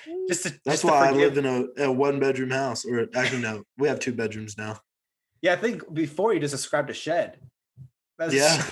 Numbers 0.07 0.27
afloat. 0.27 0.27
Just 0.29 0.43
to, 0.43 0.49
That's 0.49 0.61
just 0.65 0.81
to 0.81 0.87
why 0.87 1.07
I 1.07 1.11
forgive- 1.11 1.35
live 1.35 1.45
in 1.45 1.73
a, 1.79 1.83
a 1.85 1.91
one 1.91 2.19
bedroom 2.19 2.51
house, 2.51 2.85
or 2.85 3.07
actually 3.15 3.41
no, 3.41 3.63
we 3.77 3.87
have 3.87 3.99
two 3.99 4.13
bedrooms 4.13 4.57
now. 4.57 4.79
Yeah, 5.41 5.53
I 5.53 5.55
think 5.57 5.91
before 5.93 6.33
you 6.33 6.39
just 6.39 6.53
described 6.53 6.89
a 6.89 6.93
shed. 6.93 7.39
That's- 8.17 8.33
Yeah, 8.35 8.63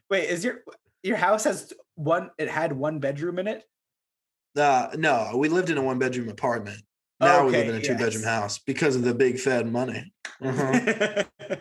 Wait, 0.10 0.28
is 0.28 0.44
your 0.44 0.62
your 1.02 1.16
house 1.16 1.44
has 1.44 1.72
one? 1.94 2.30
It 2.38 2.48
had 2.48 2.72
one 2.72 2.98
bedroom 2.98 3.38
in 3.38 3.46
it. 3.48 3.64
uh, 4.56 4.88
no, 4.96 5.32
we 5.36 5.48
lived 5.48 5.70
in 5.70 5.78
a 5.78 5.82
one 5.82 5.98
bedroom 5.98 6.28
apartment. 6.28 6.80
Now 7.20 7.46
we 7.46 7.52
live 7.52 7.68
in 7.68 7.74
a 7.76 7.80
two 7.80 7.94
bedroom 7.94 8.22
yes. 8.22 8.24
house 8.24 8.58
because 8.58 8.94
of 8.94 9.02
the 9.02 9.14
big 9.14 9.38
Fed 9.38 9.66
money. 9.70 10.12
Uh-huh. 10.42 11.24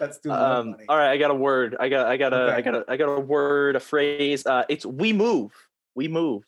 That's 0.00 0.16
student 0.16 0.40
loan 0.40 0.50
Um, 0.58 0.70
money. 0.72 0.84
all 0.88 0.96
right, 0.96 1.10
I 1.10 1.16
got 1.16 1.30
a 1.30 1.34
word. 1.34 1.76
I 1.78 1.88
got 1.88 2.06
I 2.06 2.16
got 2.16 2.32
a 2.32 2.36
I 2.36 2.52
Okay. 2.54 2.62
got 2.62 2.74
a 2.74 2.84
I 2.88 2.96
got 2.96 3.06
a 3.16 3.20
word, 3.20 3.76
a 3.76 3.80
phrase. 3.80 4.44
Uh 4.46 4.64
it's 4.68 4.84
we 4.84 5.12
move. 5.12 5.52
We 5.94 6.08
move. 6.08 6.42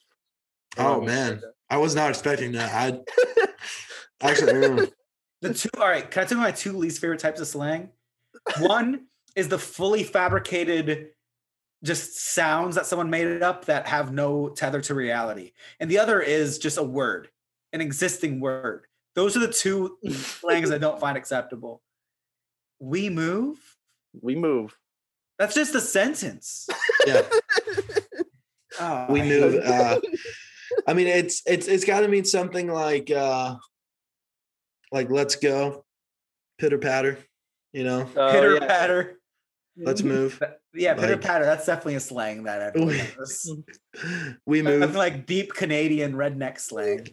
Oh 0.78 0.98
Um, 1.00 1.04
man, 1.04 1.40
I 1.68 1.78
was 1.78 1.94
not 1.94 2.10
expecting 2.10 2.52
that. 2.52 2.72
I 2.72 3.46
actually, 4.26 4.52
mm, 4.52 4.92
The 5.42 5.54
two, 5.54 5.68
all 5.78 5.88
right. 5.88 6.08
Can 6.10 6.22
I 6.22 6.26
tell 6.26 6.38
you 6.38 6.42
my 6.44 6.52
two 6.52 6.76
least 6.76 7.00
favorite 7.00 7.20
types 7.20 7.40
of 7.40 7.48
slang? 7.48 7.90
One 8.60 9.06
is 9.34 9.48
the 9.48 9.58
fully 9.58 10.04
fabricated, 10.04 11.08
just 11.84 12.16
sounds 12.18 12.76
that 12.76 12.86
someone 12.86 13.10
made 13.10 13.42
up 13.42 13.66
that 13.66 13.86
have 13.86 14.12
no 14.12 14.48
tether 14.48 14.80
to 14.82 14.94
reality, 14.94 15.52
and 15.80 15.90
the 15.90 15.98
other 15.98 16.20
is 16.20 16.58
just 16.58 16.78
a 16.78 16.82
word, 16.82 17.28
an 17.72 17.80
existing 17.80 18.40
word. 18.40 18.86
Those 19.14 19.36
are 19.36 19.40
the 19.40 19.52
two 19.52 19.98
slangs 20.10 20.70
I 20.70 20.78
don't 20.78 21.00
find 21.00 21.16
acceptable. 21.16 21.82
We 22.78 23.08
move. 23.10 23.58
We 24.20 24.34
move. 24.36 24.76
That's 25.38 25.54
just 25.54 25.74
a 25.74 25.80
sentence. 25.80 26.68
yeah, 27.06 27.22
Oh, 28.78 29.06
we 29.10 29.22
move. 29.22 29.62
Uh, 29.64 30.00
I 30.86 30.94
mean, 30.94 31.06
it's 31.08 31.42
it's 31.46 31.66
it's 31.68 31.84
got 31.84 32.00
to 32.00 32.08
mean 32.08 32.24
something 32.24 32.68
like 32.68 33.10
uh, 33.10 33.56
like 34.92 35.10
let's 35.10 35.36
go, 35.36 35.84
pitter 36.58 36.78
patter. 36.78 37.18
You 37.72 37.84
know, 37.84 38.08
Oh, 38.16 38.30
pitter 38.32 38.54
yeah. 38.54 38.66
patter. 38.66 39.18
let's 39.76 40.02
move. 40.02 40.38
That- 40.40 40.60
Yeah, 40.74 40.94
pitter 40.94 41.16
patter. 41.18 41.44
That's 41.44 41.66
definitely 41.66 41.96
a 41.96 42.00
slang 42.00 42.44
that 42.44 42.62
everyone 42.74 42.88
We- 42.94 42.98
knows. 43.18 43.50
We 44.46 44.58
Something 44.62 44.80
move. 44.80 44.94
like 44.94 45.26
deep 45.26 45.52
Canadian 45.54 46.12
redneck 46.14 46.58
slang. 46.60 47.06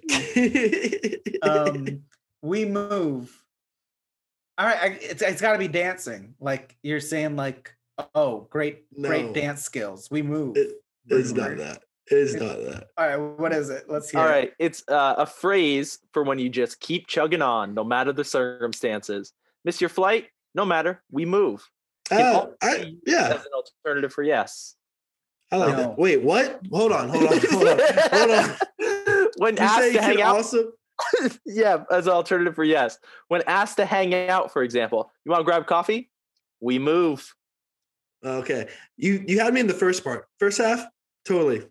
um 1.43 2.03
we 2.41 2.65
move 2.65 3.41
all 4.57 4.65
right 4.67 4.78
I, 4.82 4.88
it's, 5.01 5.21
it's 5.21 5.41
got 5.41 5.53
to 5.53 5.59
be 5.59 5.67
dancing 5.67 6.36
like 6.39 6.76
you're 6.84 6.99
saying 6.99 7.36
like 7.36 7.74
oh 8.15 8.47
great 8.49 8.84
No. 8.95 9.07
great 9.09 9.34
dance 9.34 9.61
skills 9.63 10.09
we 10.11 10.21
move 10.21 10.57
It- 10.57 10.74
it's 11.07 11.32
not 11.32 11.57
that. 11.57 11.84
It's 12.08 12.34
not 12.34 12.58
that. 12.58 12.88
all 12.97 13.08
right 13.08 13.39
what 13.39 13.54
is 13.54 13.70
it 13.70 13.86
let's 13.88 14.10
hear 14.10 14.20
All 14.20 14.28
right, 14.28 14.49
it. 14.49 14.56
it's 14.60 14.84
uh, 14.89 15.16
a 15.20 15.26
phrase 15.26 15.99
for 16.12 16.24
when 16.24 16.38
you 16.38 16.49
just 16.49 16.80
keep 16.82 17.08
chugging 17.08 17.41
on, 17.41 17.74
no 17.74 17.84
matter 17.86 18.12
the 18.12 18.26
circumstances. 18.26 19.32
Miss 19.64 19.80
your 19.80 19.89
flight? 19.89 20.28
No 20.54 20.66
matter, 20.66 21.01
we 21.12 21.26
move. 21.26 21.66
Oh, 22.12 22.18
also 22.34 22.54
I, 22.62 22.93
yeah, 23.08 23.28
as 23.36 23.45
an 23.45 23.51
alternative 23.56 24.12
for 24.14 24.22
yes. 24.24 24.76
I 25.51 25.56
like 25.58 25.70
No. 25.70 25.76
that. 25.78 25.97
Wait, 25.97 26.22
what? 26.22 26.60
Hold 26.72 26.91
on, 26.91 27.08
hold 27.10 27.24
on, 27.24 27.38
hold 27.39 27.68
on, 27.70 27.80
hold 28.12 28.32
on. 28.32 29.28
when 29.38 29.56
You 29.56 29.62
asked 29.64 29.93
to 29.93 30.01
hang 30.01 30.22
out, 30.22 30.36
also 30.36 30.72
yeah, 31.45 31.84
as 31.89 32.08
an 32.08 32.14
alternative 32.14 32.54
for 32.56 32.64
yes. 32.66 32.97
When 33.30 33.41
asked 33.47 33.78
to 33.78 33.86
hang 33.86 34.14
out, 34.30 34.51
for 34.51 34.62
example, 34.64 35.10
you 35.24 35.32
want 35.32 35.39
to 35.39 35.45
grab 35.45 35.66
coffee? 35.68 36.10
We 36.60 36.80
move. 36.80 37.34
Okay, 38.26 38.68
you 38.97 39.24
you 39.28 39.39
had 39.39 39.54
me 39.54 39.62
in 39.62 39.68
the 39.68 39.74
first 39.74 40.04
part. 40.04 40.28
First 40.38 40.58
half, 40.58 40.86
totally 41.26 41.64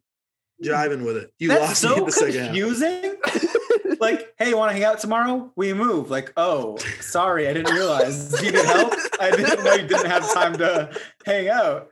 jiving 0.63 1.05
with 1.05 1.17
it. 1.17 1.33
You 1.39 1.49
That's 1.49 1.61
lost 1.61 1.85
me 1.85 1.89
so 1.91 1.97
in 1.99 2.05
the 2.05 2.13
second 2.13 2.35
half. 2.35 2.45
confusing. 2.47 3.17
like, 4.01 4.33
hey, 4.39 4.49
you 4.51 4.57
want 4.57 4.71
to 4.71 4.75
hang 4.75 4.85
out 4.85 4.99
tomorrow? 5.01 5.53
We 5.57 5.73
move. 5.75 6.11
Like, 6.11 6.33
oh, 6.37 6.77
sorry, 7.01 7.49
I 7.49 7.53
didn't 7.53 7.75
realize 7.75 8.41
you 8.43 8.53
need 8.53 8.65
help. 8.65 8.95
I 9.21 9.31
didn't 9.31 9.65
know 9.65 9.75
you 9.75 9.87
didn't 9.87 10.07
have 10.07 10.33
time 10.33 10.55
to 10.59 10.97
hang 11.27 11.49
out. 11.49 11.91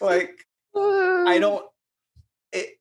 Like, 0.00 0.46
I 0.74 1.38
don't. 1.40 1.64
It 2.52 2.78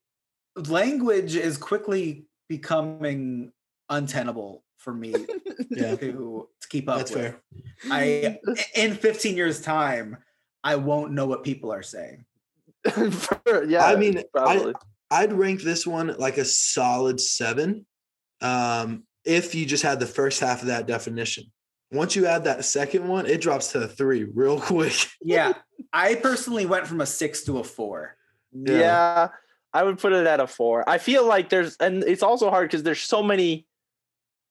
language 0.67 1.35
is 1.35 1.57
quickly 1.57 2.25
becoming 2.47 3.51
untenable 3.89 4.63
for 4.77 4.93
me 4.93 5.11
Yeah, 5.69 5.95
to, 5.95 6.47
to 6.61 6.67
keep 6.69 6.87
up 6.89 6.97
that's 6.97 7.11
with. 7.11 7.19
fair. 7.21 7.41
I 7.91 8.39
in 8.75 8.93
15 8.95 9.35
years 9.35 9.61
time, 9.61 10.17
I 10.63 10.75
won't 10.75 11.11
know 11.11 11.25
what 11.25 11.43
people 11.43 11.71
are 11.73 11.83
saying. 11.83 12.25
yeah, 13.67 13.85
I 13.85 13.95
mean, 13.95 14.19
I- 14.19 14.23
probably. 14.33 14.73
I'd 15.09 15.31
rank 15.31 15.61
this 15.61 15.87
one 15.87 16.15
like 16.17 16.37
a 16.37 16.43
solid 16.45 17.21
seven. 17.21 17.85
Um, 18.41 19.03
if 19.23 19.55
you 19.55 19.65
just 19.65 19.83
had 19.83 19.99
the 19.99 20.05
first 20.05 20.39
half 20.39 20.61
of 20.61 20.67
that 20.67 20.87
definition. 20.87 21.45
Once 21.91 22.15
you 22.15 22.25
add 22.25 22.43
that 22.43 22.65
second 22.65 23.07
one, 23.07 23.25
it 23.25 23.39
drops 23.39 23.71
to 23.71 23.79
a 23.79 23.87
three 23.87 24.25
real 24.25 24.59
quick. 24.61 24.93
Yeah, 25.21 25.53
I 25.93 26.15
personally 26.15 26.65
went 26.65 26.87
from 26.87 27.01
a 27.01 27.05
six 27.05 27.43
to 27.43 27.59
a 27.59 27.63
four. 27.63 28.17
Yeah. 28.51 28.79
yeah. 28.79 29.27
I 29.73 29.83
would 29.83 29.99
put 29.99 30.13
it 30.13 30.25
at 30.25 30.39
a 30.39 30.47
four. 30.47 30.89
I 30.89 30.97
feel 30.97 31.25
like 31.25 31.49
there's, 31.49 31.77
and 31.77 32.03
it's 32.03 32.23
also 32.23 32.49
hard 32.49 32.69
because 32.69 32.83
there's 32.83 33.01
so 33.01 33.21
many, 33.21 33.67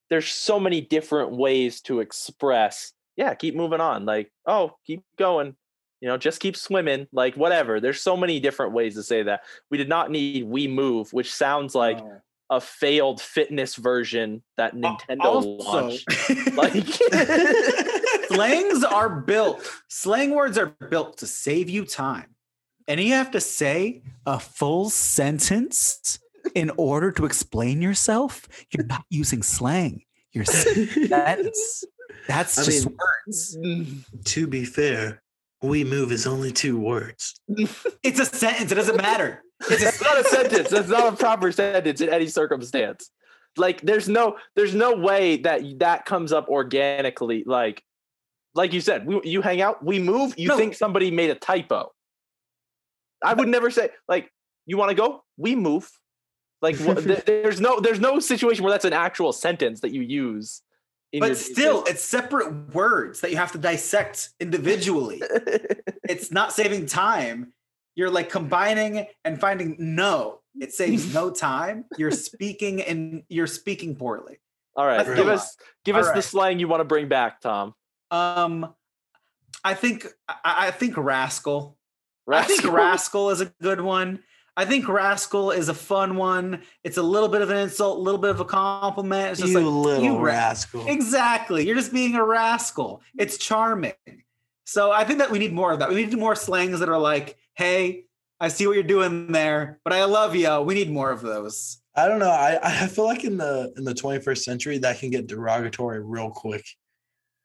there's 0.09 0.27
so 0.27 0.59
many 0.59 0.81
different 0.81 1.31
ways 1.31 1.81
to 1.81 1.99
express. 1.99 2.93
Yeah, 3.15 3.33
keep 3.33 3.55
moving 3.55 3.81
on. 3.81 4.05
Like, 4.05 4.31
oh, 4.45 4.77
keep 4.85 5.03
going. 5.17 5.55
You 6.01 6.07
know, 6.07 6.17
just 6.17 6.39
keep 6.39 6.55
swimming. 6.55 7.07
Like, 7.11 7.35
whatever. 7.35 7.79
There's 7.79 8.01
so 8.01 8.15
many 8.15 8.39
different 8.39 8.73
ways 8.73 8.95
to 8.95 9.03
say 9.03 9.23
that. 9.23 9.41
We 9.71 9.77
did 9.77 9.89
not 9.89 10.11
need 10.11 10.45
"we 10.45 10.67
move," 10.67 11.11
which 11.13 11.33
sounds 11.33 11.73
like 11.73 11.97
Oh. 11.99 12.21
a 12.49 12.61
failed 12.61 13.19
fitness 13.19 13.75
version 13.75 14.43
that 14.57 14.75
Nintendo 14.75 15.25
also, 15.25 15.49
launched. 15.49 16.05
Like, 16.53 16.85
slangs 18.27 18.83
are 18.83 19.09
built. 19.09 19.67
Slang 19.89 20.31
words 20.31 20.57
are 20.57 20.67
built 20.89 21.17
to 21.17 21.27
save 21.27 21.69
you 21.69 21.85
time, 21.85 22.35
and 22.87 22.99
you 22.99 23.13
have 23.13 23.31
to 23.31 23.41
say 23.41 24.03
a 24.25 24.39
full 24.39 24.89
sentence 24.89 26.19
in 26.55 26.71
order 26.77 27.11
to 27.13 27.25
explain 27.25 27.81
yourself. 27.81 28.47
You're 28.71 28.85
not 28.85 29.03
using 29.09 29.43
slang. 29.43 30.03
You're 30.31 30.45
saying 30.45 30.87
sentence. 31.07 31.83
That's 32.27 32.57
I 32.59 32.63
just 32.65 32.85
mean- 32.87 32.97
words. 32.97 33.57
Mm. 33.57 34.23
to 34.25 34.47
be 34.47 34.63
fair, 34.65 35.21
we 35.61 35.83
move 35.83 36.11
is 36.11 36.27
only 36.27 36.51
two 36.51 36.79
words. 36.79 37.39
It's 38.03 38.19
a 38.19 38.25
sentence. 38.25 38.71
It 38.71 38.75
doesn't 38.75 38.97
matter. 38.97 39.43
It's 39.69 39.83
It's 39.83 40.01
a 40.01 40.03
not 40.03 40.19
a 40.19 40.23
sentence. 40.23 40.69
That's 40.69 40.87
not 40.87 41.13
a 41.13 41.15
proper 41.17 41.51
sentence 41.51 41.99
in 41.99 42.09
any 42.09 42.27
circumstance. 42.27 43.09
Like 43.57 43.81
there's 43.81 44.07
no 44.07 44.37
there's 44.55 44.75
no 44.75 44.95
way 44.95 45.37
that 45.37 45.61
that 45.79 46.05
comes 46.05 46.31
up 46.31 46.47
organically. 46.47 47.43
Like 47.45 47.83
like 48.55 48.71
you 48.73 48.81
said, 48.81 49.05
we, 49.05 49.19
you 49.23 49.41
hang 49.41 49.61
out, 49.61 49.83
we 49.83 49.99
move. 49.99 50.33
You 50.37 50.49
No. 50.49 50.57
think 50.57 50.73
somebody 50.75 51.11
made 51.11 51.29
a 51.31 51.35
typo? 51.35 51.91
I 53.23 53.33
would 53.33 53.47
never 53.47 53.69
say 53.71 53.89
like 54.07 54.31
you 54.65 54.77
want 54.77 54.89
to 54.89 54.95
go. 54.95 55.23
We 55.37 55.55
move. 55.55 55.89
Like 56.61 56.77
there's 57.25 57.59
no 57.59 57.79
there's 57.79 57.99
no 57.99 58.19
situation 58.19 58.63
where 58.63 58.71
that's 58.71 58.85
an 58.85 58.93
actual 58.93 59.33
sentence 59.33 59.81
that 59.81 59.91
you 59.91 60.01
use. 60.01 60.61
But 61.19 61.37
still, 61.37 61.83
it's 61.85 62.03
separate 62.03 62.73
words 62.73 63.21
that 63.21 63.31
you 63.31 63.37
have 63.37 63.51
to 63.53 63.57
dissect 63.57 64.29
individually. 64.39 65.21
it's 66.09 66.31
not 66.31 66.51
saving 66.51 66.85
time. 66.85 67.53
You're 67.95 68.09
like 68.09 68.29
combining 68.29 69.07
and 69.23 69.39
finding 69.39 69.75
no. 69.79 70.41
It 70.59 70.73
saves 70.73 71.13
no 71.13 71.31
time. 71.31 71.85
You're 71.97 72.11
speaking 72.11 72.81
and 72.81 73.23
you're 73.29 73.47
speaking 73.47 73.95
poorly. 73.95 74.39
All 74.75 74.85
right, 74.85 74.97
That's 74.97 75.17
give 75.17 75.27
us 75.27 75.57
give 75.85 75.95
All 75.95 76.03
us 76.03 76.11
the 76.11 76.21
slang 76.21 76.59
you 76.59 76.67
want 76.67 76.81
to 76.81 76.85
bring 76.85 77.07
back, 77.07 77.41
Tom. 77.41 77.73
Um, 78.11 78.75
I 79.63 79.73
think 79.73 80.05
I, 80.29 80.67
I 80.67 80.71
think 80.71 80.97
rascal. 80.97 81.77
I 82.29 82.43
think 82.43 82.63
rascal 82.71 83.31
is 83.31 83.41
a 83.41 83.51
good 83.61 83.81
one. 83.81 84.19
I 84.57 84.65
think 84.65 84.89
rascal 84.89 85.51
is 85.51 85.69
a 85.69 85.73
fun 85.75 86.15
one. 86.15 86.63
It's 86.83 86.97
a 86.97 87.03
little 87.03 87.29
bit 87.29 87.43
of 87.43 87.51
an 87.51 87.57
insult, 87.57 87.99
a 87.99 88.01
little 88.01 88.19
bit 88.19 88.31
of 88.31 88.39
a 88.39 88.45
compliment. 88.45 89.31
It's 89.31 89.39
just 89.39 89.51
you 89.53 89.59
like 89.59 89.85
little 89.85 90.03
you 90.03 90.17
rascal. 90.17 90.87
Exactly. 90.87 91.65
You're 91.65 91.75
just 91.75 91.93
being 91.93 92.15
a 92.15 92.25
rascal. 92.25 93.03
It's 93.19 93.37
charming. 93.37 93.93
So 94.65 94.91
I 94.91 95.03
think 95.03 95.19
that 95.19 95.29
we 95.29 95.37
need 95.37 95.53
more 95.53 95.71
of 95.71 95.79
that. 95.79 95.89
We 95.89 96.03
need 96.03 96.17
more 96.17 96.35
slangs 96.35 96.79
that 96.79 96.89
are 96.89 96.97
like, 96.97 97.37
hey, 97.53 98.05
I 98.39 98.47
see 98.47 98.65
what 98.65 98.73
you're 98.73 98.83
doing 98.83 99.31
there, 99.31 99.79
but 99.83 99.93
I 99.93 100.05
love 100.05 100.35
you. 100.35 100.59
We 100.61 100.73
need 100.73 100.89
more 100.89 101.11
of 101.11 101.21
those. 101.21 101.77
I 101.95 102.07
don't 102.07 102.19
know. 102.19 102.29
I, 102.29 102.59
I 102.63 102.87
feel 102.87 103.05
like 103.05 103.23
in 103.23 103.37
the 103.37 103.71
in 103.77 103.83
the 103.83 103.93
21st 103.93 104.39
century 104.39 104.79
that 104.79 104.99
can 104.99 105.11
get 105.11 105.27
derogatory 105.27 106.03
real 106.03 106.31
quick. 106.31 106.65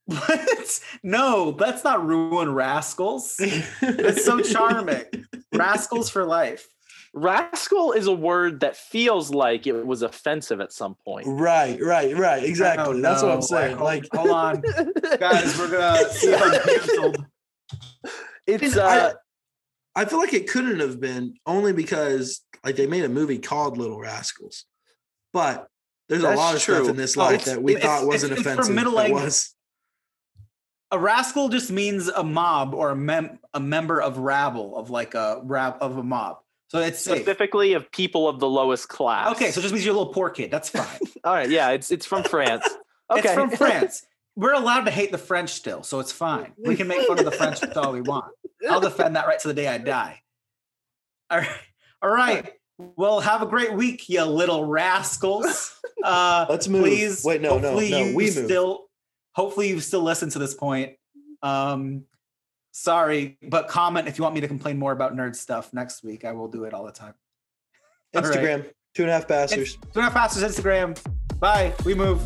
What? 0.07 0.81
No, 1.03 1.57
let's 1.59 1.85
not 1.85 2.05
ruin 2.05 2.53
rascals. 2.53 3.37
It's 3.39 4.25
so 4.25 4.41
charming. 4.53 5.05
rascals 5.53 6.11
for 6.11 6.25
life. 6.25 6.69
Rascal 7.15 7.93
is 7.93 8.07
a 8.07 8.13
word 8.13 8.61
that 8.61 8.75
feels 8.77 9.31
like 9.31 9.67
it 9.67 9.87
was 9.87 10.01
offensive 10.03 10.61
at 10.61 10.73
some 10.73 10.95
point. 11.05 11.27
right, 11.29 11.79
right, 11.83 12.17
right. 12.17 12.43
Exactly. 12.43 12.97
Oh, 12.99 13.01
That's 13.01 13.23
what. 13.23 13.33
I'm 13.33 13.43
saying. 13.43 13.77
Hold- 13.77 13.85
Like 13.85 14.05
hold 14.15 14.31
on, 14.31 14.61
guys. 15.19 15.59
We're 15.59 15.71
gonna 15.71 16.09
see 16.09 16.29
if 16.33 16.43
I'm 16.43 16.61
canceled. 16.63 17.27
it's 18.47 18.77
I- 18.79 18.99
uh, 18.99 19.13
I 19.95 20.07
feel 20.07 20.19
like 20.21 20.33
it 20.33 20.49
couldn't 20.49 20.81
have 20.81 21.01
been 21.01 21.35
only 21.47 21.75
because 21.75 22.41
like 22.65 22.77
they 22.77 22.87
made 22.87 23.05
a 23.05 23.11
movie 23.11 23.39
called 23.39 23.77
Little 23.77 23.99
Rascals. 24.01 24.65
But 25.35 25.67
there's 26.09 26.23
a 26.25 26.35
lot 26.35 26.55
of 26.55 26.63
true. 26.63 26.77
stuff 26.77 26.89
in 26.89 26.97
this 26.97 27.15
Oh, 27.17 27.21
life 27.21 27.35
it's- 27.43 27.55
that 27.55 27.63
we 27.63 27.77
it's- 27.77 27.85
thought 27.87 28.07
wasn't 28.07 28.33
it's- 28.33 28.39
it's 28.39 28.43
from 28.45 28.53
offensive. 28.55 28.75
middle 28.75 28.93
that 28.93 28.99
language. 29.03 29.25
was. 29.25 29.55
A 30.93 30.99
rascal 30.99 31.49
just 31.51 31.71
means 31.71 32.09
a 32.09 32.23
mob 32.25 32.75
or 32.75 32.91
a 32.91 32.97
mem- 32.97 33.39
a 33.55 33.61
member 33.61 34.01
of 34.01 34.19
rabble 34.19 34.77
of 34.77 34.89
like 34.91 35.15
a 35.15 35.41
rab 35.43 35.77
of 35.81 35.97
a 35.99 36.03
mob. 36.03 36.39
So 36.73 36.79
it's 36.79 37.01
safe. 37.01 37.18
specifically 37.18 37.75
of 37.75 37.93
people 37.93 38.27
of 38.31 38.41
the 38.41 38.49
lowest 38.49 38.89
class. 38.89 39.33
Okay, 39.33 39.51
so 39.51 39.61
it 39.61 39.62
just 39.62 39.75
means 39.75 39.85
you're 39.85 39.95
a 39.95 39.99
little 39.99 40.11
poor 40.14 40.31
kid. 40.31 40.51
That's 40.51 40.70
fine. 40.70 40.87
all 41.25 41.35
right, 41.35 41.51
yeah, 41.51 41.68
it's 41.73 41.91
it's 41.91 42.07
from 42.07 42.25
France. 42.25 42.66
Okay, 43.11 43.20
It's 43.25 43.35
from 43.35 43.51
France. 43.51 44.07
We're 44.37 44.55
allowed 44.55 44.85
to 44.87 44.91
hate 44.91 45.12
the 45.12 45.18
French 45.18 45.51
still, 45.51 45.83
so 45.83 46.01
it's 46.01 46.12
fine. 46.12 46.55
We 46.57 46.77
can 46.77 46.89
make 46.89 47.07
fun 47.07 47.18
of 47.18 47.27
the 47.27 47.31
French 47.31 47.61
with 47.61 47.77
all 47.77 47.93
we 47.93 48.01
want. 48.01 48.25
I'll 48.70 48.81
defend 48.81 49.16
that 49.16 49.27
right 49.27 49.39
to 49.41 49.49
the 49.49 49.53
day 49.53 49.68
I 49.68 49.77
die. 49.77 50.23
All 51.29 51.41
right. 51.41 51.51
All 52.01 52.09
right. 52.09 52.51
Well, 52.79 53.20
have 53.20 53.43
a 53.43 53.47
great 53.47 53.75
week, 53.75 54.09
you 54.09 54.23
little 54.25 54.64
rascals. 54.64 55.79
Uh, 56.03 56.47
Let's 56.49 56.68
move. 56.68 56.85
Please. 56.85 57.23
Wait, 57.23 57.43
no, 57.43 57.59
no, 57.59 57.68
hopefully 57.68 57.91
no. 57.91 58.14
We 58.14 58.25
move. 58.25 58.33
still. 58.33 58.87
Hopefully, 59.35 59.68
you've 59.68 59.85
still 59.85 60.03
listened 60.03 60.33
to 60.33 60.39
this 60.39 60.55
point. 60.55 60.95
Um, 61.43 62.05
sorry, 62.73 63.39
but 63.49 63.68
comment 63.68 64.09
if 64.09 64.18
you 64.18 64.25
want 64.25 64.35
me 64.35 64.41
to 64.41 64.49
complain 64.49 64.79
more 64.79 64.93
about 64.93 65.14
nerd 65.14 65.37
stuff 65.37 65.73
next 65.73 66.03
week. 66.03 66.25
I 66.25 66.33
will 66.33 66.49
do 66.49 66.64
it 66.64 66.75
all 66.75 66.85
the 66.85 66.93
time. 66.93 67.14
All 68.14 68.20
right. 68.23 68.31
Instagram, 68.31 68.70
two 68.95 69.05
and 69.05 69.11
a 69.11 69.14
half 69.14 69.27
pastors. 69.27 69.75
It's, 69.75 69.93
do 69.95 70.01
not 70.01 70.12
pastors 70.12 70.43
Instagram. 70.43 70.99
Bye. 71.39 71.73
We 71.85 71.95
move. 71.95 72.20